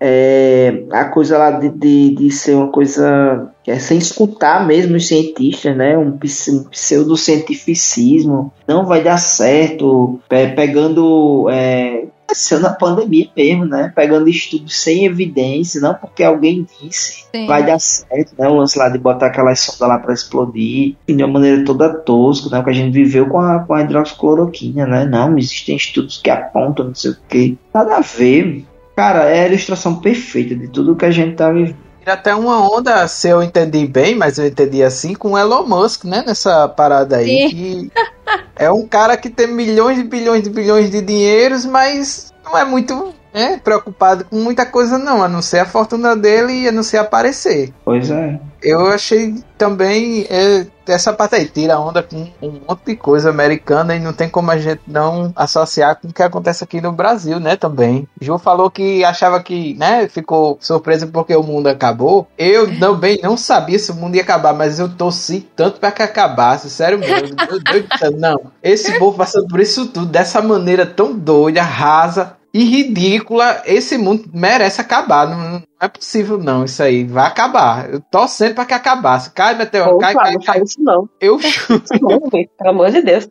[0.00, 4.96] é, a coisa lá de, de, de, ser uma coisa que é sem escutar mesmo
[4.96, 5.96] os cientistas, né?
[5.96, 8.52] Um, um pseudocientificismo.
[8.66, 10.20] Não vai dar certo.
[10.30, 11.48] É, pegando.
[11.50, 12.04] É,
[12.36, 13.90] aconteceu na pandemia mesmo, né?
[13.94, 17.46] Pegando estudos sem evidência, não porque alguém disse Sim.
[17.46, 18.46] vai dar certo, né?
[18.48, 22.50] O lance lá de botar aquela sonda lá para explodir de uma maneira toda tosca,
[22.50, 22.60] né?
[22.60, 25.04] O que a gente viveu com a, com a hidroxicloroquina, né?
[25.06, 27.58] Não, existem estudos que apontam, não sei o que.
[27.74, 28.64] Nada a ver.
[28.94, 31.86] Cara, é a ilustração perfeita de tudo que a gente tá vivendo.
[32.06, 36.04] Até uma onda, se eu entendi bem, mas eu entendi assim, com o Elon Musk,
[36.04, 36.22] né?
[36.24, 37.50] Nessa parada aí.
[37.50, 37.90] Que
[38.56, 42.64] é um cara que tem milhões e bilhões de bilhões de dinheiros, mas não é
[42.64, 46.72] muito é, preocupado com muita coisa, não, a não ser a fortuna dele e a
[46.72, 47.70] não ser aparecer.
[47.84, 48.40] Pois é.
[48.62, 53.94] Eu achei também é, essa parte aí, tira onda com um monte de coisa americana
[53.94, 57.38] e não tem como a gente não associar com o que acontece aqui no Brasil,
[57.38, 58.08] né, também.
[58.18, 62.26] Ju falou que achava que, né, ficou surpresa porque o mundo acabou.
[62.38, 66.02] Eu também não sabia se o mundo ia acabar, mas eu torci tanto para que
[66.02, 67.36] acabasse, sério mesmo.
[67.36, 68.52] Meu Deus do céu, não.
[68.62, 73.62] Esse povo passando por isso tudo, dessa maneira tão doida, rasa, e ridícula.
[73.66, 75.28] Esse mundo merece acabar.
[75.28, 76.64] Não, não, é possível, não.
[76.64, 77.90] Isso aí vai acabar.
[77.90, 79.30] Eu tô sempre pra que acabasse.
[79.30, 81.08] Cai, meteoro, cai, cai, não isso não.
[81.20, 81.38] Eu
[81.68, 82.30] juro.
[82.30, 83.28] Pelo amor de Deus.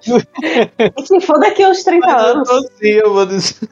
[1.04, 2.48] Se for daqui uns 30 Mas anos.
[2.48, 3.68] Eu tô sim, eu vou dizer.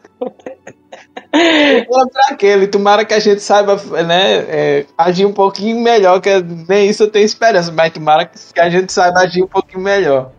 [1.30, 6.28] pra aquele, tomara que a gente saiba né, é, agir um pouquinho melhor, que
[6.68, 10.32] nem isso eu tenho esperança, mas tomara que a gente saiba agir um pouquinho melhor.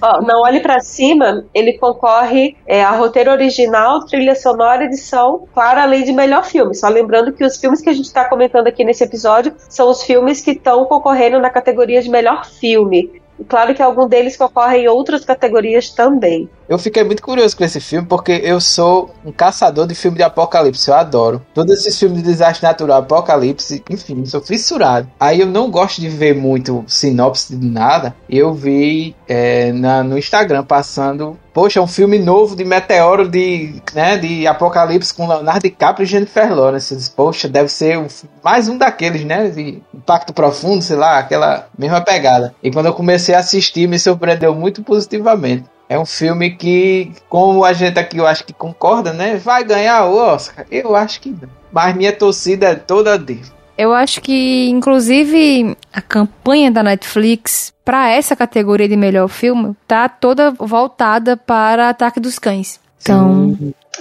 [0.00, 5.80] Ó, não olhe para cima, ele concorre é, a roteiro original, trilha sonora, edição, claro,
[5.80, 6.74] além de melhor filme.
[6.74, 10.02] Só lembrando que os filmes que a gente está comentando aqui nesse episódio são os
[10.02, 13.20] filmes que estão concorrendo na categoria de melhor filme.
[13.48, 16.48] Claro que algum deles concorre em outras categorias também.
[16.68, 20.22] Eu fiquei muito curioso com esse filme porque eu sou um caçador de filme de
[20.24, 20.88] apocalipse.
[20.88, 21.42] Eu adoro.
[21.54, 25.08] Todos esses filmes de desastre natural, apocalipse, enfim, sou fissurado.
[25.18, 28.14] Aí eu não gosto de ver muito sinopse de nada.
[28.28, 31.38] Eu vi é, na, no Instagram passando.
[31.54, 36.54] Poxa, um filme novo de meteoro de, né, de apocalipse com Leonardo DiCaprio e Jennifer
[36.54, 37.10] Lawrence.
[37.12, 38.04] Poxa, deve ser
[38.42, 39.48] mais um daqueles, né?
[39.48, 42.54] De impacto profundo, sei lá, aquela mesma pegada.
[42.62, 45.64] E quando eu comecei a assistir, me surpreendeu muito positivamente.
[45.88, 49.36] É um filme que, como a gente aqui eu acho que concorda, né?
[49.36, 50.66] Vai ganhar o Oscar?
[50.70, 51.48] Eu acho que não.
[51.70, 53.44] Mas minha torcida é toda dele.
[53.78, 60.08] Eu acho que, inclusive, a campanha da Netflix para essa categoria de melhor filme tá
[60.08, 62.80] toda voltada para Ataque dos Cães.
[63.00, 63.56] Então.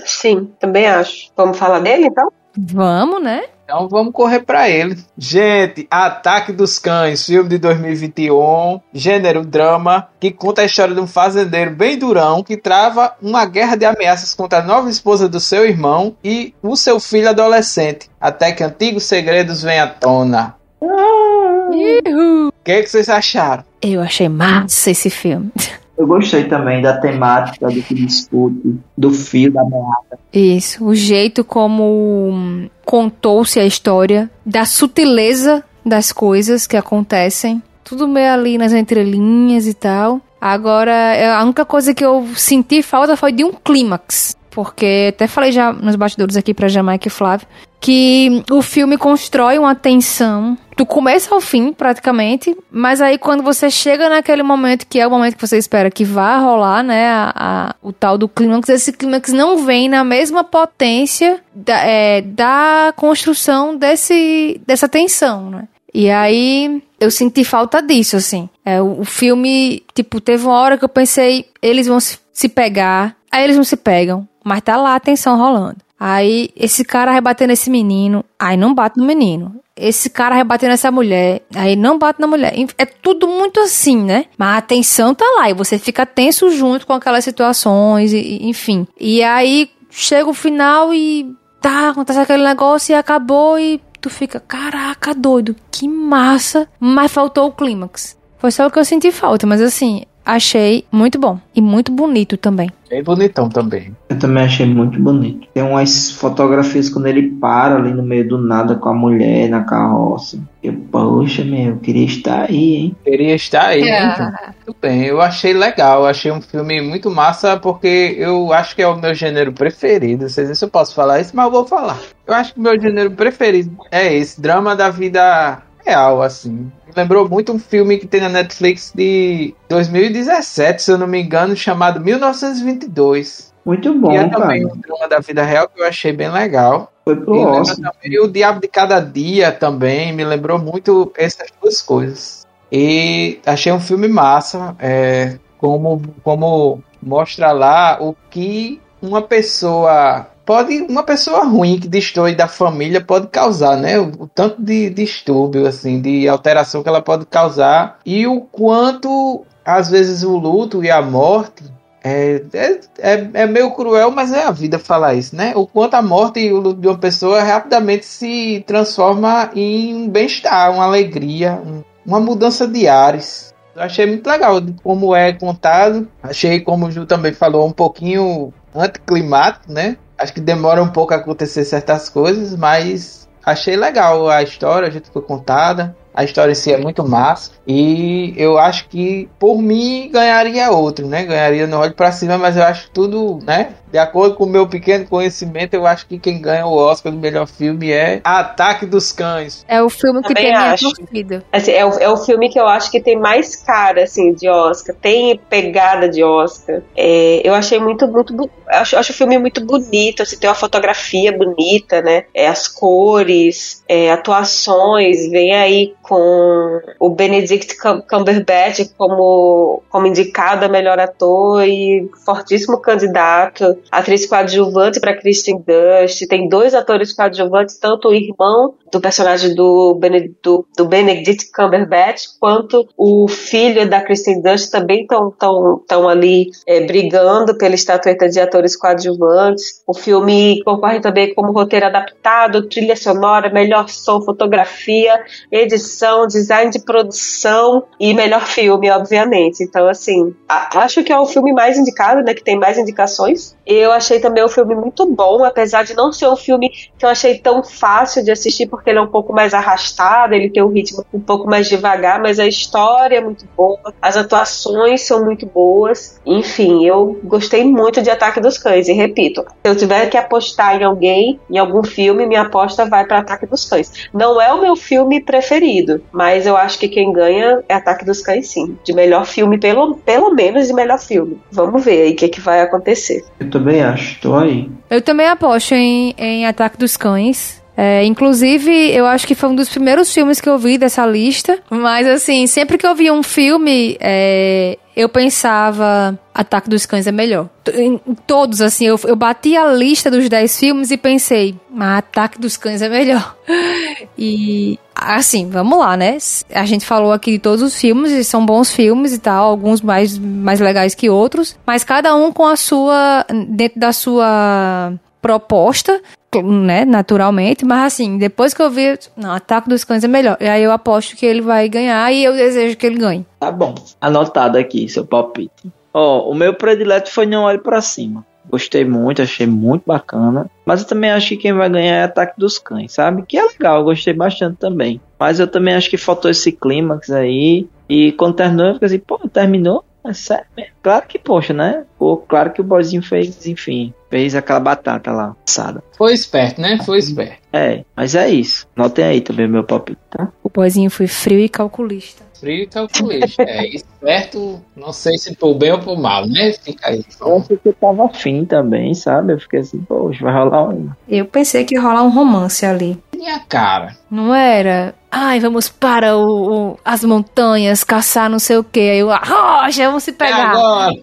[0.06, 1.30] Sim, também acho.
[1.36, 2.32] Vamos falar dele então?
[2.58, 3.44] Vamos, né?
[3.66, 4.96] Então vamos correr para ele.
[5.18, 11.08] Gente, Ataque dos Cães, filme de 2021, gênero drama, que conta a história de um
[11.08, 15.66] fazendeiro bem durão que trava uma guerra de ameaças contra a nova esposa do seu
[15.66, 20.56] irmão e o seu filho adolescente, até que antigos segredos venham à tona.
[20.80, 23.64] O que, é que vocês acharam?
[23.82, 25.52] Eu achei massa esse filme.
[25.98, 30.20] Eu gostei também da temática do que discute, do fio da meada.
[30.34, 38.34] Isso, o jeito como contou-se a história, da sutileza das coisas que acontecem, tudo meio
[38.34, 40.20] ali nas entrelinhas e tal.
[40.42, 44.36] Agora, a única coisa que eu senti falta foi de um clímax.
[44.56, 47.46] Porque até falei já nos bastidores aqui pra Jamaica e Flávio
[47.86, 53.70] que o filme constrói uma tensão do começo ao fim, praticamente, mas aí quando você
[53.70, 57.34] chega naquele momento que é o momento que você espera que vá rolar, né, a,
[57.36, 62.92] a, o tal do clímax, esse clímax não vem na mesma potência da, é, da
[62.96, 65.68] construção desse, dessa tensão, né.
[65.94, 68.50] E aí eu senti falta disso, assim.
[68.66, 72.50] É, o, o filme, tipo, teve uma hora que eu pensei, eles vão se, se
[72.50, 75.78] pegar, aí eles não se pegam, mas tá lá a tensão rolando.
[76.00, 79.56] Aí esse cara rebatendo esse menino, aí não bate no menino.
[79.76, 82.54] Esse cara rebatendo essa mulher, aí não bate na mulher.
[82.78, 84.26] É tudo muito assim, né?
[84.38, 88.88] Mas a tensão tá lá e você fica tenso junto com aquelas situações, e, enfim.
[89.00, 94.40] E aí chega o final e tá, acontece aquele negócio e acabou e tu fica,
[94.40, 96.70] caraca, doido, que massa.
[96.80, 98.16] Mas faltou o clímax.
[98.38, 102.36] Foi só o que eu senti falta, mas assim, achei muito bom e muito bonito
[102.36, 102.72] também.
[102.90, 103.96] Bem bonitão também.
[104.10, 105.48] Eu também achei muito bonito.
[105.54, 109.64] Tem umas fotografias quando ele para ali no meio do nada com a mulher na
[109.64, 110.40] carroça.
[110.64, 112.96] Eu, poxa, meu, queria estar aí, hein?
[113.04, 114.04] Queria estar aí, é.
[114.04, 114.32] hein?
[114.66, 116.02] Muito bem, eu achei legal.
[116.02, 120.24] Eu achei um filme muito massa porque eu acho que é o meu gênero preferido.
[120.24, 122.00] Não sei se eu posso falar isso, mas eu vou falar.
[122.26, 126.72] Eu acho que o meu gênero preferido é esse, drama da vida real, assim.
[126.96, 131.56] Lembrou muito um filme que tem na Netflix de 2017, se eu não me engano,
[131.56, 133.54] chamado 1922.
[133.66, 134.42] Muito bom, e é cara.
[134.42, 136.92] também um drama da vida real que eu achei bem legal.
[137.04, 141.82] Foi pro E também o Diabo de Cada Dia também me lembrou muito essas duas
[141.82, 142.46] coisas.
[142.72, 150.82] E achei um filme massa, é, como, como mostra lá o que uma pessoa pode,
[150.90, 154.00] uma pessoa ruim que destrói da família pode causar, né?
[154.00, 159.46] O, o tanto de distúrbio, assim, de alteração que ela pode causar e o quanto
[159.66, 161.64] às vezes o luto e a morte
[162.04, 165.54] é, é, é, é meio cruel, mas é a vida falar isso, né?
[165.56, 170.08] O quanto a morte e o luto de uma pessoa rapidamente se transforma em um
[170.08, 173.52] bem-estar, uma alegria, um- uma mudança de ares.
[173.76, 176.08] Eu achei muito legal como é contado.
[176.22, 179.98] Achei, como o Ju também falou, um pouquinho anticlimático, né?
[180.18, 184.92] Acho que demora um pouco a acontecer certas coisas, mas achei legal a história, a
[184.92, 185.96] gente foi contada.
[186.16, 187.52] A história em si é muito massa.
[187.68, 191.24] E eu acho que, por mim, ganharia outro, né?
[191.24, 193.70] Ganharia no Olho pra Cima, mas eu acho que tudo, né?
[193.92, 197.18] De acordo com o meu pequeno conhecimento, eu acho que quem ganha o Oscar do
[197.18, 199.64] melhor filme é Ataque dos Cães.
[199.68, 200.94] É o filme que Também tem acho.
[200.94, 201.44] torcida.
[201.52, 204.50] Assim, é, o, é o filme que eu acho que tem mais cara, assim, de
[204.50, 204.96] Oscar.
[204.96, 206.82] Tem pegada de Oscar.
[206.96, 208.50] É, eu achei muito, muito...
[208.68, 212.26] Acho, acho o filme muito bonito, assim, tem uma fotografia bonita, né?
[212.34, 215.30] É, as cores, é, atuações.
[215.30, 222.80] Vem aí com o Benedict Cum- Cumberbatch como, como indicado a melhor ator e fortíssimo
[222.80, 223.78] candidato.
[223.92, 226.28] Atriz coadjuvante para Kristen Dust.
[226.28, 232.28] Tem dois atores coadjuvantes, tanto o irmão do personagem do, Bene- do, do Benedict Cumberbatch
[232.40, 238.30] quanto o filho da Kristen Dust também estão tão, tão ali é, brigando pela estatueta
[238.30, 239.84] de atores coadjuvantes.
[239.86, 246.80] O filme concorre também como roteiro adaptado, trilha sonora, melhor som, fotografia, edição, design de
[246.80, 249.62] produção e melhor filme, obviamente.
[249.62, 252.34] Então, assim, acho que é o filme mais indicado, né?
[252.34, 253.58] Que tem mais indicações.
[253.66, 257.10] Eu achei também o filme muito bom, apesar de não ser um filme que eu
[257.10, 260.70] achei tão fácil de assistir, porque ele é um pouco mais arrastado, ele tem um
[260.70, 265.46] ritmo um pouco mais devagar, mas a história é muito boa, as atuações são muito
[265.46, 266.20] boas.
[266.26, 270.80] Enfim, eu gostei muito de Ataque dos Cães, e repito, se eu tiver que apostar
[270.80, 274.10] em alguém, em algum filme, minha aposta vai para Ataque dos Cães.
[274.14, 278.22] Não é o meu filme preferido, mas eu acho que quem ganha é Ataque dos
[278.22, 278.78] Cães, sim.
[278.84, 281.40] De melhor filme, pelo, pelo menos de melhor filme.
[281.52, 283.24] Vamos ver aí o que, que vai acontecer.
[283.40, 284.70] Eu também acho, tô aí.
[284.90, 287.64] Eu também aposto em, em Ataque dos Cães.
[287.78, 291.60] É, inclusive, eu acho que foi um dos primeiros filmes que eu vi dessa lista.
[291.70, 297.12] Mas, assim, sempre que eu via um filme, é, eu pensava Ataque dos Cães é
[297.12, 297.50] melhor.
[297.74, 302.40] Em todos, assim, eu, eu bati a lista dos 10 filmes e pensei, mas Ataque
[302.40, 303.36] dos Cães é melhor.
[304.18, 306.18] E, assim, vamos lá, né?
[306.54, 309.82] A gente falou aqui de todos os filmes, e são bons filmes e tal, alguns
[309.82, 314.94] mais, mais legais que outros, mas cada um com a sua, dentro da sua
[315.26, 316.00] proposta,
[316.44, 320.48] né, naturalmente, mas assim, depois que eu vi, não, Ataque dos Cães é melhor, e
[320.48, 323.26] aí eu aposto que ele vai ganhar e eu desejo que ele ganhe.
[323.40, 323.74] Tá bom.
[324.00, 325.72] Anotado aqui, seu palpite.
[325.92, 328.24] Ó, o meu predileto foi Não Olhe Pra Cima.
[328.48, 330.48] Gostei muito, achei muito bacana.
[330.64, 333.24] Mas eu também acho que quem vai ganhar é Ataque dos Cães, sabe?
[333.28, 335.02] Que é legal, gostei bastante também.
[335.18, 337.68] Mas eu também acho que faltou esse clímax aí.
[337.90, 339.84] E quando terminou, eu fiquei assim, pô, terminou?
[340.06, 340.72] É sério mesmo?
[340.84, 341.84] Claro que, poxa, né?
[341.98, 345.84] Pô, claro que o boyzinho fez, enfim, fez aquela batata lá, assada.
[345.98, 346.80] Foi esperto, né?
[346.86, 347.36] Foi esperto.
[347.52, 348.66] É, mas é isso.
[348.74, 350.32] Notem aí também o meu palpite, tá?
[350.42, 352.24] O boizinho foi frio e calculista.
[352.40, 353.44] Frio e calculista.
[353.44, 356.54] É esperto, não sei se por bem ou por mal, né?
[356.54, 357.04] Fica aí.
[357.20, 359.34] Eu achei que eu tava afim também, sabe?
[359.34, 360.90] Eu fiquei assim, poxa, vai rolar um.
[361.10, 362.98] Eu pensei que ia rolar um romance ali.
[363.16, 363.96] Minha cara.
[364.12, 364.94] Não era?
[365.12, 368.80] Ai, vamos para o, o- as montanhas caçar não sei o que.
[368.80, 370.52] Aí eu, a rocha, vamos se É pegar.
[370.52, 370.92] agora.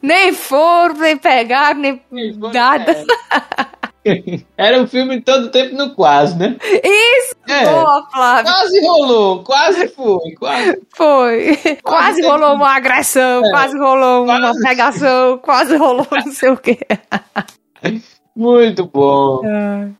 [0.00, 2.00] Nem foram, nem pegaram, nem
[2.52, 3.04] nada.
[4.56, 6.56] Era um filme todo tempo no quase, né?
[6.62, 7.34] Isso!
[7.48, 7.64] É.
[7.64, 8.52] Boa, Flávio.
[8.52, 10.82] Quase rolou, quase foi, quase.
[10.94, 11.58] Foi.
[11.82, 14.62] Quase teve- rolou uma agressão, quase rolou uma Quase.
[14.62, 16.78] pegação, quase rolou não sei o quê.
[18.36, 19.42] Muito bom.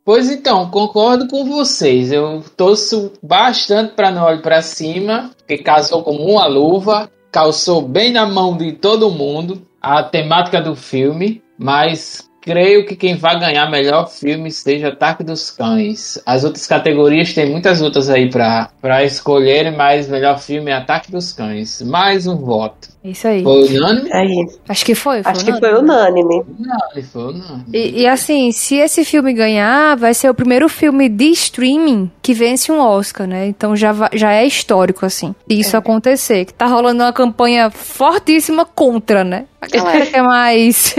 [0.05, 2.11] Pois então, concordo com vocês.
[2.11, 8.13] Eu torço bastante para não olhar para cima, que casou como uma luva, calçou bem
[8.13, 13.71] na mão de todo mundo a temática do filme, mas creio que quem vai ganhar
[13.71, 16.21] melhor filme seja Ataque dos Cães.
[16.27, 18.71] As outras categorias tem muitas outras aí pra
[19.05, 21.83] escolherem, mas melhor filme é Ataque dos Cães.
[21.83, 22.94] Mais um voto.
[23.05, 23.43] Isso aí.
[23.43, 24.11] Foi unânime?
[24.15, 25.23] Aí, Acho que foi.
[25.23, 25.73] foi acho que unânime.
[25.73, 26.43] foi unânime.
[26.59, 27.65] Unânime, foi unânime.
[27.71, 32.33] E, e assim, se esse filme ganhar, vai ser o primeiro filme de streaming que
[32.33, 33.47] vence um Oscar, né?
[33.47, 36.47] Então já, já é histórico, assim, isso acontecer.
[36.47, 39.45] Que tá rolando uma campanha fortíssima contra, né?
[39.61, 40.95] A galera que é mais,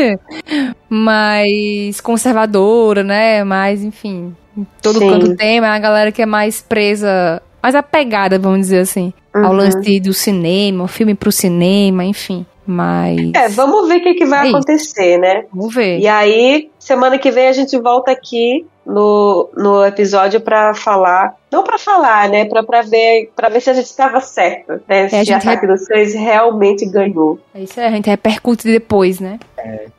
[0.87, 3.43] mais conservadora, né?
[3.43, 4.35] Mais, enfim,
[4.81, 5.09] todo Sim.
[5.09, 9.51] canto tem, mas a galera que é mais presa, mais apegada, vamos dizer assim, ao
[9.51, 9.57] Uhum.
[9.57, 12.45] lance do cinema, o filme pro cinema, enfim.
[12.65, 13.31] Mas.
[13.35, 15.45] É, vamos ver o que, que vai É acontecer, né?
[15.53, 15.99] Vamos ver.
[15.99, 21.35] E aí, semana que vem a gente volta aqui no, no episódio pra falar.
[21.51, 22.45] Não pra falar, né?
[22.45, 24.81] Pra, pra, ver, pra ver se a gente estava certo.
[24.87, 25.09] Né?
[25.09, 27.39] se É, a gente Ataque dos realmente ganhou.
[27.53, 29.39] É isso aí, a gente repercute depois, né?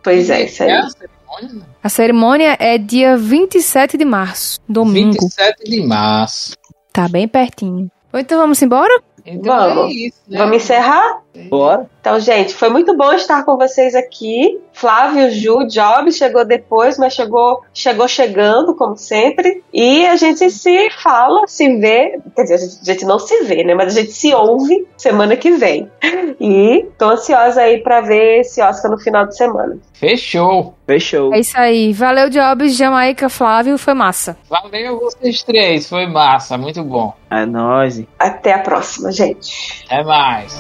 [0.03, 0.71] Pois é, isso aí.
[0.71, 1.67] É a cerimônia?
[1.83, 5.13] A cerimônia é dia 27 de março, domingo.
[5.13, 6.57] 27 de março.
[6.93, 7.91] Tá bem pertinho.
[8.17, 9.03] Ou Então vamos embora?
[9.27, 9.91] Então Vamos.
[9.91, 10.39] é isso, né?
[10.39, 11.21] Vamos encerrar?
[11.45, 11.89] Bora.
[12.01, 14.61] Então, gente, foi muito bom estar com vocês aqui.
[14.73, 19.63] Flávio, Ju, Job chegou depois, mas chegou, chegou chegando, como sempre.
[19.73, 22.19] E a gente se fala, se vê.
[22.35, 23.75] Quer dizer, a gente, a gente não se vê, né?
[23.75, 25.91] Mas a gente se ouve semana que vem.
[26.39, 29.79] E tô ansiosa aí pra ver esse Oscar no final de semana.
[29.95, 30.75] Fechou.
[30.87, 31.35] Fechou.
[31.35, 31.93] É isso aí.
[31.93, 34.37] Valeu, Jobs, Jamaica, Flávio, foi massa.
[34.49, 35.89] Valeu vocês três.
[35.89, 36.57] Foi massa.
[36.57, 37.15] Muito bom.
[37.31, 38.03] É nóis.
[38.19, 39.85] Até a próxima, gente.
[39.87, 40.57] Até mais.